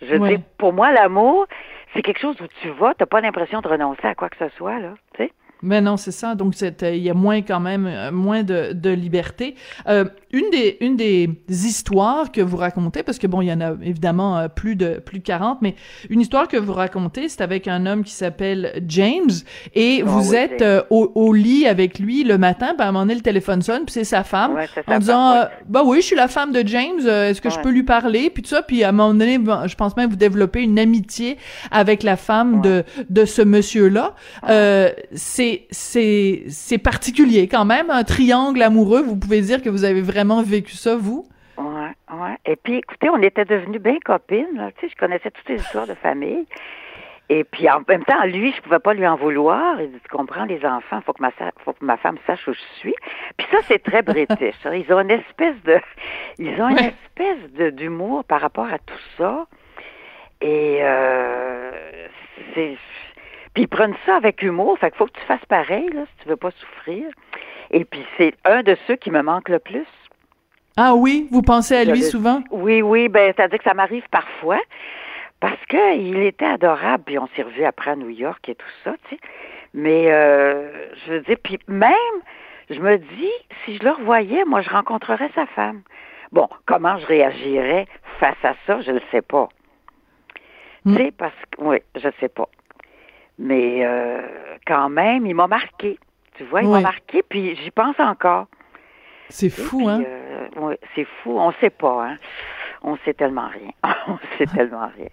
Je 0.01 0.15
veux 0.15 0.27
dire, 0.27 0.39
pour 0.57 0.73
moi, 0.73 0.91
l'amour, 0.91 1.47
c'est 1.93 2.01
quelque 2.01 2.19
chose 2.19 2.39
où 2.41 2.47
tu 2.61 2.69
vas, 2.69 2.93
tu 2.93 3.01
n'as 3.01 3.07
pas 3.07 3.21
l'impression 3.21 3.61
de 3.61 3.67
renoncer 3.67 4.05
à 4.05 4.13
quoi 4.13 4.29
que 4.29 4.37
ce 4.37 4.49
soit, 4.57 4.79
là, 4.79 4.93
tu 5.15 5.23
sais. 5.23 5.31
Mais 5.65 5.81
non, 5.81 5.97
c'est 5.97 6.11
ça. 6.11 6.35
Donc, 6.35 6.53
il 6.61 6.97
y 6.97 7.09
a 7.09 7.13
moins 7.15 7.41
quand 7.41 7.59
même, 7.59 7.87
euh, 7.87 8.11
moins 8.11 8.43
de, 8.43 8.71
de 8.73 8.91
liberté. 8.91 9.55
Euh, 9.87 10.05
une 10.31 10.49
des 10.51 10.77
une 10.81 10.95
des 10.95 11.29
histoires 11.49 12.31
que 12.31 12.41
vous 12.41 12.57
racontez, 12.57 13.01
parce 13.01 13.17
que 13.17 13.25
bon, 13.25 13.41
il 13.41 13.47
y 13.47 13.53
en 13.53 13.61
a 13.61 13.71
évidemment 13.81 14.37
euh, 14.37 14.47
plus 14.47 14.75
de 14.75 15.01
plus 15.03 15.19
de 15.19 15.23
40, 15.23 15.61
mais 15.61 15.75
une 16.09 16.21
histoire 16.21 16.47
que 16.47 16.57
vous 16.57 16.73
racontez, 16.73 17.29
c'est 17.29 17.41
avec 17.41 17.67
un 17.67 17.85
homme 17.87 18.03
qui 18.03 18.11
s'appelle 18.11 18.83
James, 18.87 19.31
et 19.73 20.03
ah 20.05 20.05
vous 20.05 20.35
êtes 20.35 20.63
au, 20.89 21.11
au, 21.15 21.33
lit 21.33 21.65
avec 21.65 21.97
lui 21.97 22.23
le 22.23 22.37
matin, 22.37 22.73
puis 22.77 22.85
à 22.85 22.89
un 22.89 22.91
moment 22.91 23.05
donné, 23.05 23.15
le 23.15 23.21
téléphone 23.21 23.61
sonne, 23.61 23.85
puis 23.85 23.93
c'est 23.93 24.03
sa 24.03 24.23
femme, 24.23 24.57
en 24.87 24.99
disant, 24.99 25.45
bah 25.67 25.81
oui, 25.83 26.01
je 26.01 26.05
suis 26.07 26.15
la 26.15 26.27
femme 26.27 26.51
de 26.51 26.67
James, 26.67 26.99
est-ce 26.99 27.41
que 27.41 27.49
je 27.49 27.59
peux 27.59 27.71
lui 27.71 27.83
parler, 27.83 28.29
puis 28.29 28.43
tout 28.43 28.49
ça, 28.49 28.61
puis 28.61 28.83
à 28.83 28.89
un 28.89 28.91
moment 28.91 29.13
donné, 29.13 29.39
je 29.65 29.75
pense 29.75 29.95
même 29.97 30.09
vous 30.09 30.15
développez 30.15 30.61
une 30.61 30.77
amitié 30.77 31.37
avec 31.71 32.03
la 32.03 32.17
femme 32.17 32.61
de 32.61 32.83
de 33.09 33.25
ce 33.25 33.41
monsieur-là. 33.41 34.13
c'est 35.13 35.54
c'est 35.71 36.43
c'est 36.49 36.77
particulier 36.77 37.47
quand 37.47 37.65
même, 37.65 37.89
un 37.89 38.03
triangle 38.03 38.61
amoureux. 38.61 39.01
Vous 39.01 39.17
pouvez 39.17 39.41
dire 39.41 39.61
que 39.61 39.69
vous 39.69 39.83
avez 39.83 40.01
vraiment 40.01 40.41
vécu 40.41 40.73
ça, 40.73 40.95
vous? 40.95 41.27
Ouais, 41.57 41.91
ouais. 42.11 42.37
Et 42.45 42.55
puis, 42.55 42.75
écoutez, 42.75 43.09
on 43.09 43.21
était 43.21 43.45
devenus 43.45 43.81
bien 43.81 43.97
copines. 44.03 44.71
Tu 44.77 44.87
sais, 44.87 44.93
je 44.93 44.99
connaissais 44.99 45.31
toutes 45.31 45.47
les 45.49 45.55
histoires 45.55 45.87
de 45.87 45.93
famille. 45.95 46.45
Et 47.27 47.43
puis, 47.43 47.67
en 47.69 47.81
même 47.87 48.03
temps, 48.03 48.23
lui, 48.25 48.51
je 48.51 48.61
pouvais 48.61 48.79
pas 48.79 48.93
lui 48.93 49.07
en 49.07 49.15
vouloir. 49.15 49.81
Il 49.81 49.91
dit, 49.91 49.99
tu 49.99 50.15
comprends, 50.15 50.45
les 50.45 50.63
enfants, 50.63 51.01
faut 51.01 51.13
que 51.13 51.21
ma, 51.21 51.31
faut 51.63 51.73
que 51.73 51.83
ma 51.83 51.97
femme 51.97 52.17
sache 52.27 52.47
où 52.47 52.53
je 52.53 52.79
suis. 52.79 52.95
Puis 53.37 53.47
ça, 53.51 53.57
c'est 53.67 53.81
très 53.81 54.03
british. 54.03 54.55
ils 54.65 54.93
ont 54.93 54.99
une 54.99 55.11
espèce 55.11 55.55
de, 55.63 55.79
ils 56.37 56.61
ont 56.61 56.69
une 56.69 56.77
espèce 56.77 57.73
d'humour 57.73 58.23
par 58.25 58.41
rapport 58.41 58.67
à 58.67 58.77
tout 58.77 58.93
ça. 59.17 59.47
Et 60.41 60.79
euh, 60.81 61.71
c'est, 62.53 62.77
puis 63.55 63.63
ils 63.63 63.67
prennent 63.67 63.95
ça 64.05 64.17
avec 64.17 64.43
humour. 64.43 64.77
Fait 64.77 64.91
qu'il 64.91 64.97
faut 64.99 65.07
que 65.07 65.17
tu 65.19 65.25
fasses 65.25 65.45
pareil, 65.47 65.89
là, 65.93 66.01
si 66.05 66.23
tu 66.23 66.29
veux 66.29 66.35
pas 66.35 66.51
souffrir. 66.51 67.07
Et 67.71 67.83
puis 67.85 68.05
c'est 68.17 68.35
un 68.45 68.61
de 68.61 68.77
ceux 68.85 68.95
qui 68.95 69.09
me 69.09 69.23
manque 69.23 69.49
le 69.49 69.57
plus. 69.59 69.87
Ah 70.77 70.93
oui, 70.93 71.27
vous 71.31 71.41
pensez 71.41 71.75
à 71.75 71.83
lui 71.85 72.03
souvent? 72.03 72.43
Oui, 72.51 72.81
oui, 72.83 73.09
ben 73.09 73.33
c'est-à-dire 73.35 73.57
que 73.57 73.63
ça 73.63 73.73
m'arrive 73.73 74.07
parfois 74.11 74.59
parce 75.39 75.57
qu'il 75.67 76.17
était 76.17 76.45
adorable, 76.45 77.03
puis 77.05 77.17
on 77.17 77.27
s'est 77.35 77.43
revu 77.43 77.63
après 77.65 77.91
à 77.91 77.95
New 77.95 78.09
York 78.09 78.47
et 78.49 78.55
tout 78.55 78.65
ça, 78.83 78.93
tu 79.09 79.15
sais. 79.15 79.21
Mais 79.73 80.11
euh, 80.11 80.69
je 81.05 81.13
veux 81.13 81.19
dire, 81.21 81.37
puis 81.43 81.59
même, 81.67 81.93
je 82.69 82.79
me 82.79 82.97
dis, 82.97 83.31
si 83.63 83.77
je 83.77 83.83
le 83.83 83.91
revoyais, 83.91 84.43
moi, 84.45 84.61
je 84.61 84.69
rencontrerais 84.69 85.29
sa 85.35 85.45
femme. 85.47 85.81
Bon, 86.31 86.47
comment 86.65 86.97
je 86.97 87.05
réagirais 87.05 87.85
face 88.19 88.37
à 88.43 88.55
ça, 88.65 88.81
je 88.81 88.91
ne 88.91 88.99
sais 89.11 89.21
pas. 89.21 89.47
Tu 90.85 90.91
Mm. 90.91 90.97
sais, 90.97 91.11
parce 91.17 91.33
que, 91.51 91.61
oui, 91.63 91.77
je 91.95 92.09
sais 92.19 92.29
pas. 92.29 92.47
Mais 93.37 93.85
euh, 93.85 94.21
quand 94.65 94.89
même, 94.89 95.25
il 95.25 95.35
m'a 95.35 95.47
marqué. 95.47 95.99
Tu 96.35 96.43
vois, 96.45 96.61
il 96.61 96.67
Ouais. 96.67 96.73
m'a 96.81 96.89
marqué, 96.89 97.23
puis 97.23 97.55
j'y 97.55 97.71
pense 97.71 97.99
encore. 97.99 98.47
C'est 99.29 99.49
fou, 99.49 99.77
puis, 99.77 99.87
hein? 99.89 100.03
euh, 100.05 100.47
ouais, 100.59 100.79
c'est 100.95 101.05
fou. 101.23 101.37
On 101.39 101.51
sait 101.53 101.69
pas, 101.69 102.07
hein. 102.07 102.17
On 102.83 102.97
sait 102.97 103.13
tellement 103.13 103.47
rien. 103.47 103.71
On 104.07 104.17
sait 104.37 104.45
tellement 104.45 104.89
rien. 104.97 105.07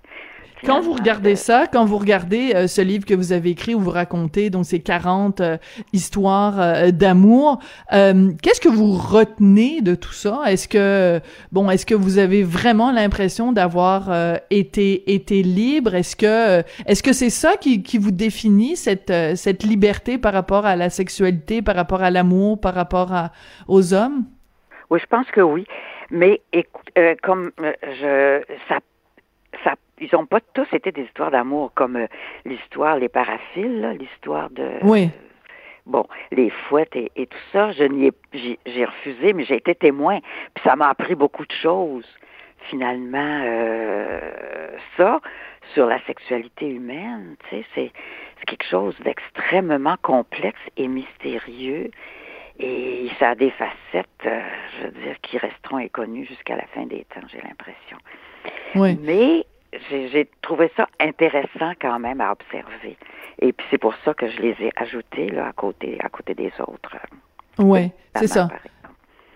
Quand 0.65 0.81
vous 0.81 0.93
regardez 0.93 1.35
ça, 1.35 1.67
quand 1.67 1.85
vous 1.85 1.99
regardez 1.99 2.53
euh, 2.55 2.67
ce 2.69 2.81
livre 2.81 3.05
que 3.05 3.15
vous 3.15 3.33
avez 3.33 3.51
écrit 3.51 3.75
où 3.75 3.81
vous 3.81 3.91
racontez 3.91 4.49
donc 4.49 4.65
ces 4.65 4.81
40 4.81 5.41
euh, 5.41 5.57
histoires 5.93 6.61
euh, 6.61 6.91
d'amour, 6.93 7.59
euh, 7.93 8.31
qu'est-ce 8.43 8.61
que 8.61 8.69
vous 8.69 8.93
retenez 8.93 9.81
de 9.81 9.97
tout 9.97 10.13
ça? 10.13 10.43
Est-ce 10.47 10.69
que 10.69 11.21
bon, 11.51 11.69
est-ce 11.69 11.85
que 11.85 11.97
vous 11.97 12.19
avez 12.19 12.45
vraiment 12.45 12.93
l'impression 12.93 13.51
d'avoir 13.53 14.11
euh, 14.11 14.37
été 14.51 15.13
été 15.13 15.43
libre? 15.43 15.97
Est-ce 15.97 16.15
que 16.15 16.27
euh, 16.27 16.63
est-ce 16.87 17.03
que 17.03 17.13
c'est 17.13 17.31
ça 17.31 17.57
qui, 17.57 17.83
qui 17.83 17.99
vous 17.99 18.13
définit 18.13 18.77
cette 18.77 19.11
euh, 19.11 19.35
cette 19.35 19.65
liberté 19.65 20.17
par 20.17 20.33
rapport 20.33 20.65
à 20.65 20.77
la 20.77 20.91
sexualité, 20.91 21.61
par 21.63 21.75
rapport 21.75 22.03
à 22.03 22.11
l'amour, 22.11 22.61
par 22.61 22.75
rapport 22.75 23.13
à, 23.13 23.33
aux 23.67 23.95
hommes? 23.95 24.25
Oui, 24.91 25.01
je 25.01 25.07
pense 25.07 25.27
que 25.33 25.41
oui. 25.41 25.67
Mais 26.11 26.41
écoute, 26.53 26.87
euh, 26.99 27.15
comme 27.23 27.51
je, 27.59 28.43
ça, 28.69 28.79
ça, 29.65 29.75
ils 30.03 30.09
n'ont 30.13 30.27
pas 30.27 30.41
tous 30.41 30.67
été 30.73 30.93
des 30.93 31.03
histoires 31.03 31.31
d'amour 31.31 31.73
comme 31.75 31.97
euh, 31.97 32.07
l'histoire 32.45 32.97
les 32.97 33.09
paraphiles, 33.09 33.97
l'histoire 33.99 34.51
de 34.51 34.69
Oui. 34.83 35.11
bon 35.87 36.07
les 36.31 36.51
fouettes 36.51 36.97
et, 36.97 37.11
et 37.17 37.27
tout 37.27 37.45
ça. 37.53 37.73
Je 37.73 37.85
n'y 37.85 38.07
ai, 38.07 38.13
j'ai, 38.67 38.85
refusé, 38.85 39.33
mais 39.33 39.45
j'ai 39.45 39.57
été 39.57 39.75
témoin. 39.75 40.19
Puis 40.55 40.65
ça 40.65 40.77
m'a 40.77 40.89
appris 40.89 41.15
beaucoup 41.15 41.47
de 41.47 41.53
choses. 41.53 42.07
Finalement, 42.69 43.41
euh, 43.45 44.21
ça 44.97 45.21
sur 45.75 45.87
la 45.87 46.01
sexualité 46.07 46.69
humaine, 46.69 47.37
tu 47.49 47.57
sais, 47.57 47.65
c'est 47.75 47.93
c'est 48.39 48.47
quelque 48.47 48.69
chose 48.69 48.97
d'extrêmement 49.05 49.97
complexe 50.03 50.61
et 50.77 50.89
mystérieux. 50.89 51.91
Et 52.59 53.09
ça 53.19 53.31
a 53.31 53.35
des 53.35 53.51
facettes, 53.51 54.07
euh, 54.27 54.41
je 54.79 54.85
veux 54.87 54.91
dire, 55.05 55.17
qui 55.23 55.39
resteront 55.39 55.79
inconnues 55.79 56.27
jusqu'à 56.27 56.57
la 56.57 56.67
fin 56.75 56.85
des 56.87 57.05
temps, 57.15 57.27
j'ai 57.29 57.41
l'impression. 57.41 57.97
Oui. 58.75 58.99
Mais 59.03 59.47
j'ai 59.91 60.29
trouvé 60.43 60.71
ça 60.77 60.87
intéressant 61.01 61.73
quand 61.81 61.99
même 61.99 62.21
à 62.21 62.33
observer. 62.33 62.97
Et 63.41 63.53
puis 63.53 63.67
c'est 63.71 63.79
pour 63.79 63.95
ça 64.05 64.15
que 64.15 64.29
je 64.29 64.41
les 64.41 64.57
ai 64.61 64.73
ajoutés 64.77 65.29
là 65.31 65.49
à 65.49 65.53
côté, 65.53 65.99
à 66.03 66.09
côté 66.09 66.35
des 66.35 66.53
autres. 66.61 66.95
euh, 67.61 67.63
Ouais, 67.65 67.93
c'est 68.17 68.27
ça. 68.29 68.49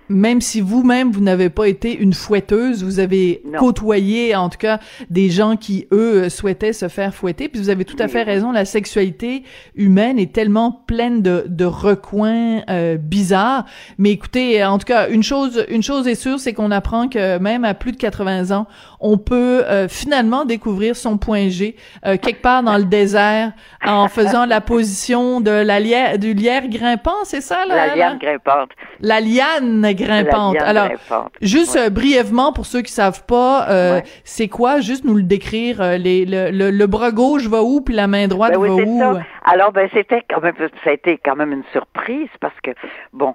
Même 0.08 0.40
si 0.40 0.60
vous-même 0.60 1.10
vous 1.12 1.20
n'avez 1.20 1.50
pas 1.50 1.68
été 1.68 1.96
une 1.96 2.12
fouetteuse, 2.12 2.84
vous 2.84 3.00
avez 3.00 3.42
Non. 3.44 3.58
côtoyé 3.58 4.34
en 4.36 4.48
tout 4.48 4.58
cas 4.58 4.78
des 5.10 5.30
gens 5.30 5.56
qui 5.56 5.86
eux 5.92 6.28
souhaitaient 6.28 6.72
se 6.72 6.88
faire 6.88 7.14
fouetter. 7.14 7.48
Puis 7.48 7.60
vous 7.60 7.70
avez 7.70 7.84
tout 7.84 7.96
à 7.98 8.08
fait 8.08 8.22
raison, 8.22 8.52
la 8.52 8.64
sexualité 8.64 9.42
humaine 9.74 10.18
est 10.18 10.32
tellement 10.32 10.72
pleine 10.86 11.22
de, 11.22 11.44
de 11.48 11.64
recoins 11.64 12.62
euh, 12.70 12.96
bizarres. 12.96 13.64
Mais 13.98 14.10
écoutez, 14.10 14.64
en 14.64 14.78
tout 14.78 14.86
cas, 14.86 15.08
une 15.08 15.22
chose, 15.22 15.64
une 15.68 15.82
chose 15.82 16.06
est 16.08 16.14
sûre, 16.14 16.38
c'est 16.38 16.52
qu'on 16.52 16.70
apprend 16.70 17.08
que 17.08 17.38
même 17.38 17.64
à 17.64 17.74
plus 17.74 17.92
de 17.92 17.96
80 17.96 18.50
ans, 18.56 18.66
on 19.00 19.18
peut 19.18 19.64
euh, 19.66 19.88
finalement 19.88 20.44
découvrir 20.44 20.96
son 20.96 21.18
point 21.18 21.48
G 21.48 21.76
euh, 22.04 22.16
quelque 22.16 22.42
part 22.42 22.62
dans 22.62 22.76
le 22.78 22.84
désert 22.84 23.52
en 23.84 24.08
faisant 24.08 24.46
la 24.46 24.60
position 24.60 25.40
de 25.40 25.50
la 25.50 25.80
lière, 25.80 26.18
du 26.18 26.34
lierre 26.34 26.68
grimpant, 26.68 27.16
c'est 27.24 27.40
ça 27.40 27.64
là? 27.66 27.86
La 27.88 27.96
liane 27.96 28.18
grimpante. 28.18 28.70
La 29.00 29.20
liane 29.20 29.80
grimpante. 29.96 30.54
La 30.54 30.66
Alors, 30.68 30.88
grimpante. 30.88 31.32
juste 31.42 31.74
Ouais. 31.74 31.86
euh, 31.86 31.90
brièvement 31.90 32.52
pour 32.52 32.66
ceux 32.66 32.82
qui 32.82 32.92
savent 32.92 33.24
pas, 33.26 33.68
euh, 33.70 33.94
Ouais. 33.96 34.02
c'est 34.24 34.48
quoi? 34.48 34.80
Juste 34.80 35.04
nous 35.04 35.14
le 35.16 35.22
décrire. 35.24 35.80
euh, 35.82 35.96
les, 35.96 36.24
le, 36.24 36.50
le, 36.50 36.70
le 36.70 36.86
bras 36.86 37.10
gauche 37.10 37.46
va 37.48 37.62
où 37.62 37.80
puis 37.80 37.94
la 37.94 38.06
main 38.06 38.28
droite 38.28 38.52
Ben 38.52 38.58
oui, 38.60 38.68
va 38.68 38.74
où? 38.74 38.98
ça. 39.00 39.20
Alors, 39.44 39.72
ben, 39.72 39.88
c'était 39.92 40.22
quand 40.30 40.40
même, 40.40 40.54
ça 40.84 40.90
a 40.90 40.92
été 40.92 41.18
quand 41.24 41.36
même 41.36 41.52
une 41.52 41.64
surprise 41.72 42.28
parce 42.40 42.58
que, 42.62 42.70
bon, 43.12 43.34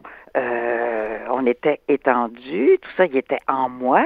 on 1.30 1.46
était 1.46 1.82
étendus, 1.88 2.78
tout 2.82 2.90
ça, 2.98 3.06
il 3.06 3.18
était 3.18 3.40
en 3.48 3.70
moi. 3.70 4.06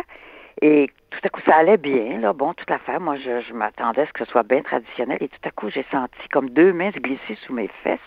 Et 0.61 0.89
tout 1.09 1.19
à 1.23 1.29
coup, 1.29 1.41
ça 1.45 1.55
allait 1.57 1.77
bien, 1.77 2.19
là, 2.19 2.31
bon, 2.33 2.53
toute 2.53 2.69
l'affaire. 2.69 2.99
Moi, 3.01 3.15
je, 3.17 3.41
je 3.41 3.53
m'attendais 3.53 4.01
à 4.03 4.05
ce 4.07 4.13
que 4.13 4.23
ce 4.25 4.31
soit 4.31 4.43
bien 4.43 4.61
traditionnel. 4.61 5.17
Et 5.21 5.27
tout 5.27 5.35
à 5.45 5.51
coup, 5.51 5.69
j'ai 5.69 5.85
senti 5.91 6.17
comme 6.31 6.49
deux 6.49 6.71
mains 6.71 6.91
se 6.93 6.99
glisser 6.99 7.37
sous 7.45 7.53
mes 7.53 7.69
fesses 7.83 7.99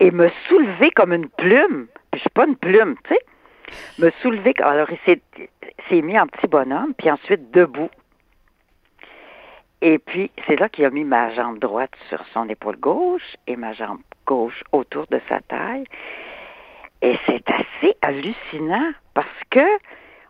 et 0.00 0.10
me 0.10 0.28
soulever 0.48 0.90
comme 0.90 1.12
une 1.12 1.28
plume. 1.28 1.86
Puis 2.12 2.18
je 2.18 2.20
suis 2.20 2.30
pas 2.30 2.46
une 2.46 2.56
plume, 2.56 2.94
tu 3.04 3.14
sais. 3.14 3.20
Me 3.98 4.10
soulever. 4.22 4.54
Alors, 4.62 4.88
il 4.90 4.98
s'est, 5.06 5.20
s'est 5.88 6.02
mis 6.02 6.18
en 6.18 6.26
petit 6.26 6.46
bonhomme, 6.46 6.92
puis 6.96 7.10
ensuite 7.10 7.50
debout. 7.52 7.88
Et 9.80 9.98
puis, 9.98 10.30
c'est 10.46 10.58
là 10.60 10.68
qu'il 10.68 10.84
a 10.84 10.90
mis 10.90 11.04
ma 11.04 11.30
jambe 11.30 11.58
droite 11.58 11.90
sur 12.08 12.22
son 12.32 12.48
épaule 12.48 12.76
gauche 12.76 13.36
et 13.46 13.56
ma 13.56 13.72
jambe 13.72 13.98
gauche 14.26 14.62
autour 14.72 15.06
de 15.10 15.20
sa 15.28 15.40
taille. 15.40 15.84
Et 17.00 17.16
c'est 17.26 17.42
assez 17.50 17.96
hallucinant 18.00 18.92
parce 19.14 19.26
que 19.50 19.66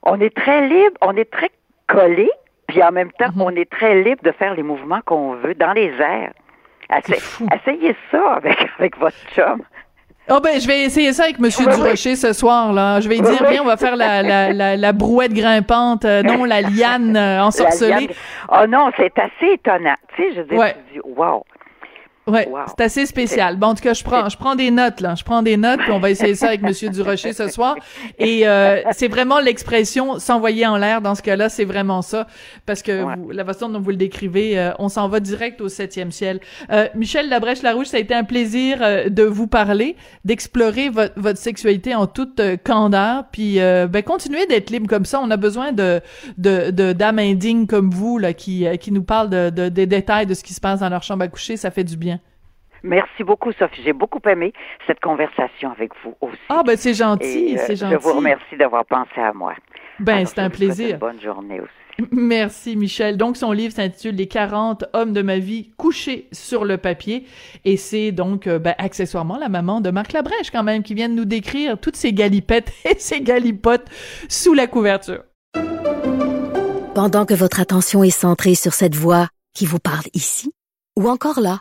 on 0.04 0.18
est 0.20 0.34
très 0.34 0.66
libre, 0.68 0.96
on 1.02 1.14
est 1.16 1.30
très 1.30 1.50
collé, 1.86 2.30
puis 2.66 2.82
en 2.82 2.92
même 2.92 3.12
temps, 3.12 3.30
Mhm. 3.34 3.42
on 3.42 3.50
est 3.56 3.70
très 3.70 4.02
libre 4.02 4.22
de 4.22 4.32
faire 4.32 4.54
les 4.54 4.62
mouvements 4.62 5.00
qu'on 5.04 5.34
veut 5.34 5.54
dans 5.54 5.72
les 5.74 5.92
airs. 6.00 6.32
Essayez 7.54 7.94
ça 8.10 8.34
avec, 8.34 8.56
avec 8.78 8.96
votre 8.98 9.16
chum. 9.34 9.62
Oh 10.34 10.40
ben, 10.40 10.58
je 10.60 10.66
vais 10.66 10.82
essayer 10.84 11.12
ça 11.12 11.24
avec 11.24 11.38
Monsieur. 11.38 11.66
Durocher 11.66 12.16
ce 12.16 12.32
soir 12.32 12.72
là. 12.72 13.00
Je 13.00 13.08
vais 13.08 13.18
dire, 13.20 13.44
viens, 13.50 13.62
on 13.62 13.66
va 13.66 13.76
faire 13.76 13.96
la, 13.96 14.22
la, 14.22 14.52
la, 14.52 14.76
la 14.76 14.92
brouette 14.92 15.34
grimpante, 15.34 16.04
euh, 16.04 16.22
non 16.22 16.44
la 16.44 16.62
liane 16.62 17.16
euh, 17.16 17.42
ensorcelée. 17.44 17.90
liane- 17.90 18.08
Oh 18.50 18.66
non, 18.68 18.90
c'est 18.96 19.12
assez 19.18 19.52
étonnant. 19.54 19.94
Tu 20.16 20.22
sais, 20.22 20.34
je 20.36 20.40
dis, 20.42 20.54
Ouais. 20.56 20.74
tu 20.88 20.94
dis, 20.94 21.00
wow. 21.04 21.44
Ouais, 22.28 22.46
Wow. 22.48 22.60
c'est 22.68 22.84
assez 22.84 23.06
spécial. 23.06 23.56
Bon, 23.56 23.68
en 23.68 23.74
tout 23.74 23.82
cas, 23.82 23.94
je 23.94 24.04
prends, 24.04 24.28
je 24.28 24.36
prends 24.36 24.54
des 24.54 24.70
notes 24.70 25.00
là. 25.00 25.16
Je 25.16 25.24
prends 25.24 25.42
des 25.42 25.56
notes, 25.56 25.80
puis 25.80 25.90
on 25.90 25.98
va 25.98 26.08
essayer 26.10 26.36
ça 26.36 26.46
avec 26.48 26.62
Monsieur 26.62 26.88
Durocher 26.88 27.32
ce 27.32 27.48
soir. 27.48 27.74
Et 28.16 28.46
euh, 28.46 28.80
c'est 28.92 29.08
vraiment 29.08 29.40
l'expression 29.40 30.20
s'envoyer 30.20 30.64
en 30.64 30.76
l'air 30.76 31.00
dans 31.00 31.16
ce 31.16 31.22
cas-là, 31.22 31.48
c'est 31.48 31.64
vraiment 31.64 32.00
ça, 32.00 32.28
parce 32.64 32.80
que 32.82 33.02
Ouais. 33.02 33.14
vous- 33.18 33.30
la 33.32 33.44
façon 33.44 33.68
dont 33.68 33.80
vous 33.80 33.90
le 33.90 33.96
décrivez, 33.96 34.56
euh, 34.56 34.70
on 34.78 34.88
s'en 34.88 35.08
va 35.08 35.18
direct 35.18 35.60
au 35.60 35.68
septième 35.68 36.12
ciel. 36.12 36.38
Euh, 36.70 36.86
Michel 36.94 37.28
Labrèche 37.28 37.62
Larouche, 37.62 37.88
ça 37.88 37.96
a 37.96 38.00
été 38.00 38.14
un 38.14 38.22
plaisir 38.24 38.78
euh, 38.82 39.08
de 39.08 39.24
vous 39.24 39.48
parler, 39.48 39.96
d'explorer 40.24 40.90
votre, 40.90 41.14
votre 41.16 41.38
sexualité 41.40 41.94
en 41.96 42.06
toute 42.06 42.38
euh, 42.38 42.56
candeur, 42.56 43.24
puis 43.32 43.58
euh, 43.60 43.88
ben 43.88 44.02
continuez 44.04 44.46
d'être 44.46 44.70
libre 44.70 44.86
comme 44.86 45.06
ça. 45.06 45.20
On 45.20 45.30
a 45.32 45.36
besoin 45.36 45.72
de 45.72 46.00
de 46.38 46.70
de- 46.70 46.92
d'âmes 46.92 47.18
indignes 47.18 47.66
comme 47.66 47.90
vous 47.90 48.18
là 48.18 48.32
qui 48.32 48.64
qui 48.78 48.92
nous 48.92 49.02
parlent 49.02 49.30
de, 49.30 49.50
de 49.50 49.68
des 49.68 49.86
détails 49.86 50.26
de 50.26 50.34
ce 50.34 50.44
qui 50.44 50.54
se 50.54 50.60
passe 50.60 50.78
dans 50.78 50.88
leur 50.88 51.02
chambre 51.02 51.24
à 51.24 51.28
coucher. 51.28 51.56
Ça 51.56 51.72
fait 51.72 51.82
du 51.82 51.96
bien. 51.96 52.11
Merci 52.82 53.22
beaucoup, 53.24 53.52
Sophie. 53.52 53.82
J'ai 53.84 53.92
beaucoup 53.92 54.20
aimé 54.28 54.52
cette 54.86 55.00
conversation 55.00 55.70
avec 55.70 55.92
vous 56.02 56.14
aussi. 56.20 56.38
Ah 56.48 56.62
ben 56.64 56.76
c'est 56.76 56.94
gentil, 56.94 57.56
euh, 57.56 57.62
c'est 57.66 57.76
gentil. 57.76 57.94
Je 57.94 57.98
vous 57.98 58.14
remercie 58.14 58.56
d'avoir 58.56 58.84
pensé 58.84 59.20
à 59.20 59.32
moi. 59.32 59.54
Ben 60.00 60.24
c'est 60.26 60.40
un 60.40 60.48
vous 60.48 60.56
plaisir. 60.56 60.90
Une 60.90 60.96
bonne 60.96 61.20
journée 61.20 61.60
aussi. 61.60 62.08
Merci 62.10 62.76
Michel. 62.76 63.16
Donc 63.16 63.36
son 63.36 63.52
livre 63.52 63.74
s'intitule 63.74 64.16
Les 64.16 64.26
40 64.26 64.84
hommes 64.94 65.12
de 65.12 65.22
ma 65.22 65.38
vie 65.38 65.70
couchés 65.76 66.28
sur 66.32 66.64
le 66.64 66.78
papier 66.78 67.26
et 67.64 67.76
c'est 67.76 68.12
donc 68.12 68.46
euh, 68.46 68.58
ben, 68.58 68.74
accessoirement 68.78 69.38
la 69.38 69.48
maman 69.48 69.80
de 69.80 69.90
Marc 69.90 70.12
Labrèche 70.12 70.50
quand 70.50 70.62
même 70.62 70.82
qui 70.82 70.94
vient 70.94 71.08
de 71.08 71.14
nous 71.14 71.24
décrire 71.24 71.78
toutes 71.78 71.96
ces 71.96 72.12
galipettes 72.12 72.72
et 72.84 72.98
ces 72.98 73.20
galipotes 73.20 73.88
sous 74.28 74.54
la 74.54 74.66
couverture. 74.66 75.22
Pendant 76.94 77.24
que 77.24 77.34
votre 77.34 77.60
attention 77.60 78.02
est 78.02 78.10
centrée 78.10 78.54
sur 78.54 78.74
cette 78.74 78.94
voix 78.94 79.28
qui 79.54 79.64
vous 79.64 79.78
parle 79.78 80.04
ici, 80.12 80.52
ou 80.98 81.08
encore 81.08 81.40
là, 81.40 81.60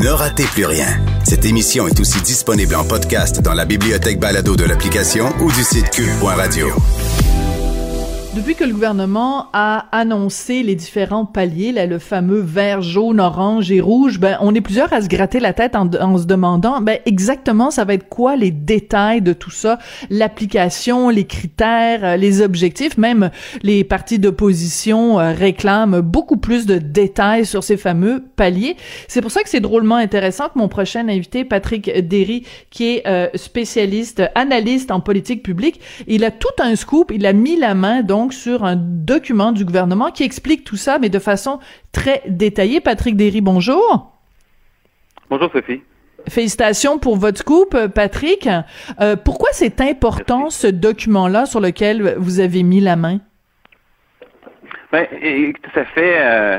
Ne 0.00 0.08
ratez 0.08 0.44
plus 0.44 0.64
rien. 0.64 0.86
Cette 1.24 1.44
émission 1.44 1.86
est 1.86 2.00
aussi 2.00 2.22
disponible 2.22 2.74
en 2.74 2.84
podcast 2.84 3.42
dans 3.42 3.52
la 3.52 3.66
bibliothèque 3.66 4.18
balado 4.18 4.56
de 4.56 4.64
l'application 4.64 5.28
ou 5.42 5.52
du 5.52 5.62
site 5.62 5.90
cube.radio. 5.90 6.68
Depuis 8.32 8.54
que 8.54 8.62
le 8.62 8.72
gouvernement 8.72 9.48
a 9.52 9.88
annoncé 9.90 10.62
les 10.62 10.76
différents 10.76 11.26
paliers, 11.26 11.72
là, 11.72 11.86
le 11.86 11.98
fameux 11.98 12.38
vert, 12.38 12.80
jaune, 12.80 13.18
orange 13.18 13.72
et 13.72 13.80
rouge, 13.80 14.20
ben, 14.20 14.38
on 14.40 14.54
est 14.54 14.60
plusieurs 14.60 14.92
à 14.92 15.02
se 15.02 15.08
gratter 15.08 15.40
la 15.40 15.52
tête 15.52 15.74
en, 15.74 16.16
se 16.16 16.26
demandant, 16.26 16.80
ben, 16.80 17.00
exactement, 17.06 17.72
ça 17.72 17.84
va 17.84 17.94
être 17.94 18.08
quoi 18.08 18.36
les 18.36 18.52
détails 18.52 19.20
de 19.20 19.32
tout 19.32 19.50
ça, 19.50 19.80
l'application, 20.10 21.08
les 21.08 21.24
critères, 21.24 22.04
euh, 22.04 22.16
les 22.16 22.40
objectifs, 22.40 22.96
même 22.98 23.32
les 23.64 23.82
partis 23.82 24.20
d'opposition 24.20 25.18
euh, 25.18 25.32
réclament 25.32 26.00
beaucoup 26.00 26.36
plus 26.36 26.66
de 26.66 26.78
détails 26.78 27.44
sur 27.44 27.64
ces 27.64 27.76
fameux 27.76 28.22
paliers. 28.36 28.76
C'est 29.08 29.22
pour 29.22 29.32
ça 29.32 29.42
que 29.42 29.48
c'est 29.48 29.58
drôlement 29.58 29.96
intéressant 29.96 30.50
que 30.50 30.58
mon 30.58 30.68
prochain 30.68 31.08
invité, 31.08 31.44
Patrick 31.44 31.90
Derry, 32.06 32.46
qui 32.70 32.94
est 32.94 33.08
euh, 33.08 33.26
spécialiste, 33.34 34.22
analyste 34.36 34.92
en 34.92 35.00
politique 35.00 35.42
publique, 35.42 35.80
il 36.06 36.24
a 36.24 36.30
tout 36.30 36.46
un 36.60 36.76
scoop, 36.76 37.10
il 37.12 37.26
a 37.26 37.32
mis 37.32 37.56
la 37.56 37.74
main, 37.74 38.02
donc, 38.02 38.19
donc 38.20 38.34
sur 38.34 38.64
un 38.64 38.76
document 38.76 39.50
du 39.50 39.64
gouvernement 39.64 40.10
qui 40.10 40.24
explique 40.24 40.62
tout 40.62 40.76
ça, 40.76 40.98
mais 40.98 41.08
de 41.08 41.18
façon 41.18 41.58
très 41.90 42.20
détaillée. 42.26 42.80
Patrick 42.80 43.16
Derry, 43.16 43.40
bonjour. 43.40 44.12
Bonjour 45.30 45.50
Sophie. 45.50 45.82
Félicitations 46.28 46.98
pour 46.98 47.16
votre 47.16 47.38
scoop, 47.38 47.74
Patrick. 47.94 48.46
Euh, 49.00 49.16
pourquoi 49.16 49.48
c'est 49.52 49.80
important 49.80 50.50
ce 50.50 50.66
document-là 50.66 51.46
sur 51.46 51.60
lequel 51.60 52.14
vous 52.18 52.40
avez 52.40 52.62
mis 52.62 52.80
la 52.80 52.96
main? 52.96 53.20
Ben, 54.92 55.06
ça 55.74 55.86
fait 55.86 56.18
euh, 56.20 56.58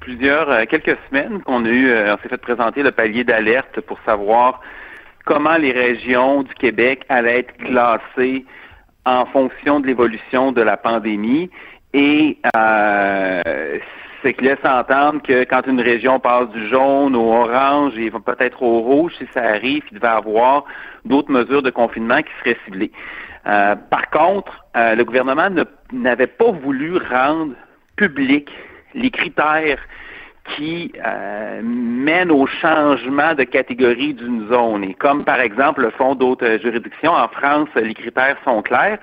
plusieurs, 0.00 0.48
euh, 0.50 0.64
quelques 0.64 0.96
semaines 1.10 1.42
qu'on 1.42 1.66
a 1.66 1.68
eu, 1.68 1.92
on 1.92 2.16
s'est 2.22 2.30
fait 2.30 2.38
présenter 2.38 2.82
le 2.82 2.92
palier 2.92 3.22
d'alerte 3.22 3.82
pour 3.82 3.98
savoir 4.06 4.62
comment 5.26 5.58
les 5.58 5.72
régions 5.72 6.42
du 6.42 6.54
Québec 6.54 7.04
allaient 7.10 7.40
être 7.40 7.54
classées 7.58 8.46
en 9.06 9.24
fonction 9.26 9.80
de 9.80 9.86
l'évolution 9.86 10.52
de 10.52 10.60
la 10.60 10.76
pandémie 10.76 11.48
et 11.94 12.36
euh, 12.56 13.78
c'est 14.22 14.34
que 14.34 14.44
laisse 14.44 14.64
entendre 14.64 15.22
que 15.22 15.44
quand 15.44 15.66
une 15.66 15.80
région 15.80 16.18
passe 16.18 16.50
du 16.50 16.68
jaune 16.68 17.14
au 17.14 17.32
orange 17.32 17.96
et 17.96 18.10
peut-être 18.10 18.62
au 18.62 18.80
rouge, 18.80 19.12
si 19.18 19.26
ça 19.32 19.42
arrive, 19.42 19.84
il 19.90 19.94
devait 19.98 20.08
avoir 20.08 20.64
d'autres 21.04 21.30
mesures 21.30 21.62
de 21.62 21.70
confinement 21.70 22.18
qui 22.18 22.30
seraient 22.40 22.58
ciblées. 22.64 22.90
Euh, 23.46 23.76
par 23.76 24.10
contre, 24.10 24.66
euh, 24.76 24.96
le 24.96 25.04
gouvernement 25.04 25.48
n'avait 25.92 26.26
pas 26.26 26.50
voulu 26.50 26.96
rendre 26.96 27.54
public 27.96 28.50
les 28.94 29.10
critères 29.10 29.78
qui 30.54 30.92
euh, 31.04 31.60
mènent 31.62 32.30
au 32.30 32.46
changement 32.46 33.34
de 33.34 33.44
catégorie 33.44 34.14
d'une 34.14 34.48
zone. 34.48 34.84
Et 34.84 34.94
comme 34.94 35.24
par 35.24 35.40
exemple 35.40 35.82
le 35.82 35.90
font 35.90 36.14
d'autres 36.14 36.58
juridictions, 36.62 37.12
en 37.12 37.28
France, 37.28 37.68
les 37.74 37.94
critères 37.94 38.36
sont 38.44 38.62
clairs. 38.62 38.98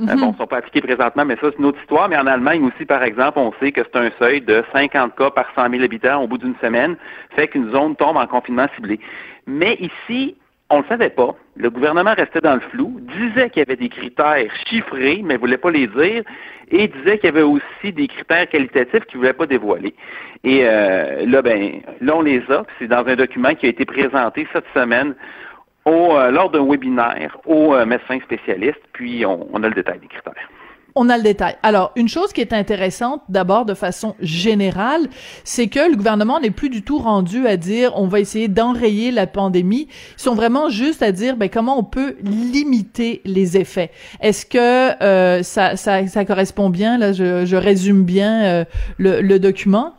Euh, 0.00 0.04
mhm. 0.04 0.20
bon, 0.20 0.26
ils 0.28 0.32
ne 0.32 0.36
sont 0.36 0.46
pas 0.46 0.58
appliqués 0.58 0.80
présentement, 0.80 1.24
mais 1.24 1.36
ça, 1.36 1.48
c'est 1.50 1.58
une 1.58 1.66
autre 1.66 1.80
histoire. 1.80 2.08
Mais 2.08 2.16
en 2.16 2.26
Allemagne 2.26 2.64
aussi, 2.64 2.84
par 2.84 3.02
exemple, 3.02 3.38
on 3.38 3.52
sait 3.60 3.72
que 3.72 3.80
c'est 3.84 3.98
un 3.98 4.10
seuil 4.18 4.40
de 4.40 4.64
50 4.72 5.16
cas 5.16 5.30
par 5.30 5.46
100 5.54 5.70
000 5.70 5.82
habitants 5.82 6.22
au 6.22 6.26
bout 6.26 6.38
d'une 6.38 6.56
semaine, 6.60 6.96
fait 7.34 7.48
qu'une 7.48 7.70
zone 7.72 7.96
tombe 7.96 8.16
en 8.16 8.26
confinement 8.26 8.66
ciblé. 8.76 9.00
Mais 9.46 9.76
ici, 9.80 10.36
on 10.70 10.78
ne 10.78 10.82
le 10.82 10.88
savait 10.88 11.10
pas. 11.10 11.34
Le 11.56 11.70
gouvernement 11.70 12.14
restait 12.14 12.40
dans 12.40 12.54
le 12.54 12.60
flou, 12.60 13.00
disait 13.00 13.48
qu'il 13.50 13.60
y 13.60 13.62
avait 13.62 13.76
des 13.76 13.88
critères 13.88 14.50
chiffrés, 14.66 15.22
mais 15.24 15.34
ne 15.34 15.38
voulait 15.38 15.56
pas 15.56 15.70
les 15.70 15.86
dire, 15.86 16.22
et 16.70 16.88
disait 16.88 17.18
qu'il 17.18 17.26
y 17.26 17.32
avait 17.32 17.42
aussi 17.42 17.92
des 17.92 18.06
critères 18.06 18.48
qualitatifs 18.48 19.04
qu'il 19.06 19.18
ne 19.18 19.24
voulait 19.24 19.32
pas 19.32 19.46
dévoiler. 19.46 19.94
Et 20.44 20.60
euh, 20.64 21.24
là, 21.26 21.42
ben, 21.42 21.80
là, 22.00 22.16
on 22.16 22.22
les 22.22 22.42
a. 22.50 22.64
C'est 22.78 22.88
dans 22.88 23.06
un 23.06 23.16
document 23.16 23.54
qui 23.54 23.66
a 23.66 23.70
été 23.70 23.84
présenté 23.84 24.46
cette 24.52 24.66
semaine 24.74 25.14
au, 25.86 26.16
euh, 26.16 26.30
lors 26.30 26.50
d'un 26.50 26.68
webinaire 26.68 27.38
aux 27.46 27.74
euh, 27.74 27.86
médecins 27.86 28.20
spécialistes, 28.20 28.82
puis 28.92 29.24
on 29.24 29.62
a 29.62 29.68
le 29.68 29.74
détail 29.74 30.00
des 30.00 30.08
critères 30.08 30.48
on 30.94 31.08
a 31.08 31.16
le 31.16 31.22
détail. 31.22 31.56
Alors, 31.62 31.92
une 31.96 32.08
chose 32.08 32.32
qui 32.32 32.40
est 32.40 32.52
intéressante, 32.52 33.22
d'abord 33.28 33.64
de 33.64 33.74
façon 33.74 34.14
générale, 34.20 35.08
c'est 35.44 35.68
que 35.68 35.90
le 35.90 35.96
gouvernement 35.96 36.40
n'est 36.40 36.50
plus 36.50 36.70
du 36.70 36.82
tout 36.82 36.98
rendu 36.98 37.46
à 37.46 37.56
dire 37.56 37.92
on 37.96 38.06
va 38.06 38.20
essayer 38.20 38.48
d'enrayer 38.48 39.10
la 39.10 39.26
pandémie. 39.26 39.88
Ils 40.16 40.22
sont 40.22 40.34
vraiment 40.34 40.68
juste 40.70 41.02
à 41.02 41.12
dire 41.12 41.36
ben, 41.36 41.48
comment 41.48 41.78
on 41.78 41.84
peut 41.84 42.16
limiter 42.22 43.20
les 43.24 43.56
effets. 43.56 43.90
Est-ce 44.20 44.44
que 44.46 45.02
euh, 45.02 45.42
ça, 45.42 45.76
ça, 45.76 46.06
ça, 46.06 46.24
correspond 46.24 46.70
bien, 46.70 46.98
là, 46.98 47.12
je, 47.12 47.46
je 47.46 47.56
résume 47.56 48.04
bien 48.04 48.44
euh, 48.44 48.64
le, 48.96 49.20
le 49.20 49.38
document? 49.38 49.94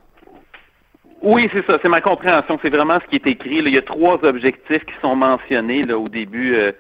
Oui, 1.22 1.50
c'est 1.52 1.66
ça, 1.66 1.78
c'est 1.82 1.90
ma 1.90 2.02
compréhension. 2.02 2.58
C'est 2.62 2.70
vraiment 2.70 3.00
ce 3.04 3.08
qui 3.10 3.16
est 3.16 3.28
écrit. 3.30 3.58
Il 3.58 3.68
y 3.70 3.78
a 3.78 3.82
trois 3.82 4.24
objectifs 4.24 4.86
qui 4.86 4.94
sont 5.02 5.16
mentionnés 5.16 5.84
là, 5.84 5.98
au 5.98 6.08
début. 6.08 6.56
Euh, 6.56 6.72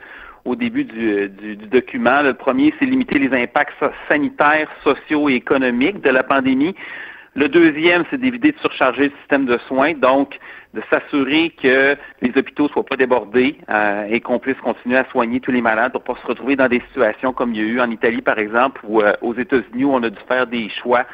au 0.49 0.55
début 0.55 0.83
du, 0.83 1.29
du, 1.29 1.55
document. 1.55 2.21
Le 2.21 2.33
premier, 2.33 2.73
c'est 2.79 2.85
limiter 2.85 3.19
les 3.19 3.35
impacts 3.35 3.73
sanitaires, 4.07 4.69
sociaux 4.83 5.29
et 5.29 5.35
économiques 5.35 6.01
de 6.01 6.09
la 6.09 6.23
pandémie. 6.23 6.75
Le 7.35 7.47
deuxième, 7.47 8.03
c'est 8.09 8.19
d'éviter 8.19 8.51
de 8.51 8.57
surcharger 8.57 9.05
le 9.05 9.13
système 9.19 9.45
de 9.45 9.57
soins, 9.67 9.93
donc 9.93 10.37
de 10.73 10.81
s'assurer 10.89 11.51
que 11.61 11.95
les 12.21 12.37
hôpitaux 12.37 12.63
ne 12.63 12.69
soient 12.69 12.85
pas 12.85 12.95
débordés 12.95 13.55
euh, 13.69 14.07
et 14.09 14.19
qu'on 14.19 14.39
puisse 14.39 14.57
continuer 14.57 14.97
à 14.97 15.05
soigner 15.05 15.39
tous 15.39 15.51
les 15.51 15.61
malades 15.61 15.91
pour 15.91 16.03
pas 16.03 16.15
se 16.21 16.27
retrouver 16.27 16.55
dans 16.55 16.67
des 16.67 16.81
situations 16.89 17.33
comme 17.33 17.53
il 17.53 17.61
y 17.61 17.63
a 17.63 17.67
eu 17.67 17.79
en 17.79 17.89
Italie, 17.89 18.21
par 18.21 18.39
exemple, 18.39 18.81
ou 18.83 19.01
euh, 19.01 19.13
aux 19.21 19.35
États-Unis 19.35 19.83
où 19.83 19.93
on 19.93 20.03
a 20.03 20.09
dû 20.09 20.19
faire 20.27 20.47
des 20.47 20.69
choix 20.69 21.05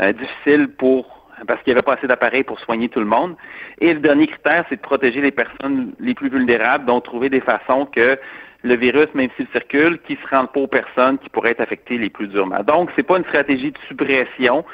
euh, 0.00 0.12
difficiles 0.12 0.68
pour 0.76 1.24
parce 1.46 1.60
qu'il 1.62 1.72
n'y 1.72 1.78
avait 1.78 1.82
pas 1.82 1.94
assez 1.94 2.06
d'appareils 2.06 2.44
pour 2.44 2.60
soigner 2.60 2.88
tout 2.88 3.00
le 3.00 3.06
monde. 3.06 3.34
Et 3.80 3.92
le 3.92 4.00
dernier 4.00 4.28
critère, 4.28 4.64
c'est 4.68 4.76
de 4.76 4.80
protéger 4.80 5.20
les 5.20 5.32
personnes 5.32 5.92
les 5.98 6.14
plus 6.14 6.28
vulnérables, 6.28 6.86
donc 6.86 7.04
trouver 7.04 7.28
des 7.28 7.40
façons 7.40 7.86
que 7.86 8.18
le 8.64 8.74
virus, 8.76 9.08
même 9.14 9.28
s'il 9.36 9.46
circule, 9.48 9.98
qui 10.06 10.16
se 10.16 10.34
rende 10.34 10.50
pas 10.50 10.60
aux 10.60 10.66
personnes 10.66 11.18
qui 11.18 11.28
pourraient 11.28 11.50
être 11.50 11.60
affectées 11.60 11.98
les 11.98 12.10
plus 12.10 12.26
durement. 12.26 12.62
Donc, 12.66 12.90
c'est 12.96 13.02
pas 13.02 13.18
une 13.18 13.24
stratégie 13.24 13.70
de 13.70 13.78
suppression 13.86 14.64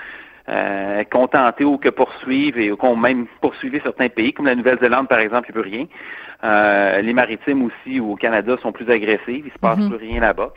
euh, 0.48 1.02
qu'on 1.10 1.26
tentait 1.26 1.64
ou 1.64 1.76
que 1.76 1.88
poursuivre 1.88 2.58
et 2.58 2.70
qu'on 2.70 2.96
même 2.96 3.26
poursuivait 3.40 3.80
certains 3.82 4.08
pays, 4.08 4.32
comme 4.32 4.46
la 4.46 4.54
Nouvelle-Zélande, 4.54 5.08
par 5.08 5.18
exemple, 5.18 5.48
il 5.50 5.54
peut 5.54 5.60
rien. 5.60 5.86
Euh, 6.44 7.02
les 7.02 7.12
maritimes 7.12 7.64
aussi, 7.64 7.98
ou 7.98 8.12
au 8.12 8.16
Canada, 8.16 8.56
sont 8.62 8.72
plus 8.72 8.88
agressives, 8.88 9.44
il 9.46 9.52
se 9.52 9.58
passe 9.58 9.78
mhm. 9.78 9.88
plus 9.90 10.08
rien 10.08 10.20
là-bas. 10.20 10.52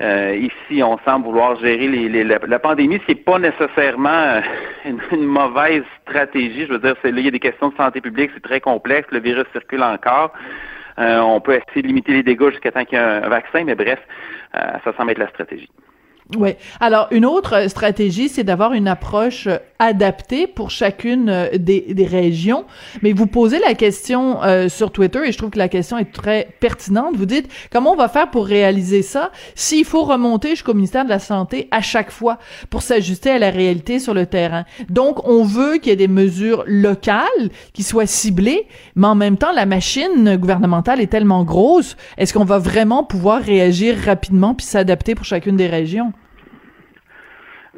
Euh, 0.00 0.36
ici, 0.36 0.82
on 0.82 0.98
semble 1.04 1.24
vouloir 1.24 1.56
gérer 1.56 1.88
les, 1.88 2.22
la, 2.22 2.58
pandémie, 2.58 2.98
ce 3.00 3.06
qui 3.06 3.14
n'est 3.14 3.22
pas 3.22 3.38
nécessairement 3.38 4.40
une, 4.84 5.24
mauvaise 5.24 5.84
stratégie. 6.02 6.66
Je 6.66 6.72
veux 6.72 6.78
dire, 6.78 6.94
c'est, 7.02 7.10
là, 7.10 7.18
il 7.18 7.24
y 7.24 7.28
a 7.28 7.32
des 7.32 7.40
questions 7.40 7.70
de 7.70 7.76
santé 7.76 8.00
publique, 8.00 8.30
c'est 8.34 8.42
très 8.42 8.60
complexe, 8.60 9.08
le 9.10 9.20
virus 9.20 9.46
circule 9.52 9.82
encore. 9.82 10.32
Euh, 10.98 11.20
on 11.20 11.40
peut 11.40 11.54
essayer 11.54 11.82
de 11.82 11.86
limiter 11.86 12.12
les 12.12 12.22
dégâts 12.22 12.50
jusqu'à 12.50 12.72
temps 12.72 12.84
qu'il 12.84 12.98
y 12.98 13.00
ait 13.00 13.04
un 13.04 13.28
vaccin, 13.28 13.64
mais 13.64 13.74
bref, 13.74 13.98
euh, 14.54 14.60
ça 14.84 14.92
semble 14.96 15.10
être 15.10 15.18
la 15.18 15.28
stratégie. 15.28 15.70
Oui. 16.36 16.54
Alors, 16.80 17.06
une 17.12 17.24
autre 17.24 17.68
stratégie, 17.68 18.28
c'est 18.28 18.42
d'avoir 18.42 18.72
une 18.72 18.88
approche 18.88 19.48
adaptée 19.78 20.46
pour 20.46 20.70
chacune 20.70 21.28
euh, 21.28 21.48
des, 21.58 21.94
des 21.94 22.06
régions. 22.06 22.64
Mais 23.02 23.12
vous 23.12 23.26
posez 23.26 23.58
la 23.58 23.74
question 23.74 24.42
euh, 24.42 24.68
sur 24.68 24.90
Twitter, 24.90 25.20
et 25.26 25.32
je 25.32 25.38
trouve 25.38 25.50
que 25.50 25.58
la 25.58 25.68
question 25.68 25.98
est 25.98 26.12
très 26.12 26.48
pertinente. 26.60 27.16
Vous 27.16 27.26
dites, 27.26 27.50
comment 27.72 27.92
on 27.92 27.96
va 27.96 28.08
faire 28.08 28.30
pour 28.30 28.46
réaliser 28.46 29.02
ça? 29.02 29.30
S'il 29.54 29.84
faut 29.84 30.02
remonter 30.02 30.50
jusqu'au 30.50 30.74
ministère 30.74 31.04
de 31.04 31.10
la 31.10 31.18
Santé 31.18 31.68
à 31.70 31.80
chaque 31.80 32.10
fois 32.10 32.38
pour 32.70 32.82
s'ajuster 32.82 33.30
à 33.30 33.38
la 33.38 33.50
réalité 33.50 33.98
sur 33.98 34.14
le 34.14 34.26
terrain? 34.26 34.64
Donc, 34.88 35.26
on 35.28 35.44
veut 35.44 35.78
qu'il 35.78 35.90
y 35.90 35.92
ait 35.92 35.96
des 35.96 36.08
mesures 36.08 36.64
locales 36.66 37.50
qui 37.72 37.82
soient 37.82 38.06
ciblées, 38.06 38.66
mais 38.94 39.06
en 39.06 39.14
même 39.14 39.36
temps, 39.36 39.52
la 39.52 39.66
machine 39.66 40.36
gouvernementale 40.36 41.00
est 41.00 41.06
tellement 41.06 41.44
grosse. 41.44 41.96
Est-ce 42.18 42.32
qu'on 42.34 42.44
va 42.44 42.58
vraiment 42.58 43.04
pouvoir 43.04 43.40
réagir 43.42 43.96
rapidement 44.04 44.54
puis 44.54 44.66
s'adapter 44.66 45.14
pour 45.14 45.24
chacune 45.24 45.56
des 45.56 45.66
régions? 45.66 46.12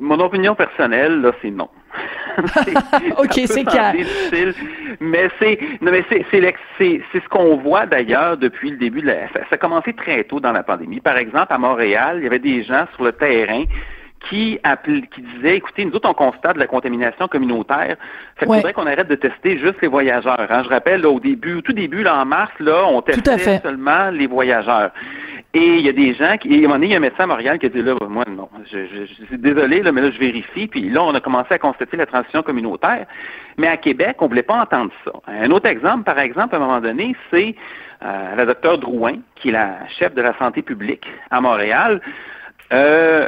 Mon 0.01 0.21
opinion 0.21 0.55
personnelle, 0.55 1.21
là, 1.21 1.33
c'est 1.43 1.51
non. 1.51 1.69
ok, 3.19 3.41
c'est 3.47 3.65
clair. 3.65 3.95
Mais 5.01 5.29
c'est, 5.39 5.59
mais 5.81 6.05
c'est, 6.09 6.25
c'est, 6.31 6.55
c'est, 6.79 7.01
ce 7.13 7.29
qu'on 7.29 7.57
voit 7.57 7.87
d'ailleurs 7.87 8.37
depuis 8.37 8.71
le 8.71 8.77
début 8.77 9.01
de 9.01 9.07
la. 9.07 9.29
Ça, 9.33 9.41
a 9.51 9.57
commencé 9.57 9.93
très 9.93 10.25
tôt 10.25 10.41
dans 10.41 10.53
la 10.53 10.63
pandémie. 10.63 11.01
Par 11.01 11.17
exemple, 11.17 11.53
à 11.53 11.59
Montréal, 11.59 12.19
il 12.19 12.25
y 12.25 12.27
avait 12.27 12.39
des 12.39 12.63
gens 12.63 12.87
sur 12.95 13.05
le 13.05 13.13
terrain 13.13 13.65
qui, 14.29 14.59
qui 15.15 15.23
disaient, 15.23 15.57
écoutez, 15.57 15.85
nous 15.85 15.93
autres, 15.93 16.09
on 16.09 16.15
constate 16.15 16.55
de 16.55 16.61
la 16.61 16.67
contamination 16.67 17.29
communautaire. 17.29 17.97
Ça 18.39 18.47
faudrait 18.47 18.73
qu'on 18.73 18.87
arrête 18.87 19.09
de 19.09 19.15
tester 19.15 19.59
juste 19.59 19.81
les 19.81 19.89
voyageurs. 19.89 20.47
Hein. 20.51 20.63
Je 20.65 20.69
rappelle, 20.69 21.07
au 21.07 21.21
début, 21.21 21.57
au 21.57 21.61
tout 21.61 21.73
début, 21.73 22.03
là, 22.03 22.21
en 22.21 22.25
mars, 22.25 22.53
là, 22.61 22.85
on 22.87 23.01
testait 23.03 23.61
seulement 23.61 24.11
les 24.11 24.27
voyageurs. 24.27 24.91
Et 25.55 25.77
il 25.77 25.81
y 25.81 25.89
a 25.89 25.93
des 25.93 26.13
gens 26.13 26.37
qui, 26.37 26.53
et 26.53 26.57
à 26.57 26.59
un 26.59 26.63
moment 26.63 26.75
donné, 26.75 26.87
il 26.89 26.91
y 26.91 26.95
a 26.95 26.99
un 26.99 27.01
médecin 27.01 27.25
à 27.25 27.27
Montréal 27.27 27.59
qui 27.59 27.67
a 27.67 27.69
dit 27.71 27.81
là, 27.81 27.95
moi 28.07 28.25
non, 28.29 28.51
je, 28.71 29.07
suis 29.07 29.39
désolé, 29.39 29.83
là, 29.83 29.93
mais 29.93 30.03
là, 30.03 30.11
je 30.11 30.19
vérifie. 30.19 30.67
Puis 30.67 30.91
là, 30.91 31.03
on 31.03 31.15
a 31.15 31.21
commencé 31.21 31.55
à 31.55 31.59
constater 31.59 31.97
la 31.97 32.05
transition 32.05 32.43
communautaire. 32.43 33.07
Mais 33.57 33.67
à 33.67 33.79
Québec, 33.79 34.17
on 34.21 34.27
voulait 34.27 34.43
pas 34.43 34.61
entendre 34.61 34.93
ça. 35.05 35.13
Un 35.27 35.51
autre 35.51 35.67
exemple, 35.67 36.05
par 36.05 36.19
exemple, 36.19 36.55
à 36.55 36.59
un 36.59 36.61
moment 36.61 36.81
donné, 36.81 37.17
c'est 37.31 37.55
euh, 38.05 38.35
la 38.37 38.45
docteure 38.45 38.79
Drouin, 38.79 39.17
qui 39.37 39.49
est 39.49 39.53
la 39.53 39.89
chef 39.99 40.15
de 40.15 40.21
la 40.21 40.37
santé 40.39 40.61
publique 40.61 41.07
à 41.31 41.41
Montréal, 41.41 42.03
euh, 42.73 43.27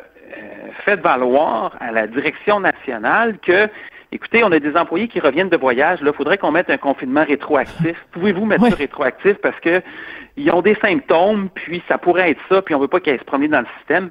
fait 0.85 1.01
valoir 1.01 1.75
à 1.81 1.91
la 1.91 2.07
direction 2.07 2.61
nationale 2.61 3.39
que 3.39 3.69
Écoutez, 4.13 4.43
on 4.43 4.51
a 4.51 4.59
des 4.59 4.77
employés 4.77 5.07
qui 5.07 5.21
reviennent 5.21 5.49
de 5.49 5.57
voyage. 5.57 6.03
Là, 6.03 6.13
faudrait 6.13 6.37
qu'on 6.37 6.51
mette 6.51 6.69
un 6.69 6.79
confinement 6.79 7.25
rétroactif. 7.25 7.97
Pouvez-vous 8.11 8.45
mettre 8.45 8.69
ça 8.69 8.75
rétroactif? 8.75 9.35
Parce 9.35 9.59
que 9.61 9.81
ils 10.37 10.51
ont 10.51 10.63
des 10.63 10.75
symptômes, 10.77 11.49
puis 11.55 11.83
ça 11.87 11.97
pourrait 11.99 12.31
être 12.31 12.41
ça, 12.49 12.63
puis 12.63 12.75
on 12.75 12.81
veut 12.81 12.89
pas 12.89 13.01
qu'ils 13.01 13.19
se 13.19 13.25
promener 13.25 13.49
dans 13.49 13.61
le 13.61 13.67
système. 13.79 14.11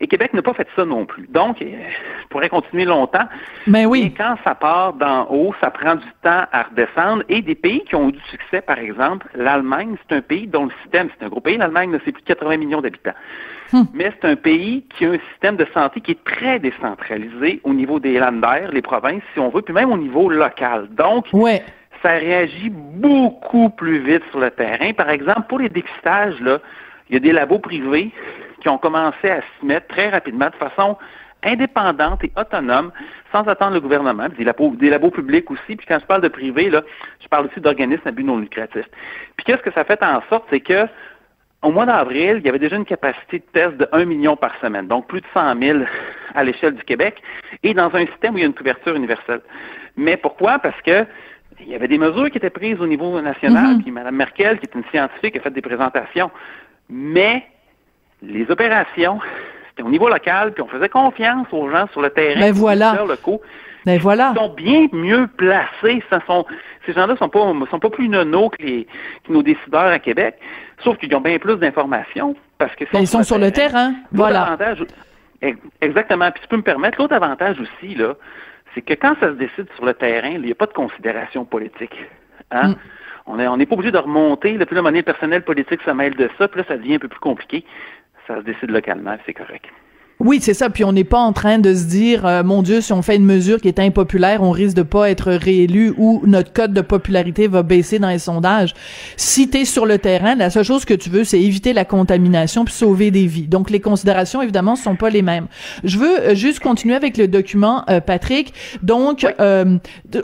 Et 0.00 0.06
Québec 0.06 0.32
n'a 0.32 0.42
pas 0.42 0.54
fait 0.54 0.68
ça 0.76 0.84
non 0.84 1.04
plus. 1.06 1.26
Donc, 1.28 1.60
euh, 1.60 1.66
je 1.66 2.28
pourrais 2.28 2.48
continuer 2.48 2.84
longtemps. 2.84 3.24
Mais 3.66 3.84
oui. 3.84 4.02
Mais 4.04 4.10
quand 4.10 4.36
ça 4.44 4.54
part 4.54 4.92
d'en 4.92 5.26
haut, 5.28 5.54
ça 5.60 5.70
prend 5.70 5.96
du 5.96 6.06
temps 6.22 6.44
à 6.52 6.62
redescendre. 6.64 7.24
Et 7.28 7.42
des 7.42 7.56
pays 7.56 7.82
qui 7.84 7.96
ont 7.96 8.08
eu 8.08 8.12
du 8.12 8.20
succès, 8.30 8.60
par 8.60 8.78
exemple, 8.78 9.26
l'Allemagne, 9.34 9.96
c'est 10.08 10.16
un 10.16 10.20
pays 10.20 10.46
dont 10.46 10.66
le 10.66 10.70
système, 10.82 11.08
c'est 11.18 11.24
un 11.26 11.28
gros 11.28 11.40
pays, 11.40 11.56
l'Allemagne, 11.56 11.98
c'est 12.04 12.12
plus 12.12 12.22
de 12.22 12.26
80 12.28 12.56
millions 12.58 12.80
d'habitants. 12.80 13.14
Hmm. 13.72 13.82
Mais 13.92 14.12
c'est 14.20 14.28
un 14.28 14.36
pays 14.36 14.84
qui 14.96 15.04
a 15.04 15.10
un 15.10 15.18
système 15.32 15.56
de 15.56 15.66
santé 15.74 16.00
qui 16.00 16.12
est 16.12 16.24
très 16.24 16.58
décentralisé 16.58 17.60
au 17.64 17.74
niveau 17.74 17.98
des 17.98 18.18
landers, 18.18 18.70
les 18.72 18.82
provinces, 18.82 19.22
si 19.34 19.40
on 19.40 19.48
veut, 19.50 19.62
puis 19.62 19.74
même 19.74 19.90
au 19.92 19.98
niveau 19.98 20.30
local. 20.30 20.88
Donc, 20.92 21.26
Ouais. 21.32 21.62
ça 22.02 22.10
réagit 22.10 22.70
beaucoup 22.70 23.68
plus 23.70 23.98
vite 23.98 24.22
sur 24.30 24.38
le 24.38 24.50
terrain. 24.52 24.92
Par 24.92 25.10
exemple, 25.10 25.42
pour 25.48 25.58
les 25.58 25.68
dépistages, 25.68 26.40
là, 26.40 26.60
il 27.10 27.14
y 27.14 27.16
a 27.16 27.20
des 27.20 27.32
labos 27.32 27.58
privés 27.58 28.10
qui 28.60 28.68
ont 28.68 28.78
commencé 28.78 29.30
à 29.30 29.40
s'y 29.40 29.66
mettre 29.66 29.86
très 29.88 30.10
rapidement, 30.10 30.46
de 30.46 30.54
façon 30.56 30.96
indépendante 31.44 32.24
et 32.24 32.32
autonome, 32.36 32.90
sans 33.30 33.46
attendre 33.46 33.74
le 33.74 33.80
gouvernement, 33.80 34.28
puis 34.28 34.38
des 34.38 34.44
labos, 34.44 34.74
des 34.76 34.90
labos 34.90 35.10
publics 35.10 35.48
aussi. 35.50 35.76
Puis 35.76 35.86
quand 35.86 35.98
je 36.00 36.06
parle 36.06 36.22
de 36.22 36.28
privé, 36.28 36.68
là, 36.68 36.82
je 37.22 37.28
parle 37.28 37.46
aussi 37.46 37.60
d'organismes 37.60 38.06
à 38.08 38.10
but 38.10 38.24
non 38.24 38.38
lucratif. 38.38 38.84
Puis 39.36 39.44
qu'est-ce 39.46 39.62
que 39.62 39.72
ça 39.72 39.84
fait 39.84 40.02
en 40.02 40.20
sorte, 40.28 40.46
c'est 40.50 40.60
que 40.60 40.86
au 41.62 41.72
mois 41.72 41.86
d'avril, 41.86 42.36
il 42.38 42.46
y 42.46 42.48
avait 42.48 42.58
déjà 42.58 42.76
une 42.76 42.84
capacité 42.84 43.38
de 43.40 43.44
test 43.52 43.76
de 43.76 43.88
1 43.92 44.04
million 44.04 44.36
par 44.36 44.52
semaine, 44.60 44.86
donc 44.86 45.08
plus 45.08 45.20
de 45.20 45.26
100 45.34 45.60
000 45.60 45.78
à 46.34 46.44
l'échelle 46.44 46.74
du 46.74 46.84
Québec, 46.84 47.20
et 47.62 47.74
dans 47.74 47.92
un 47.94 48.06
système 48.06 48.34
où 48.34 48.38
il 48.38 48.42
y 48.42 48.44
a 48.44 48.46
une 48.46 48.54
couverture 48.54 48.94
universelle. 48.94 49.40
Mais 49.96 50.16
pourquoi? 50.16 50.58
Parce 50.60 50.80
que 50.82 51.04
il 51.60 51.68
y 51.68 51.74
avait 51.74 51.88
des 51.88 51.98
mesures 51.98 52.30
qui 52.30 52.38
étaient 52.38 52.50
prises 52.50 52.80
au 52.80 52.86
niveau 52.86 53.20
national, 53.20 53.74
Mhm. 53.74 53.82
puis 53.82 53.90
Mme 53.90 54.14
Merkel, 54.14 54.60
qui 54.60 54.66
est 54.66 54.74
une 54.76 54.84
scientifique, 54.92 55.36
a 55.36 55.40
fait 55.40 55.50
des 55.50 55.60
présentations. 55.60 56.30
Mais 56.88 57.44
les 58.22 58.50
opérations, 58.50 59.20
c'était 59.70 59.82
au 59.82 59.90
niveau 59.90 60.08
local, 60.08 60.52
puis 60.52 60.62
on 60.62 60.68
faisait 60.68 60.88
confiance 60.88 61.46
aux 61.52 61.70
gens 61.70 61.86
sur 61.92 62.02
le 62.02 62.10
terrain, 62.10 62.40
Ben 62.40 62.52
voilà. 62.52 63.04
locaux, 63.06 63.40
Ben 63.86 63.98
voilà. 63.98 64.32
ils 64.34 64.38
sont 64.38 64.54
bien 64.54 64.88
mieux 64.92 65.26
placés. 65.36 66.02
Ça 66.10 66.20
sont, 66.26 66.44
ces 66.86 66.92
gens-là 66.92 67.16
sont 67.16 67.28
pas 67.28 67.40
sont 67.70 67.78
pas 67.78 67.90
plus 67.90 68.08
nonos 68.08 68.50
que, 68.50 68.62
les, 68.62 68.86
que 69.26 69.32
nos 69.32 69.42
décideurs 69.42 69.86
à 69.86 69.98
Québec, 69.98 70.36
sauf 70.82 70.96
qu'ils 70.98 71.14
ont 71.14 71.20
bien 71.20 71.38
plus 71.38 71.56
d'informations 71.56 72.34
parce 72.58 72.74
que 72.74 72.84
Ben, 72.92 73.00
ils 73.00 73.06
sont 73.06 73.22
sur 73.22 73.38
le 73.38 73.50
terrain. 73.52 73.94
Voilà. 74.12 74.56
exactement. 75.80 76.30
Puis 76.32 76.42
tu 76.42 76.48
peux 76.48 76.56
me 76.56 76.62
permettre, 76.62 76.98
l'autre 76.98 77.14
avantage 77.14 77.56
aussi 77.60 77.94
là, 77.94 78.14
c'est 78.74 78.82
que 78.82 78.94
quand 78.94 79.14
ça 79.20 79.28
se 79.28 79.34
décide 79.34 79.66
sur 79.76 79.84
le 79.84 79.94
terrain, 79.94 80.30
il 80.30 80.42
n'y 80.42 80.50
a 80.52 80.54
pas 80.54 80.66
de 80.66 80.72
considération 80.72 81.44
politique. 81.44 81.94
Hein? 82.50 82.70
Mm. 82.70 82.74
On 83.30 83.38
est- 83.38 83.46
on 83.48 83.56
n'est 83.56 83.66
pas 83.66 83.74
obligé 83.74 83.90
de 83.92 83.98
remonter. 83.98 84.56
Là, 84.56 84.64
puis 84.66 84.74
là, 84.74 84.82
le 84.82 85.02
personnel 85.02 85.42
politique 85.42 85.82
se 85.82 85.90
mêle 85.90 86.14
de 86.16 86.30
ça, 86.38 86.48
puis 86.48 86.60
là, 86.60 86.66
ça 86.66 86.76
devient 86.76 86.94
un 86.94 86.98
peu 86.98 87.08
plus 87.08 87.20
compliqué. 87.20 87.64
Ça 88.28 88.36
se 88.36 88.42
décide 88.42 88.70
localement, 88.70 89.16
c'est 89.24 89.32
correct. 89.32 89.64
Oui, 90.20 90.40
c'est 90.42 90.54
ça. 90.54 90.68
Puis 90.68 90.82
on 90.82 90.92
n'est 90.92 91.04
pas 91.04 91.20
en 91.20 91.32
train 91.32 91.60
de 91.60 91.72
se 91.74 91.84
dire, 91.84 92.26
euh, 92.26 92.42
mon 92.42 92.62
Dieu, 92.62 92.80
si 92.80 92.92
on 92.92 93.02
fait 93.02 93.14
une 93.14 93.24
mesure 93.24 93.60
qui 93.60 93.68
est 93.68 93.78
impopulaire, 93.78 94.42
on 94.42 94.50
risque 94.50 94.76
de 94.76 94.82
pas 94.82 95.10
être 95.10 95.30
réélu 95.30 95.94
ou 95.96 96.20
notre 96.26 96.52
code 96.52 96.72
de 96.72 96.80
popularité 96.80 97.46
va 97.46 97.62
baisser 97.62 98.00
dans 98.00 98.08
les 98.08 98.18
sondages. 98.18 98.74
Si 99.16 99.48
tu 99.48 99.58
es 99.58 99.64
sur 99.64 99.86
le 99.86 99.98
terrain, 99.98 100.34
la 100.34 100.50
seule 100.50 100.64
chose 100.64 100.84
que 100.84 100.94
tu 100.94 101.08
veux, 101.08 101.22
c'est 101.22 101.40
éviter 101.40 101.72
la 101.72 101.84
contamination 101.84 102.64
puis 102.64 102.74
sauver 102.74 103.12
des 103.12 103.26
vies. 103.26 103.46
Donc 103.46 103.70
les 103.70 103.78
considérations, 103.78 104.42
évidemment, 104.42 104.74
sont 104.74 104.96
pas 104.96 105.08
les 105.08 105.22
mêmes. 105.22 105.46
Je 105.84 105.98
veux 105.98 106.18
euh, 106.18 106.34
juste 106.34 106.58
continuer 106.58 106.96
avec 106.96 107.16
le 107.16 107.28
document, 107.28 107.84
euh, 107.88 108.00
Patrick. 108.00 108.52
Donc, 108.82 109.24
euh, 109.38 109.78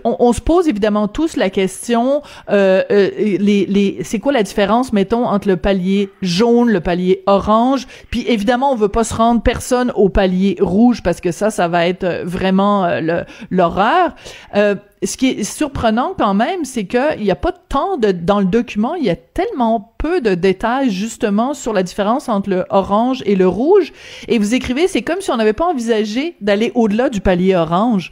on 0.04 0.32
se 0.32 0.40
pose 0.40 0.66
évidemment 0.66 1.06
tous 1.06 1.36
la 1.36 1.50
question, 1.50 2.22
euh, 2.50 2.82
euh, 2.90 3.10
les, 3.16 3.64
les, 3.66 3.98
c'est 4.02 4.18
quoi 4.18 4.32
la 4.32 4.42
différence, 4.42 4.92
mettons, 4.92 5.24
entre 5.24 5.46
le 5.46 5.56
palier 5.56 6.10
jaune, 6.20 6.70
le 6.70 6.80
palier 6.80 7.22
orange, 7.26 7.86
puis 8.10 8.24
évidemment, 8.26 8.72
on 8.72 8.76
veut 8.76 8.88
pas 8.88 9.04
se 9.04 9.14
rendre 9.14 9.40
personne 9.40 9.83
au 9.94 10.08
palier 10.08 10.56
rouge 10.60 11.02
parce 11.02 11.20
que 11.20 11.32
ça, 11.32 11.50
ça 11.50 11.68
va 11.68 11.86
être 11.86 12.04
euh, 12.04 12.22
vraiment 12.24 12.84
euh, 12.84 13.22
l'horreur. 13.50 14.14
Euh, 14.56 14.74
ce 15.02 15.16
qui 15.16 15.28
est 15.28 15.44
surprenant 15.44 16.14
quand 16.16 16.34
même, 16.34 16.64
c'est 16.64 16.84
que 16.84 17.18
il 17.18 17.24
y 17.24 17.30
a 17.30 17.36
pas 17.36 17.52
tant 17.52 17.98
de 17.98 18.10
dans 18.12 18.40
le 18.40 18.46
document, 18.46 18.94
il 18.94 19.04
y 19.04 19.10
a 19.10 19.16
tellement 19.16 19.94
peu 19.98 20.20
de 20.20 20.34
détails 20.34 20.90
justement 20.90 21.52
sur 21.52 21.72
la 21.72 21.82
différence 21.82 22.28
entre 22.28 22.48
le 22.50 22.64
orange 22.70 23.22
et 23.26 23.36
le 23.36 23.46
rouge. 23.46 23.92
Et 24.28 24.38
vous 24.38 24.54
écrivez, 24.54 24.88
c'est 24.88 25.02
comme 25.02 25.20
si 25.20 25.30
on 25.30 25.36
n'avait 25.36 25.52
pas 25.52 25.66
envisagé 25.66 26.36
d'aller 26.40 26.72
au-delà 26.74 27.10
du 27.10 27.20
palier 27.20 27.54
orange 27.54 28.10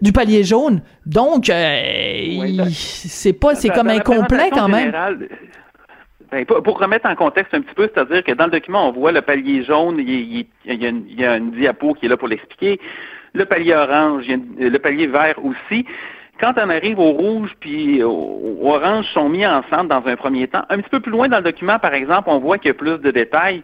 du 0.00 0.12
palier 0.12 0.44
jaune. 0.44 0.82
Donc, 1.06 1.50
euh, 1.50 2.38
Oui, 2.38 2.56
ben, 2.56 2.68
c'est 2.70 3.32
pas, 3.32 3.54
c'est 3.54 3.68
comme 3.68 3.88
incomplet 3.88 4.50
quand 4.50 4.68
même. 4.68 4.86
générale, 4.86 5.28
ben, 6.30 6.44
pour, 6.44 6.78
remettre 6.78 7.08
en 7.08 7.14
contexte 7.16 7.54
un 7.54 7.60
petit 7.60 7.74
peu, 7.74 7.90
c'est-à-dire 7.92 8.22
que 8.22 8.32
dans 8.32 8.44
le 8.44 8.52
document, 8.52 8.88
on 8.88 8.92
voit 8.92 9.12
le 9.12 9.20
palier 9.20 9.64
jaune, 9.64 9.98
il, 9.98 10.46
y, 10.64 11.26
a 11.26 11.36
une, 11.36 11.50
diapo 11.50 11.94
qui 11.94 12.06
est 12.06 12.08
là 12.08 12.16
pour 12.16 12.28
l'expliquer. 12.28 12.80
Le 13.32 13.44
palier 13.44 13.74
orange, 13.74 14.26
le 14.28 14.78
palier 14.78 15.06
vert 15.06 15.36
aussi. 15.44 15.84
Quand 16.40 16.54
on 16.56 16.70
arrive 16.70 16.98
au 16.98 17.10
rouge 17.10 17.54
puis 17.60 18.02
au, 18.02 18.58
orange 18.62 19.06
sont 19.12 19.28
mis 19.28 19.46
ensemble 19.46 19.88
dans 19.88 20.06
un 20.06 20.16
premier 20.16 20.48
temps. 20.48 20.62
Un 20.70 20.78
petit 20.78 20.88
peu 20.88 21.00
plus 21.00 21.12
loin 21.12 21.28
dans 21.28 21.38
le 21.38 21.44
document, 21.44 21.78
par 21.78 21.94
exemple, 21.94 22.28
on 22.30 22.38
voit 22.38 22.58
qu'il 22.58 22.68
y 22.68 22.70
a 22.70 22.74
plus 22.74 22.98
de 22.98 23.10
détails. 23.10 23.62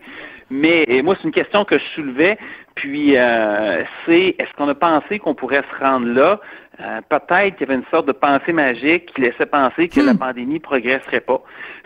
Mais 0.50 0.86
moi, 1.02 1.16
c'est 1.16 1.24
une 1.24 1.32
question 1.32 1.64
que 1.64 1.78
je 1.78 1.84
soulevais. 1.94 2.38
Puis, 2.74 3.16
euh, 3.16 3.82
c'est 4.04 4.36
est-ce 4.38 4.52
qu'on 4.56 4.68
a 4.68 4.74
pensé 4.74 5.18
qu'on 5.18 5.34
pourrait 5.34 5.64
se 5.72 5.84
rendre 5.84 6.06
là? 6.06 6.40
Euh, 6.80 7.00
Peut-être 7.08 7.56
qu'il 7.56 7.66
y 7.66 7.70
avait 7.70 7.80
une 7.80 7.86
sorte 7.90 8.06
de 8.06 8.12
pensée 8.12 8.52
magique 8.52 9.06
qui 9.14 9.22
laissait 9.22 9.46
penser 9.46 9.88
que 9.88 10.00
la 10.00 10.14
pandémie 10.14 10.60
progresserait 10.60 11.20
pas. 11.20 11.42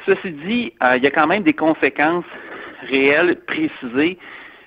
Ceci 0.06 0.32
dit, 0.32 0.72
euh, 0.82 0.96
il 0.96 1.02
y 1.04 1.06
a 1.06 1.10
quand 1.10 1.26
même 1.26 1.42
des 1.44 1.52
conséquences 1.52 2.24
réelles, 2.88 3.36
précisées, 3.46 4.18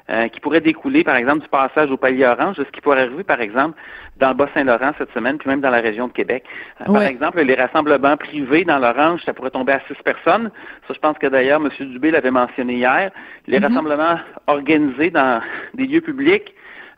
euh, 0.10 0.28
qui 0.28 0.40
pourraient 0.42 0.62
découler, 0.62 1.04
par 1.04 1.16
exemple, 1.16 1.40
du 1.44 1.48
passage 1.48 1.90
au 1.90 1.98
palier 1.98 2.26
orange, 2.26 2.58
de 2.58 2.64
ce 2.66 2.70
qui 2.72 2.82
pourrait 2.82 3.02
arriver, 3.02 3.24
par 3.24 3.40
exemple, 3.42 3.78
dans 4.18 4.30
le 4.30 4.36
Bas-Saint-Laurent 4.36 4.92
cette 4.98 5.12
semaine, 5.14 5.38
puis 5.38 5.50
même 5.50 5.62
dans 5.62 5.70
la 5.70 5.80
région 5.82 6.08
de 6.08 6.14
Québec. 6.14 6.44
Euh, 6.82 6.92
Par 6.92 7.02
exemple, 7.04 7.42
les 7.42 7.56
rassemblements 7.56 8.16
privés 8.18 8.64
dans 8.66 8.80
l'orange, 8.80 9.22
ça 9.26 9.34
pourrait 9.34 9.50
tomber 9.50 9.74
à 9.74 9.82
six 9.88 9.96
personnes. 10.04 10.52
Ça, 10.88 10.94
je 10.94 11.00
pense 11.00 11.18
que 11.18 11.28
d'ailleurs, 11.28 11.62
M. 11.62 11.70
Dubé 11.90 12.12
l'avait 12.12 12.32
mentionné 12.32 12.76
hier. 12.76 13.12
Les 13.48 13.60
Mhm. 13.60 13.66
rassemblements 13.66 14.20
organisés 14.48 15.10
dans 15.10 15.42
des 15.74 15.86
lieux 15.88 16.02
publics, 16.02 16.54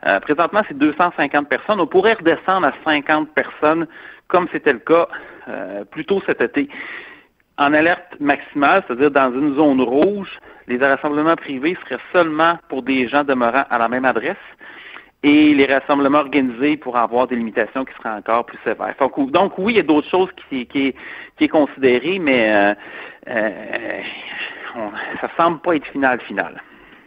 euh, 0.06 0.20
présentement, 0.20 0.62
c'est 0.68 0.78
250 0.78 1.48
personnes. 1.48 1.80
On 1.80 1.86
pourrait 1.86 2.14
redescendre 2.14 2.66
à 2.66 2.72
50 2.84 3.30
personnes, 3.34 3.86
comme 4.28 4.46
c'était 4.52 4.72
le 4.72 4.78
cas 4.78 5.08
euh, 5.48 5.84
plus 5.84 6.04
tôt 6.04 6.22
cet 6.26 6.40
été. 6.40 6.68
En 7.58 7.72
alerte 7.72 8.20
maximale, 8.20 8.84
c'est-à-dire 8.86 9.10
dans 9.10 9.32
une 9.32 9.54
zone 9.56 9.80
rouge, 9.80 10.38
les 10.68 10.76
rassemblements 10.78 11.36
privés 11.36 11.76
seraient 11.84 12.00
seulement 12.12 12.58
pour 12.68 12.82
des 12.82 13.08
gens 13.08 13.24
demeurant 13.24 13.64
à 13.70 13.78
la 13.78 13.88
même 13.88 14.04
adresse 14.04 14.36
et 15.22 15.54
les 15.54 15.66
rassemblements 15.66 16.18
organisés 16.18 16.76
pour 16.76 16.96
avoir 16.96 17.26
des 17.26 17.36
limitations 17.36 17.84
qui 17.84 17.94
seraient 17.94 18.16
encore 18.16 18.46
plus 18.46 18.58
sévères. 18.62 18.94
Donc, 19.30 19.58
oui, 19.58 19.72
il 19.72 19.76
y 19.76 19.80
a 19.80 19.82
d'autres 19.82 20.08
choses 20.08 20.28
qui, 20.48 20.66
qui, 20.66 20.94
qui 21.36 21.44
est 21.44 21.48
considérées, 21.48 22.18
mais 22.18 22.52
euh, 22.52 22.74
euh, 23.28 24.00
ça 25.20 25.30
semble 25.36 25.60
pas 25.60 25.74
être 25.74 25.86
final 25.86 26.20
final. 26.20 26.62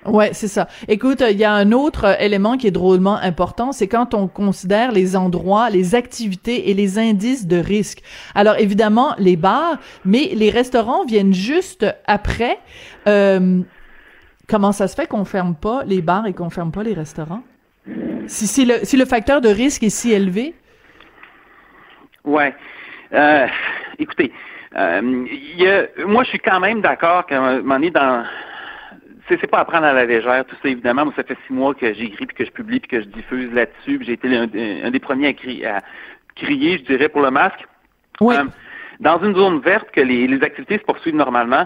Ouais, 0.10 0.32
c'est 0.34 0.48
ça. 0.48 0.68
Écoute, 0.88 1.24
il 1.30 1.38
y 1.38 1.44
a 1.44 1.52
un 1.54 1.72
autre 1.72 2.06
euh, 2.06 2.16
élément 2.20 2.58
qui 2.58 2.68
est 2.68 2.72
drôlement 2.72 3.18
important, 3.18 3.72
c'est 3.72 3.88
quand 3.88 4.14
on 4.14 4.28
considère 4.28 4.92
les 4.92 5.16
endroits, 5.16 5.70
les 5.70 5.96
activités 5.96 6.70
et 6.70 6.74
les 6.74 6.98
indices 6.98 7.48
de 7.48 7.58
risque. 7.58 8.02
Alors 8.36 8.58
évidemment, 8.58 9.14
les 9.18 9.36
bars, 9.36 9.78
mais 10.06 10.32
les 10.34 10.50
restaurants 10.50 11.06
viennent 11.06 11.34
juste 11.34 11.86
après. 12.08 12.58
Euh, 13.08 13.62
comment 14.48 14.72
ça 14.72 14.88
se 14.88 14.96
fait 14.96 15.08
qu'on 15.08 15.26
ferme 15.26 15.56
pas 15.56 15.84
les 15.86 16.02
bars 16.02 16.26
et 16.28 16.34
qu'on 16.34 16.50
ferme 16.50 16.72
pas 16.72 16.84
les 16.84 16.94
restaurants? 16.94 17.44
Si, 18.28 18.48
si, 18.48 18.66
le, 18.66 18.76
si 18.84 18.98
le 18.98 19.06
facteur 19.06 19.42
de 19.42 19.50
risque 19.50 19.84
est 19.84 19.90
si 19.90 20.12
élevé? 20.12 20.54
Ouais. 22.24 22.54
Euh, 23.14 23.48
écoutez, 23.98 24.32
euh, 24.76 25.26
y 25.58 25.68
a- 25.68 25.88
moi, 26.06 26.24
je 26.24 26.30
suis 26.30 26.40
quand 26.40 26.60
même 26.60 26.82
d'accord 26.82 27.26
moment 27.32 27.76
donné, 27.76 27.90
dans 27.90 28.24
c'est 29.40 29.48
pas 29.48 29.60
à 29.60 29.66
prendre 29.66 29.86
à 29.86 29.94
la 29.94 30.06
légère, 30.06 30.46
tout 30.46 30.56
ça, 30.62 30.70
évidemment. 30.70 31.06
Moi, 31.06 31.14
ça 31.16 31.24
fait 31.24 31.38
six 31.48 31.54
mois 31.54 31.74
que 31.74 31.94
j'écris, 31.94 32.26
puis 32.26 32.36
que 32.36 32.46
je 32.46 32.52
publie, 32.52 32.80
puis 32.80 32.90
que 32.90 33.02
je 33.02 33.08
diffuse 33.08 33.52
là-dessus. 33.54 33.98
puis 33.98 34.06
J'ai 34.08 34.14
été 34.14 34.36
un, 34.36 34.44
un 34.86 34.92
des 34.92 35.00
premiers 35.00 35.28
à, 35.28 35.34
cri- 35.34 35.66
à 35.66 35.80
crier, 36.36 36.78
je 36.80 36.84
dirais, 36.84 37.10
pour 37.10 37.22
le 37.22 37.32
masque. 37.32 37.66
Oui. 38.22 38.36
Euh, 38.36 38.46
dans 39.00 39.22
une 39.24 39.36
zone 39.36 39.60
verte, 39.62 39.90
que 39.92 40.02
les, 40.02 40.28
les 40.28 40.44
activités 40.44 40.78
se 40.78 40.84
poursuivent 40.84 41.16
normalement, 41.16 41.66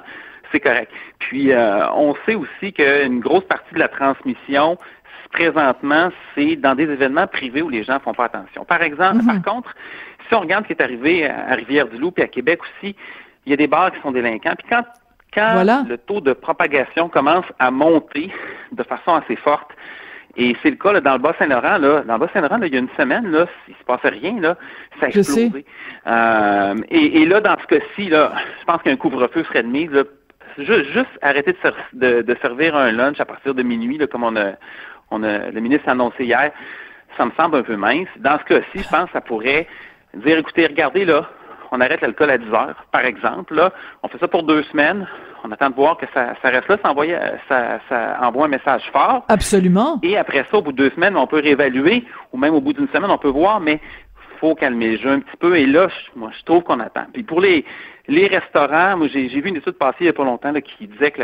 c'est 0.51 0.59
correct. 0.59 0.91
Puis, 1.20 1.51
euh, 1.51 1.89
on 1.93 2.16
sait 2.26 2.36
aussi 2.36 2.74
qu'une 2.74 3.20
grosse 3.22 3.45
partie 3.45 3.74
de 3.74 3.80
la 3.80 3.88
transmission, 3.88 4.78
présentement, 5.32 6.09
c'est 6.36 6.55
dans 6.57 6.76
des 6.76 6.84
événements 6.84 7.26
privés 7.28 7.61
où 7.64 7.70
les 7.70 7.84
gens 7.84 7.99
font 7.99 8.14
pas 8.14 8.26
attention. 8.26 8.66
Par 8.66 8.82
exemple, 8.84 9.24
Mhm. 9.24 9.41
par 9.41 9.53
contre, 9.53 9.76
si 10.28 10.36
on 10.36 10.41
regarde 10.41 10.64
ce 10.66 10.68
qui 10.68 10.74
est 10.80 10.84
arrivé 10.84 11.28
à 11.28 11.55
Rivière-du-Loup 11.55 12.11
puis 12.11 12.24
à 12.24 12.28
Québec 12.28 12.59
aussi, 12.61 12.95
il 13.45 13.49
y 13.49 13.53
a 13.53 13.57
des 13.57 13.68
bars 13.68 13.91
qui 13.91 13.99
sont 14.01 14.11
délinquants. 14.11 14.53
Puis 14.57 14.68
quand, 14.70 14.84
quand 15.36 15.54
Voilà. 15.54 15.84
le 15.88 15.98
taux 15.98 16.22
de 16.22 16.34
propagation 16.34 17.10
commence 17.10 17.46
à 17.60 17.72
monter 17.72 18.32
de 18.72 18.84
façon 18.84 19.14
assez 19.16 19.36
forte, 19.36 19.70
et 20.36 20.56
c'est 20.64 20.72
le 20.72 20.78
cas 20.78 20.94
là, 20.94 21.02
dans 21.02 21.14
le 21.14 21.20
Bas-Saint-Laurent, 21.20 21.78
là, 21.78 22.02
dans 22.02 22.14
le 22.14 22.20
Bas-Saint-Laurent, 22.20 22.58
là, 22.58 22.66
il 22.68 22.74
y 22.74 22.76
a 22.76 22.80
une 22.80 22.90
semaine, 22.98 23.30
là, 23.32 23.46
il 23.68 23.76
se 23.76 23.84
passait 23.84 24.10
rien, 24.10 24.40
là, 24.42 24.58
ça 25.00 25.06
a 25.06 25.10
explosé. 25.10 25.66
Euh, 26.08 26.76
et, 26.90 27.22
et 27.22 27.26
là, 27.28 27.40
dans 27.40 27.56
ce 27.62 27.68
cas-ci, 27.68 28.10
là, 28.10 28.34
je 28.60 28.66
pense 28.66 28.82
qu'un 28.82 28.96
couvre-feu 28.96 29.44
serait 29.44 29.62
de 29.64 29.68
mise, 29.68 29.92
là, 29.92 30.04
juste, 30.58 30.86
juste 30.92 31.10
arrêter 31.22 31.52
de, 31.54 31.58
ser- 31.62 31.76
de, 31.94 32.22
de 32.24 32.36
servir 32.42 32.76
un 32.76 32.92
lunch 32.92 33.20
à 33.20 33.26
partir 33.26 33.54
de 33.54 33.62
minuit, 33.64 33.98
là, 33.98 34.08
comme 34.08 34.24
on 34.24 34.36
a 34.36 34.54
on 35.12 35.22
a, 35.22 35.52
le 35.52 35.60
ministre 35.62 35.88
a 35.88 35.92
annoncé 35.92 36.24
hier, 36.26 36.52
ça 37.18 37.26
me 37.26 37.32
semble 37.38 37.58
un 37.58 37.62
peu 37.62 37.76
mince. 37.76 38.08
Dans 38.18 38.40
ce 38.40 38.46
cas-ci, 38.46 38.80
je 38.84 38.90
pense 38.90 39.06
que 39.06 39.12
ça 39.12 39.22
pourrait 39.22 39.68
dire, 40.16 40.40
écoutez, 40.40 40.66
regardez 40.66 41.06
là, 41.06 41.30
on 41.74 41.82
arrête 41.82 42.02
l'alcool 42.02 42.30
à 42.30 42.38
10 42.38 42.54
heures, 42.54 42.86
par 42.92 43.04
exemple. 43.04 43.56
Là, 43.56 43.74
on 44.04 44.08
fait 44.08 44.20
ça 44.20 44.28
pour 44.28 44.44
deux 44.44 44.62
semaines. 44.64 45.08
On 45.44 45.52
attend 45.52 45.72
de 45.72 45.76
voir 45.76 45.98
que 45.98 46.06
ça, 46.14 46.36
ça 46.42 46.50
reste 46.50 46.68
là, 46.68 46.78
ça 46.82 46.92
envoie, 46.92 47.06
ça, 47.50 47.80
ça 47.90 48.20
envoie 48.22 48.46
un 48.46 48.50
message 48.50 48.84
fort. 48.94 49.26
Absolument. 49.28 50.00
Et 50.04 50.16
après 50.16 50.46
ça, 50.52 50.58
au 50.58 50.62
bout 50.62 50.72
de 50.72 50.78
deux 50.78 50.92
semaines, 50.92 51.18
on 51.18 51.26
peut 51.26 51.42
réévaluer, 51.42 52.06
ou 52.32 52.38
même 52.38 52.54
au 52.54 52.62
bout 52.62 52.74
d'une 52.74 52.88
semaine, 52.90 53.10
on 53.10 53.18
peut 53.18 53.30
voir, 53.30 53.60
mais 53.60 53.82
faut 54.40 54.54
calmer 54.54 54.92
le 54.92 54.98
jeu 54.98 55.10
un 55.10 55.20
petit 55.20 55.38
peu. 55.40 55.58
Et 55.58 55.66
là, 55.66 55.88
moi, 56.16 56.30
je 56.38 56.44
trouve 56.44 56.64
qu'on 56.64 56.80
attend. 56.80 57.06
Puis 57.12 57.24
pour 57.24 57.42
les, 57.42 57.66
les 58.08 58.28
restaurants, 58.28 58.96
moi, 58.98 59.08
j'ai 59.08 59.28
vu 59.28 59.50
une 59.50 59.56
étude 59.58 59.74
passer 59.74 59.98
il 60.02 60.04
n'y 60.04 60.10
a 60.10 60.14
pas 60.14 60.26
longtemps 60.26 60.52
là, 60.52 60.62
qui 60.62 60.86
disait 60.86 61.10
que 61.10 61.24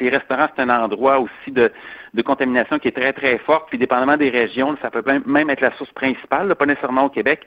les 0.00 0.08
restaurants, 0.08 0.46
c'est 0.54 0.62
un 0.62 0.70
endroit 0.70 1.18
aussi 1.18 1.50
de, 1.50 1.72
de, 2.14 2.22
contamination 2.22 2.78
qui 2.78 2.88
est 2.88 2.96
très, 2.96 3.12
très 3.12 3.38
forte. 3.38 3.68
Puis 3.70 3.78
dépendamment 3.78 4.16
des 4.16 4.30
régions, 4.30 4.76
ça 4.82 4.90
peut 4.90 5.02
même 5.26 5.50
être 5.50 5.62
la 5.62 5.72
source 5.78 5.90
principale, 5.92 6.54
pas 6.54 6.66
nécessairement 6.66 7.06
au 7.06 7.10
Québec. 7.10 7.44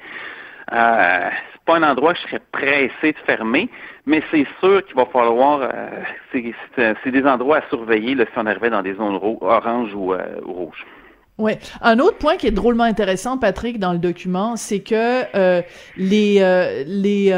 Euh, 0.73 1.29
c'est 1.53 1.61
pas 1.65 1.77
un 1.77 1.83
endroit 1.83 2.13
que 2.13 2.19
je 2.19 2.27
serais 2.27 2.41
pressé 2.51 3.13
de 3.13 3.17
fermer, 3.25 3.69
mais 4.05 4.21
c'est 4.31 4.45
sûr 4.59 4.85
qu'il 4.85 4.95
va 4.95 5.05
falloir. 5.05 5.61
Euh, 5.61 6.49
c'est 7.03 7.11
des 7.11 7.25
endroits 7.25 7.57
à 7.57 7.69
surveiller 7.69 8.15
là, 8.15 8.25
si 8.25 8.37
on 8.37 8.45
arrivait 8.45 8.69
dans 8.69 8.81
des 8.81 8.95
zones 8.95 9.19
oranges 9.41 9.93
ou, 9.95 10.13
euh, 10.13 10.39
rouges. 10.43 10.85
Oui. 11.37 11.53
Un 11.81 11.99
autre 11.99 12.17
point 12.17 12.35
qui 12.35 12.47
est 12.47 12.51
drôlement 12.51 12.83
intéressant, 12.83 13.37
Patrick, 13.37 13.77
dans 13.77 13.93
le 13.93 13.99
document, 13.99 14.55
c'est 14.55 14.79
que 14.79 15.23
euh, 15.35 15.61
les 15.95 16.39
les 16.87 17.31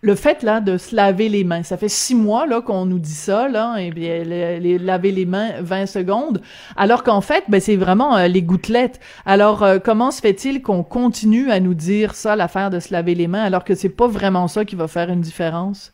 le 0.00 0.14
fait 0.14 0.42
là 0.42 0.60
de 0.60 0.76
se 0.76 0.94
laver 0.94 1.28
les 1.28 1.44
mains, 1.44 1.62
ça 1.62 1.76
fait 1.76 1.88
six 1.88 2.14
mois 2.14 2.46
là 2.46 2.60
qu'on 2.60 2.86
nous 2.86 2.98
dit 2.98 3.14
ça 3.14 3.48
là, 3.48 3.76
et 3.78 3.90
bien 3.90 4.22
les, 4.22 4.78
laver 4.78 5.10
les 5.10 5.26
mains 5.26 5.60
20 5.60 5.86
secondes, 5.86 6.40
alors 6.76 7.02
qu'en 7.02 7.20
fait 7.20 7.44
ben 7.48 7.60
c'est 7.60 7.76
vraiment 7.76 8.16
euh, 8.16 8.28
les 8.28 8.42
gouttelettes. 8.42 9.00
Alors 9.26 9.62
euh, 9.62 9.78
comment 9.78 10.10
se 10.10 10.20
fait-il 10.20 10.62
qu'on 10.62 10.84
continue 10.84 11.50
à 11.50 11.58
nous 11.58 11.74
dire 11.74 12.14
ça, 12.14 12.36
l'affaire 12.36 12.70
de 12.70 12.78
se 12.78 12.92
laver 12.92 13.14
les 13.14 13.26
mains, 13.26 13.42
alors 13.42 13.64
que 13.64 13.74
c'est 13.74 13.88
pas 13.88 14.06
vraiment 14.06 14.46
ça 14.46 14.64
qui 14.64 14.76
va 14.76 14.86
faire 14.86 15.10
une 15.10 15.20
différence? 15.20 15.92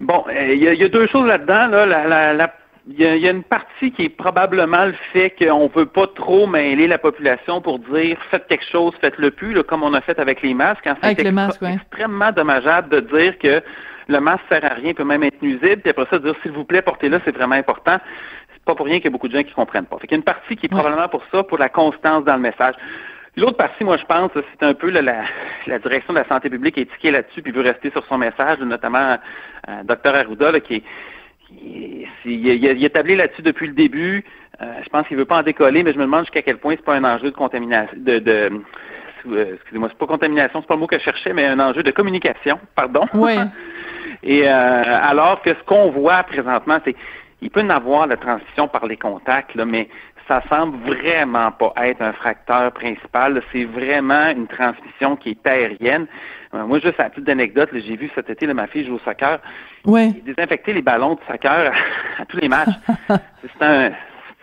Bon, 0.00 0.24
euh, 0.28 0.54
il 0.54 0.62
y, 0.62 0.82
a 0.82 0.88
deux 0.88 1.06
choses 1.08 1.26
là-dedans. 1.26 1.66
Là. 1.66 2.50
Il 2.92 3.00
y, 3.00 3.28
a, 3.28 3.30
une 3.30 3.44
partie 3.44 3.92
qui 3.92 4.06
est 4.06 4.08
probablement 4.08 4.86
le 4.86 4.94
fait 5.12 5.30
qu'on 5.38 5.64
ne 5.64 5.68
veut 5.68 5.86
pas 5.86 6.08
trop 6.08 6.48
mêler 6.48 6.88
la 6.88 6.98
population 6.98 7.60
pour 7.60 7.78
dire 7.78 8.18
faites 8.30 8.48
quelque 8.48 8.64
chose, 8.64 8.92
faites-le 9.00 9.30
plus, 9.30 9.62
comme 9.62 9.84
on 9.84 9.94
a 9.94 10.00
fait 10.00 10.18
avec 10.18 10.42
les 10.42 10.54
masques. 10.54 10.86
En 10.88 10.96
fait, 10.96 11.16
c'est 11.16 11.72
extrêmement 11.72 12.32
dommageable 12.32 12.88
de 12.88 13.00
dire 13.16 13.38
que 13.38 13.62
le 14.08 14.20
masque 14.20 14.42
sert 14.48 14.64
à 14.64 14.74
rien, 14.74 14.92
peut 14.92 15.04
même 15.04 15.22
être 15.22 15.40
nuisible, 15.40 15.76
puis 15.82 15.90
après 15.90 16.06
ça, 16.10 16.18
dire 16.18 16.34
s'il 16.42 16.50
vous 16.50 16.64
plaît, 16.64 16.82
portez-le, 16.82 17.20
c'est 17.24 17.34
vraiment 17.34 17.54
important. 17.54 17.98
C'est 18.52 18.64
pas 18.64 18.74
pour 18.74 18.86
rien 18.86 18.96
qu'il 18.96 19.04
y 19.04 19.08
a 19.08 19.12
beaucoup 19.12 19.28
de 19.28 19.36
gens 19.36 19.44
qui 19.44 19.52
comprennent 19.52 19.86
pas. 19.86 19.96
Fait 19.98 20.08
qu'il 20.08 20.16
y 20.16 20.18
a 20.18 20.18
une 20.18 20.24
partie 20.24 20.56
qui 20.56 20.66
est 20.66 20.70
probablement 20.70 21.08
pour 21.08 21.22
ça, 21.30 21.44
pour 21.44 21.58
la 21.58 21.68
constance 21.68 22.24
dans 22.24 22.34
le 22.34 22.42
message. 22.42 22.74
L'autre 23.36 23.56
partie, 23.56 23.84
moi, 23.84 23.96
je 23.98 24.04
pense, 24.04 24.32
c'est 24.34 24.66
un 24.66 24.74
peu 24.74 24.90
la, 24.90 25.02
la, 25.02 25.78
direction 25.78 26.12
de 26.12 26.18
la 26.18 26.26
santé 26.26 26.50
publique 26.50 26.76
est 26.76 26.82
étiquée 26.82 27.12
là-dessus, 27.12 27.40
puis 27.40 27.52
veut 27.52 27.62
rester 27.62 27.90
sur 27.92 28.04
son 28.06 28.18
message, 28.18 28.58
notamment 28.58 29.16
euh, 29.68 29.82
Dr 29.84 30.14
Arruda, 30.14 30.58
qui 30.58 30.76
est 30.76 30.82
il, 32.24 32.66
a, 32.66 32.72
établi 32.72 33.16
là-dessus 33.16 33.42
depuis 33.42 33.66
le 33.66 33.74
début. 33.74 34.24
Euh, 34.60 34.66
je 34.82 34.88
pense 34.90 35.06
qu'il 35.08 35.16
veut 35.16 35.24
pas 35.24 35.38
en 35.38 35.42
décoller, 35.42 35.82
mais 35.82 35.92
je 35.92 35.98
me 35.98 36.04
demande 36.04 36.24
jusqu'à 36.24 36.42
quel 36.42 36.58
point 36.58 36.74
c'est 36.76 36.84
pas 36.84 36.96
un 36.96 37.04
enjeu 37.04 37.30
de 37.30 37.36
contamination, 37.36 37.96
de, 37.96 38.18
de 38.18 38.50
euh, 39.26 39.54
excusez-moi, 39.54 39.88
c'est 39.90 39.98
pas 39.98 40.06
contamination, 40.06 40.60
c'est 40.60 40.66
pas 40.66 40.74
le 40.74 40.80
mot 40.80 40.86
que 40.86 40.98
je 40.98 41.04
cherchais, 41.04 41.32
mais 41.32 41.46
un 41.46 41.60
enjeu 41.60 41.82
de 41.82 41.90
communication, 41.90 42.58
pardon. 42.74 43.06
Oui. 43.14 43.32
Et 44.22 44.46
euh, 44.46 44.52
alors 44.52 45.40
que 45.40 45.50
ce 45.50 45.62
qu'on 45.64 45.90
voit 45.90 46.22
présentement, 46.24 46.78
c'est 46.84 46.94
il 47.42 47.50
peut 47.50 47.62
y 47.62 47.70
avoir 47.70 48.06
la 48.06 48.18
transmission 48.18 48.68
par 48.68 48.86
les 48.86 48.98
contacts, 48.98 49.54
là, 49.54 49.64
mais 49.64 49.88
ça 50.28 50.42
semble 50.48 50.78
vraiment 50.86 51.50
pas 51.52 51.72
être 51.84 52.02
un 52.02 52.12
fracteur 52.12 52.72
principal. 52.72 53.42
C'est 53.52 53.64
vraiment 53.64 54.30
une 54.30 54.46
transmission 54.46 55.16
qui 55.16 55.30
est 55.30 55.46
aérienne. 55.46 56.06
Euh, 56.54 56.66
moi, 56.66 56.80
juste 56.80 56.98
à 56.98 57.10
titre 57.10 57.26
d'anecdote, 57.26 57.70
j'ai 57.72 57.96
vu 57.96 58.10
cet 58.14 58.28
été, 58.28 58.46
ma 58.52 58.66
fille 58.66 58.84
joue 58.84 58.94
au 58.94 58.98
soccer. 59.00 59.38
Oui. 59.84 60.12
Désinfecter 60.24 60.72
les 60.72 60.82
ballons 60.82 61.14
de 61.14 61.20
soccer 61.30 61.72
à, 62.18 62.24
tous 62.28 62.38
les 62.38 62.48
matchs. 62.48 62.68
c'est 63.08 63.64
un, 63.64 63.92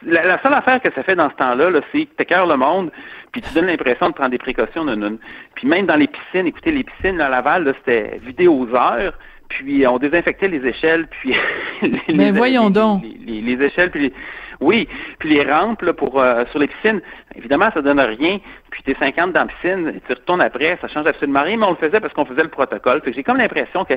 la, 0.05 0.41
seule 0.41 0.53
affaire 0.53 0.81
que 0.81 0.91
ça 0.93 1.03
fait 1.03 1.15
dans 1.15 1.29
ce 1.29 1.35
temps-là, 1.35 1.69
-là, 1.69 1.81
c'est 1.91 2.05
que 2.05 2.23
tu 2.23 2.47
le 2.47 2.55
monde, 2.55 2.91
puis 3.31 3.41
tu 3.41 3.53
donnes 3.53 3.67
l'impression 3.67 4.09
de 4.09 4.13
prendre 4.13 4.31
des 4.31 4.37
précautions. 4.37 4.85
Non, 4.85 5.17
Puis 5.55 5.67
même 5.67 5.85
dans 5.85 5.95
les 5.95 6.07
piscines, 6.07 6.47
écoutez, 6.47 6.71
les 6.71 6.83
piscines 6.83 7.19
à 7.19 7.29
Laval, 7.29 7.73
c'était 7.79 8.19
vidé 8.23 8.47
aux 8.47 8.67
heures, 8.73 9.13
puis 9.49 9.85
on 9.87 9.97
désinfectait 9.97 10.47
les 10.47 10.65
échelles, 10.65 11.07
puis 11.07 11.35
les, 11.81 12.13
Mais 12.13 12.31
voyons 12.31 12.69
donc. 12.69 13.03
Les, 13.03 13.41
les, 13.41 13.65
échelles, 13.65 13.91
puis 13.91 14.01
les, 14.01 14.13
oui, 14.59 14.87
puis 15.19 15.29
les 15.29 15.43
rampes 15.43 15.81
là, 15.81 15.93
pour 15.93 16.19
euh, 16.19 16.45
sur 16.51 16.59
les 16.59 16.67
piscines, 16.67 17.01
évidemment, 17.35 17.69
ça 17.73 17.81
donne 17.81 17.99
rien. 17.99 18.39
Puis 18.71 18.83
t'es 18.83 18.95
50 18.95 19.33
dans 19.33 19.41
la 19.41 19.47
piscine, 19.47 19.99
tu 20.07 20.13
retournes 20.13 20.41
après, 20.41 20.77
ça 20.81 20.87
change 20.87 21.05
absolument 21.05 21.43
rien, 21.43 21.57
mais 21.57 21.65
on 21.65 21.71
le 21.71 21.75
faisait 21.75 21.99
parce 21.99 22.13
qu'on 22.13 22.25
faisait 22.25 22.43
le 22.43 22.49
protocole. 22.49 23.01
Fait 23.01 23.11
que 23.11 23.15
j'ai 23.15 23.23
comme 23.23 23.37
l'impression 23.37 23.85
que 23.85 23.93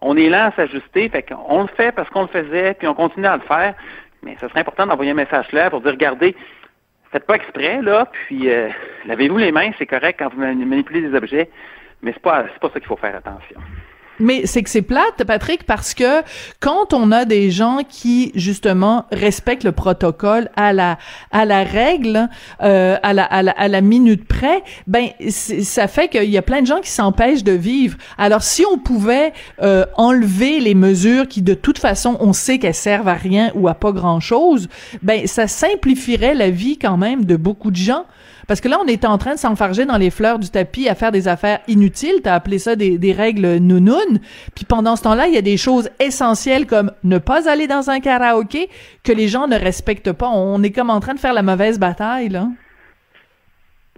on 0.00 0.16
est 0.16 0.28
lent 0.28 0.46
à 0.46 0.52
s'ajuster, 0.52 1.08
fait 1.08 1.22
qu'on 1.22 1.62
le 1.62 1.68
fait 1.68 1.92
parce 1.92 2.08
qu'on 2.10 2.22
le 2.22 2.28
faisait, 2.28 2.74
puis 2.74 2.88
on 2.88 2.94
continue 2.94 3.26
à 3.26 3.36
le 3.36 3.42
faire. 3.42 3.74
Mais 4.22 4.36
ça 4.40 4.48
serait 4.48 4.60
important 4.60 4.86
d'envoyer 4.86 5.10
un 5.10 5.14
message 5.14 5.48
clair 5.48 5.70
pour 5.70 5.80
dire 5.80 5.92
regardez, 5.92 6.34
faites 7.12 7.26
pas 7.26 7.34
exprès, 7.34 7.82
là, 7.82 8.10
puis 8.26 8.50
euh, 8.50 8.68
lavez-vous 9.06 9.38
les 9.38 9.52
mains, 9.52 9.70
c'est 9.78 9.86
correct 9.86 10.16
quand 10.18 10.32
vous 10.32 10.40
manipulez 10.40 11.02
des 11.02 11.14
objets, 11.16 11.50
mais 12.02 12.12
c'est 12.12 12.22
pas 12.22 12.44
c'est 12.52 12.60
pas 12.60 12.70
ça 12.70 12.80
qu'il 12.80 12.88
faut 12.88 12.96
faire 12.96 13.16
attention. 13.16 13.60
Mais 14.20 14.46
c'est 14.46 14.62
que 14.62 14.70
c'est 14.70 14.82
plate, 14.82 15.24
Patrick, 15.26 15.64
parce 15.64 15.94
que 15.94 16.22
quand 16.60 16.92
on 16.92 17.12
a 17.12 17.24
des 17.24 17.50
gens 17.50 17.80
qui 17.88 18.32
justement 18.34 19.06
respectent 19.12 19.64
le 19.64 19.72
protocole 19.72 20.50
à 20.56 20.72
la 20.72 20.98
à 21.30 21.44
la 21.44 21.62
règle, 21.64 22.28
euh, 22.62 22.96
à, 23.02 23.12
la, 23.12 23.24
à, 23.24 23.42
la, 23.42 23.52
à 23.52 23.68
la 23.68 23.80
minute 23.80 24.26
près, 24.26 24.62
ben 24.86 25.08
ça 25.28 25.88
fait 25.88 26.08
qu'il 26.08 26.30
y 26.30 26.38
a 26.38 26.42
plein 26.42 26.62
de 26.62 26.66
gens 26.66 26.80
qui 26.80 26.90
s'empêchent 26.90 27.44
de 27.44 27.52
vivre. 27.52 27.96
Alors 28.16 28.42
si 28.42 28.64
on 28.64 28.78
pouvait 28.78 29.32
euh, 29.62 29.84
enlever 29.96 30.60
les 30.60 30.74
mesures 30.74 31.28
qui 31.28 31.42
de 31.42 31.54
toute 31.54 31.78
façon 31.78 32.16
on 32.20 32.32
sait 32.32 32.58
qu'elles 32.58 32.74
servent 32.74 33.08
à 33.08 33.14
rien 33.14 33.50
ou 33.54 33.68
à 33.68 33.74
pas 33.74 33.92
grand 33.92 34.20
chose, 34.20 34.68
ben 35.02 35.26
ça 35.26 35.46
simplifierait 35.46 36.34
la 36.34 36.50
vie 36.50 36.78
quand 36.78 36.96
même 36.96 37.24
de 37.24 37.36
beaucoup 37.36 37.70
de 37.70 37.76
gens. 37.76 38.04
Parce 38.48 38.62
que 38.62 38.68
là, 38.68 38.78
on 38.82 38.86
est 38.86 39.04
en 39.04 39.18
train 39.18 39.34
de 39.34 39.38
s'enfarger 39.38 39.84
dans 39.84 39.98
les 39.98 40.10
fleurs 40.10 40.38
du 40.38 40.48
tapis 40.48 40.88
à 40.88 40.94
faire 40.94 41.12
des 41.12 41.28
affaires 41.28 41.60
inutiles. 41.68 42.22
T'as 42.24 42.34
appelé 42.34 42.58
ça 42.58 42.76
des, 42.76 42.96
des 42.96 43.12
règles 43.12 43.56
nounounes. 43.56 44.20
Puis 44.56 44.64
pendant 44.64 44.96
ce 44.96 45.02
temps-là, 45.02 45.28
il 45.28 45.34
y 45.34 45.38
a 45.38 45.42
des 45.42 45.58
choses 45.58 45.90
essentielles 46.00 46.66
comme 46.66 46.90
ne 47.04 47.18
pas 47.18 47.48
aller 47.48 47.66
dans 47.66 47.90
un 47.90 48.00
karaoké 48.00 48.70
que 49.04 49.12
les 49.12 49.28
gens 49.28 49.48
ne 49.48 49.56
respectent 49.56 50.12
pas. 50.12 50.28
On 50.28 50.62
est 50.62 50.70
comme 50.70 50.88
en 50.88 50.98
train 51.00 51.12
de 51.12 51.20
faire 51.20 51.34
la 51.34 51.42
mauvaise 51.42 51.78
bataille, 51.78 52.30
là. 52.30 52.46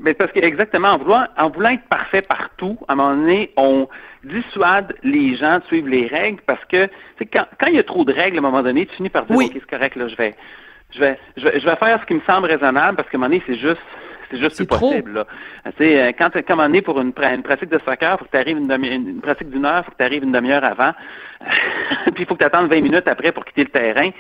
Mais 0.03 0.14
parce 0.14 0.32
que 0.32 0.40
exactement, 0.40 0.88
en 0.88 0.98
voulant, 0.98 1.26
en 1.36 1.51
voulant 1.51 1.70
être 1.70 1.84
parfait 1.84 2.22
partout, 2.22 2.76
à 2.88 2.94
un 2.94 2.96
moment 2.96 3.14
donné, 3.14 3.53
on 3.57 3.86
dissuade 4.24 4.94
les 5.05 5.36
gens 5.36 5.59
de 5.59 5.64
suivre 5.64 5.88
les 5.88 6.07
règles 6.07 6.40
parce 6.46 6.64
que 6.64 6.88
quand, 7.32 7.44
quand 7.61 7.66
il 7.66 7.74
y 7.74 7.78
a 7.78 7.84
trop 7.84 8.05
de 8.05 8.12
règles, 8.12 8.36
à 8.36 8.40
un 8.40 8.42
moment 8.42 8.62
donné, 8.62 8.86
tu 8.86 8.96
finis 8.96 9.11
par 9.11 9.26
dire 9.26 9.36
OK, 9.36 9.51
c'est 9.53 9.70
correct, 9.70 9.96
là, 9.96 10.09
je 10.09 10.16
vais, 10.16 10.34
je 10.94 11.01
vais, 11.01 11.18
je 11.36 11.44
vais, 11.44 11.61
je 11.61 11.66
vais 11.66 11.76
faire 11.76 12.01
ce 12.01 12.07
qui 12.07 12.14
me 12.14 12.22
semble 12.26 12.46
raisonnable 12.46 12.96
parce 12.96 13.09
qu'à 13.11 13.18
un 13.18 13.20
moment 13.20 13.30
donné, 13.30 13.42
c'est 13.46 13.59
juste 13.59 13.80
c'est 14.31 14.39
juste 14.39 14.57
plus 14.57 14.66
possible. 14.66 15.12
Là. 15.12 15.26
Euh, 15.81 16.12
quand 16.18 16.31
tu 16.31 16.39
es 16.39 16.43
commandé 16.43 16.83
pour 16.83 17.01
une, 17.01 17.12
pratique 17.12 17.68
de 17.68 17.78
soccer, 17.85 18.18
faut 18.18 18.24
que 18.24 18.31
tu 18.31 18.37
arrives 18.37 18.59
une, 18.59 18.70
une, 18.70 19.20
pratique 19.20 19.51
d'une 19.51 19.64
heure, 19.64 19.85
faut 19.85 19.91
que 19.91 19.97
tu 19.97 20.05
arrives 20.05 20.22
une 20.22 20.33
demi-heure 20.33 20.64
avant, 20.64 20.93
puis 22.14 22.22
il 22.22 22.26
faut 22.26 22.35
que 22.35 22.41
tu 22.41 22.45
attendes 22.45 22.68
20 22.68 22.81
minutes 22.81 23.09
après 23.09 23.33
pour 23.33 23.45
quitter 23.45 23.64
le 23.64 23.70
terrain. 23.70 24.11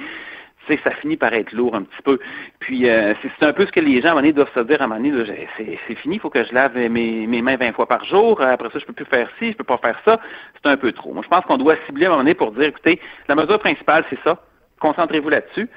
Ça 0.84 0.92
finit 0.92 1.16
par 1.16 1.32
être 1.34 1.52
lourd 1.52 1.74
un 1.74 1.82
petit 1.82 2.02
peu. 2.04 2.20
Puis 2.60 2.88
euh, 2.88 3.12
c'est 3.22 3.44
un 3.44 3.52
peu 3.52 3.66
ce 3.66 3.72
que 3.72 3.80
les 3.80 4.00
gens 4.00 4.10
à 4.10 4.10
un 4.10 4.14
moment 4.14 4.20
donné 4.20 4.32
doivent 4.32 4.54
se 4.54 4.60
dire 4.60 4.80
à 4.80 4.84
un 4.84 4.86
moment 4.86 5.00
donné, 5.00 5.48
c'est 5.56 5.94
fini, 5.96 6.14
il 6.14 6.20
faut 6.20 6.30
que 6.30 6.44
je 6.44 6.54
lave 6.54 6.76
mes, 6.76 7.26
mes 7.26 7.42
mains 7.42 7.56
20 7.56 7.72
fois 7.72 7.88
par 7.88 8.04
jour, 8.04 8.40
après 8.40 8.70
ça 8.70 8.78
je 8.78 8.84
peux 8.84 8.92
plus 8.92 9.04
faire 9.04 9.28
ci, 9.40 9.50
je 9.50 9.56
peux 9.56 9.64
pas 9.64 9.78
faire 9.78 9.98
ça, 10.04 10.20
c'est 10.54 10.70
un 10.70 10.76
peu 10.76 10.92
trop. 10.92 11.12
Moi 11.12 11.24
je 11.24 11.28
pense 11.28 11.44
qu'on 11.44 11.58
doit 11.58 11.74
cibler 11.86 12.04
à 12.04 12.08
un 12.08 12.10
moment 12.12 12.22
donné 12.22 12.34
pour 12.34 12.52
dire, 12.52 12.68
écoutez, 12.68 13.00
la 13.26 13.34
mesure 13.34 13.58
principale 13.58 14.04
c'est 14.10 14.20
ça, 14.22 14.40
concentrez-vous 14.78 15.30
là-dessus 15.30 15.68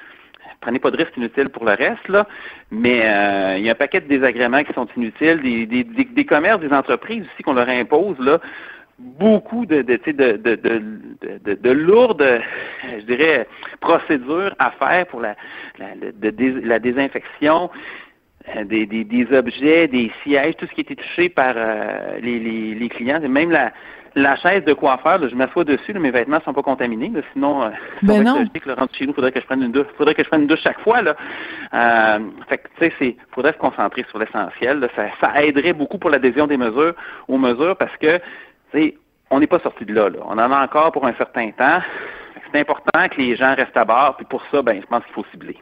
prenez 0.64 0.80
pas 0.80 0.92
de 0.92 0.98
risques 0.98 1.18
inutiles 1.18 1.50
pour 1.50 1.66
le 1.66 1.74
reste, 1.74 2.08
là, 2.08 2.28
mais 2.72 3.02
euh, 3.04 3.58
il 3.58 3.66
y 3.66 3.70
a 3.70 3.74
un 3.74 3.76
paquet 3.76 4.02
de 4.02 4.08
désagréments 4.08 4.64
qui 4.64 4.74
sont 4.74 4.88
inutiles, 4.98 5.42
des, 5.42 5.66
des, 5.66 5.84
des, 5.84 6.26
commerces, 6.26 6.62
des 6.62 6.74
entreprises 6.74 7.26
aussi 7.34 7.44
qu'on 7.44 7.54
leur 7.54 7.70
impose, 7.70 8.18
là, 8.20 8.40
beaucoup 8.98 9.66
de, 9.66 9.82
de, 9.82 10.00
de, 10.12 10.38
de, 11.44 11.54
de, 11.54 11.72
lourdes, 11.72 12.42
je 13.00 13.06
dirais, 13.06 13.48
procédures 13.82 14.56
à 14.60 14.72
faire 14.72 15.06
pour 15.08 15.20
la, 15.20 15.36
la, 15.80 15.88
la 16.72 16.80
désinfection. 16.80 17.70
Euh, 18.58 18.66
des, 18.66 18.86
des, 18.86 19.06
des, 19.06 19.26
objets, 19.34 19.88
des 19.88 20.12
sièges, 20.22 20.58
tout 20.58 20.66
ce 20.68 20.74
qui 20.74 20.82
était 20.82 20.96
touché 20.96 21.30
par 21.30 21.54
euh, 21.56 22.20
les, 22.22 22.40
les, 22.40 22.76
les, 22.76 22.90
clients, 22.90 23.22
même 23.22 23.52
la, 23.52 23.72
la 24.16 24.36
chaise 24.36 24.64
de 24.66 24.74
coiffeur, 24.74 25.28
je 25.28 25.36
m'assois 25.36 25.64
dessus, 25.64 25.94
mes 25.94 26.12
vêtements 26.12 26.40
sont 26.46 26.54
pas 26.54 26.62
contaminés, 26.62 27.12
sinon, 27.34 27.64
euh, 27.64 27.70
ben 28.04 28.24
non. 28.24 28.46
le 28.66 28.74
rentre 28.74 28.96
chez 28.96 29.08
nous, 29.08 29.14
faudrait 29.14 29.32
que 29.32 29.40
je 29.40 29.46
prenne 29.46 29.64
une 29.64 29.72
douche, 29.72 29.88
faudrait 29.98 30.14
que 30.14 30.24
je 30.24 30.30
prenne 30.30 30.42
une 30.42 30.48
douche 30.48 30.62
chaque 30.62 30.80
fois, 30.82 31.02
là. 31.02 31.16
Euh, 31.74 32.20
fait 32.48 32.60
que, 32.60 32.68
tu 32.78 32.86
sais, 32.86 32.94
c'est, 33.00 33.18
faudrait 33.32 33.54
se 33.54 33.58
concentrer 33.58 34.06
sur 34.10 34.20
l'essentiel, 34.20 34.88
ça, 34.96 35.04
ça 35.20 35.44
aiderait 35.44 35.74
beaucoup 35.74 35.98
pour 35.98 36.10
l'adhésion 36.10 36.48
des 36.48 36.58
mesures, 36.58 36.94
aux 37.28 37.38
mesures, 37.38 37.76
parce 37.76 37.96
que, 37.98 38.20
on 39.30 39.40
n'est 39.40 39.48
pas 39.48 39.60
sorti 39.60 39.86
de 39.86 39.94
là, 39.94 40.10
là. 40.10 40.20
On 40.26 40.34
en 40.34 40.52
a 40.52 40.64
encore 40.64 40.92
pour 40.92 41.06
un 41.06 41.14
certain 41.14 41.50
temps. 41.52 41.82
C'est 42.52 42.60
important 42.60 43.08
que 43.10 43.18
les 43.18 43.36
gens 43.36 43.56
restent 43.56 43.78
à 43.78 43.86
bord, 43.86 44.16
puis 44.18 44.26
pour 44.26 44.44
ça, 44.52 44.62
ben, 44.62 44.80
je 44.80 44.86
pense 44.86 45.04
qu'il 45.06 45.14
faut 45.14 45.26
cibler. 45.32 45.58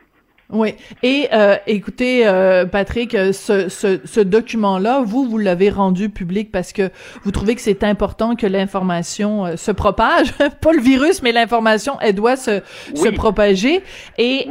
Oui. 0.53 0.75
Et 1.01 1.29
euh, 1.31 1.55
écoutez, 1.65 2.27
euh, 2.27 2.65
Patrick, 2.65 3.15
euh, 3.15 3.31
ce, 3.31 3.69
ce, 3.69 4.01
ce 4.03 4.19
document-là, 4.19 5.01
vous, 5.05 5.23
vous 5.23 5.37
l'avez 5.37 5.69
rendu 5.69 6.09
public 6.09 6.51
parce 6.51 6.73
que 6.73 6.89
vous 7.23 7.31
trouvez 7.31 7.55
que 7.55 7.61
c'est 7.61 7.83
important 7.83 8.35
que 8.35 8.45
l'information 8.45 9.45
euh, 9.45 9.55
se 9.55 9.71
propage. 9.71 10.33
Pas 10.61 10.73
le 10.73 10.81
virus, 10.81 11.23
mais 11.23 11.31
l'information, 11.31 11.97
elle 12.01 12.15
doit 12.15 12.35
se, 12.35 12.61
se 12.93 13.09
propager. 13.09 13.81
Et 14.17 14.47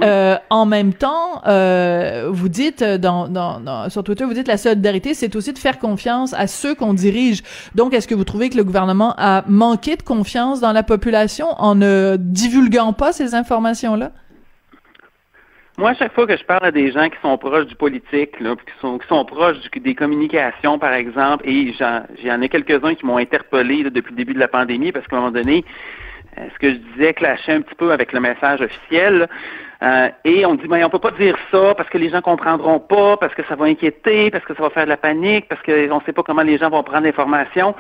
en 0.51 0.67
même 0.67 0.95
temps, 0.95 1.43
vous 2.31 2.49
dites 2.49 2.83
dans, 2.83 3.29
dans, 3.29 3.61
dans, 3.61 3.91
sur 3.91 4.03
Twitter, 4.03 4.25
vous 4.25 4.35
dites 4.35 4.49
la 4.49 4.57
solidarité, 4.57 5.15
c'est 5.15 5.37
aussi 5.37 5.53
de 5.53 5.59
faire 5.59 5.79
confiance 5.79 6.33
à 6.35 6.47
ceux 6.47 6.75
qu'on 6.75 6.95
dirige. 6.95 7.43
Donc, 7.75 7.95
est-ce 7.95 8.09
que 8.09 8.15
vous 8.15 8.25
trouvez 8.25 8.49
que 8.49 8.57
le 8.57 8.65
gouvernement 8.65 9.15
a 9.19 9.45
manqué 9.47 9.97
de 9.97 10.03
confiance 10.03 10.61
dans 10.61 10.73
la 10.73 10.83
population 10.83 11.49
en 11.59 11.75
ne 11.75 12.17
divulguant 12.19 12.93
pas 12.93 13.13
ces 13.13 13.35
informations-là? 13.35 14.13
Moi, 15.81 15.93
à 15.93 15.95
chaque 15.95 16.13
fois 16.13 16.27
que 16.27 16.37
je 16.37 16.45
parle 16.45 16.67
à 16.67 16.71
des 16.71 16.93
gens 16.93 17.09
qui 17.09 17.17
sont 17.23 17.39
proches 17.39 17.65
du 17.65 17.75
politique, 17.75 18.37
qui, 18.37 19.07
sont, 19.09 19.25
proches 19.25 19.57
des 19.75 19.95
communications, 19.95 20.79
par 20.79 20.93
exemple, 20.93 21.49
et 21.49 21.73
j'en 21.73 22.43
ai 22.43 22.51
quelques-uns 22.51 22.95
qui 22.95 23.07
m'ont 23.07 23.17
interpellé 23.17 23.83
depuis 23.85 24.11
le 24.11 24.17
début 24.17 24.35
de 24.35 24.39
la 24.39 24.49
pandémie, 24.49 24.93
parce 24.93 25.07
qu'à 25.07 25.17
un 25.17 25.21
moment 25.21 25.33
donné, 25.33 25.65
euh, 26.37 26.43
ce 26.53 26.59
que 26.59 26.69
je 26.73 26.77
disais 26.93 27.15
clashait 27.15 27.53
un 27.53 27.63
petit 27.63 27.75
peu 27.77 27.93
avec 27.93 28.13
le 28.13 28.21
message 28.21 28.61
officiel. 28.61 29.27
Euh, 29.83 30.11
et 30.27 30.45
on 30.45 30.55
dit, 30.57 30.69
mais 30.69 30.85
on 30.85 30.91
peut 30.91 30.99
pas 30.99 31.13
dire 31.13 31.35
ça 31.51 31.75
parce 31.75 31.89
que 31.89 31.97
les 31.97 32.11
gens 32.11 32.21
comprendront 32.21 32.81
pas, 32.81 33.17
parce 33.17 33.35
que 33.35 33.43
ça 33.49 33.57
va 33.57 33.65
inquiéter, 33.65 34.31
parce 34.31 34.45
que 34.45 34.55
ça 34.55 34.63
va 34.63 34.69
faire 34.69 34.85
de 34.85 34.91
la 34.91 34.99
panique, 34.99 35.49
parce 35.49 35.63
qu'on 35.63 35.73
ne 35.73 36.05
sait 36.05 36.13
pas 36.13 36.23
comment 36.23 36.43
les 36.43 36.59
gens 36.59 36.69
vont 36.69 36.83
prendre 36.83 37.05
l'information. 37.05 37.75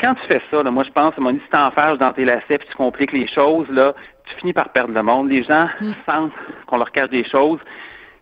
Quand 0.00 0.14
tu 0.14 0.26
fais 0.26 0.42
ça, 0.50 0.64
moi 0.64 0.82
je 0.82 0.90
pense, 0.90 1.14
à 1.16 1.20
mon 1.20 1.32
si 1.32 1.40
t'enfermes 1.50 1.98
dans 1.98 2.12
tes 2.12 2.24
lacets 2.24 2.58
puis 2.58 2.68
tu 2.68 2.76
compliques 2.76 3.12
les 3.12 3.28
choses, 3.28 3.68
là, 3.70 3.94
tu 4.28 4.34
finis 4.36 4.52
par 4.52 4.70
perdre 4.70 4.94
le 4.94 5.02
monde. 5.02 5.30
Les 5.30 5.42
gens 5.42 5.68
mm. 5.80 5.92
sentent 6.06 6.32
qu'on 6.66 6.76
leur 6.76 6.90
cache 6.92 7.10
des 7.10 7.24
choses. 7.24 7.58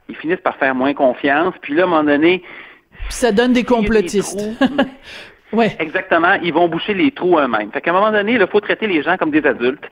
Ils 0.08 0.16
finissent 0.16 0.40
par 0.40 0.56
faire 0.56 0.74
moins 0.74 0.94
confiance. 0.94 1.54
Puis 1.62 1.74
là, 1.74 1.82
à 1.82 1.86
un 1.86 1.88
moment 1.88 2.04
donné... 2.04 2.42
ça 3.08 3.32
donne 3.32 3.52
des 3.52 3.64
complotistes. 3.64 4.40
ouais. 5.52 5.76
Exactement. 5.78 6.34
Ils 6.42 6.52
vont 6.52 6.68
boucher 6.68 6.94
les 6.94 7.10
trous 7.10 7.38
eux-mêmes. 7.38 7.70
Fait 7.72 7.80
qu'à 7.80 7.90
un 7.90 7.94
moment 7.94 8.12
donné, 8.12 8.34
il 8.34 8.46
faut 8.46 8.60
traiter 8.60 8.86
les 8.86 9.02
gens 9.02 9.16
comme 9.16 9.30
des 9.30 9.44
adultes. 9.44 9.84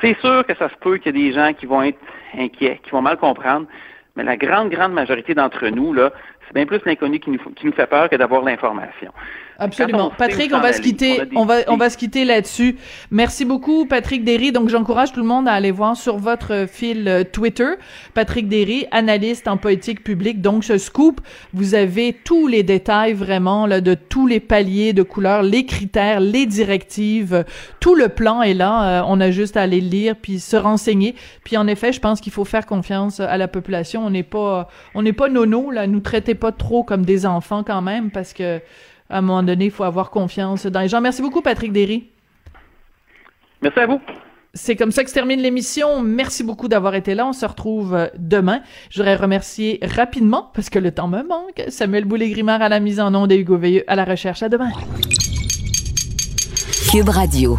C'est 0.00 0.16
sûr 0.20 0.46
que 0.46 0.54
ça 0.54 0.68
se 0.68 0.76
peut 0.76 0.98
qu'il 0.98 1.16
y 1.16 1.20
ait 1.20 1.30
des 1.30 1.34
gens 1.34 1.52
qui 1.52 1.66
vont 1.66 1.82
être 1.82 1.98
inquiets, 2.38 2.80
qui 2.84 2.90
vont 2.90 3.02
mal 3.02 3.16
comprendre. 3.16 3.66
Mais 4.14 4.22
la 4.22 4.36
grande, 4.36 4.70
grande 4.70 4.92
majorité 4.92 5.34
d'entre 5.34 5.66
nous, 5.68 5.92
là, 5.92 6.12
c'est 6.46 6.54
bien 6.54 6.66
plus 6.66 6.80
l'inconnu 6.84 7.18
qui 7.18 7.30
nous, 7.30 7.38
qui 7.38 7.66
nous 7.66 7.72
fait 7.72 7.86
peur 7.86 8.08
que 8.08 8.16
d'avoir 8.16 8.42
l'information. 8.42 9.12
Absolument. 9.60 10.12
Patrick, 10.16 10.54
on 10.54 10.60
va 10.60 10.72
se 10.72 10.80
quitter, 10.80 11.20
on, 11.34 11.44
va, 11.44 11.62
on 11.66 11.76
va 11.76 11.90
se 11.90 11.98
quitter 11.98 12.24
là-dessus. 12.24 12.76
Merci 13.10 13.44
beaucoup, 13.44 13.86
Patrick 13.86 14.22
Derry. 14.22 14.52
Donc, 14.52 14.68
j'encourage 14.68 15.12
tout 15.12 15.18
le 15.18 15.26
monde 15.26 15.48
à 15.48 15.52
aller 15.52 15.72
voir 15.72 15.96
sur 15.96 16.16
votre 16.16 16.66
fil 16.70 17.08
euh, 17.08 17.24
Twitter, 17.24 17.70
Patrick 18.14 18.48
Derry, 18.48 18.86
analyste 18.92 19.48
en 19.48 19.56
politique 19.56 20.04
publique. 20.04 20.40
Donc, 20.40 20.62
ce 20.62 20.78
scoop, 20.78 21.20
vous 21.52 21.74
avez 21.74 22.12
tous 22.12 22.46
les 22.46 22.62
détails 22.62 23.14
vraiment 23.14 23.66
là 23.66 23.80
de 23.80 23.94
tous 23.94 24.28
les 24.28 24.38
paliers 24.38 24.92
de 24.92 25.02
couleurs, 25.02 25.42
les 25.42 25.66
critères, 25.66 26.20
les 26.20 26.46
directives, 26.46 27.44
tout 27.80 27.96
le 27.96 28.08
plan 28.08 28.42
est 28.42 28.54
là. 28.54 29.00
Euh, 29.00 29.06
on 29.08 29.20
a 29.20 29.32
juste 29.32 29.56
à 29.56 29.62
aller 29.62 29.80
le 29.80 29.88
lire 29.88 30.14
puis 30.14 30.38
se 30.38 30.56
renseigner. 30.56 31.16
Puis, 31.42 31.56
en 31.56 31.66
effet, 31.66 31.92
je 31.92 31.98
pense 31.98 32.20
qu'il 32.20 32.32
faut 32.32 32.44
faire 32.44 32.64
confiance 32.64 33.18
à 33.18 33.36
la 33.36 33.48
population. 33.48 34.06
On 34.06 34.10
n'est 34.10 34.22
pas, 34.22 34.68
on 34.94 35.02
n'est 35.02 35.12
pas 35.12 35.28
nono 35.28 35.72
là. 35.72 35.88
Nous 35.88 35.98
traitez 35.98 36.36
pas 36.36 36.52
trop 36.52 36.84
comme 36.84 37.04
des 37.04 37.26
enfants 37.26 37.64
quand 37.64 37.82
même 37.82 38.12
parce 38.12 38.32
que 38.32 38.60
à 39.10 39.18
un 39.18 39.20
moment 39.20 39.42
donné, 39.42 39.66
il 39.66 39.70
faut 39.70 39.84
avoir 39.84 40.10
confiance 40.10 40.66
dans 40.66 40.80
les 40.80 40.88
gens. 40.88 41.00
Merci 41.00 41.22
beaucoup, 41.22 41.42
Patrick 41.42 41.72
Derry. 41.72 42.08
Merci 43.62 43.80
à 43.80 43.86
vous. 43.86 44.00
C'est 44.54 44.76
comme 44.76 44.90
ça 44.90 45.04
que 45.04 45.10
se 45.10 45.14
termine 45.14 45.40
l'émission. 45.40 46.00
Merci 46.02 46.42
beaucoup 46.42 46.68
d'avoir 46.68 46.94
été 46.94 47.14
là. 47.14 47.26
On 47.26 47.32
se 47.32 47.44
retrouve 47.44 47.94
euh, 47.94 48.06
demain. 48.18 48.60
Je 48.90 48.98
voudrais 48.98 49.14
remercier 49.14 49.78
rapidement, 49.82 50.50
parce 50.54 50.70
que 50.70 50.78
le 50.78 50.90
temps 50.90 51.08
me 51.08 51.22
manque, 51.22 51.62
Samuel 51.68 52.04
Boulay-Grimard 52.04 52.62
à 52.62 52.68
la 52.68 52.80
mise 52.80 52.98
en 53.00 53.14
onde 53.14 53.30
et 53.30 53.38
Hugo 53.38 53.56
Veilleux 53.56 53.84
à 53.86 53.94
la 53.94 54.04
recherche. 54.04 54.42
À 54.42 54.48
demain. 54.48 54.70
Cube 56.90 57.08
Radio. 57.08 57.58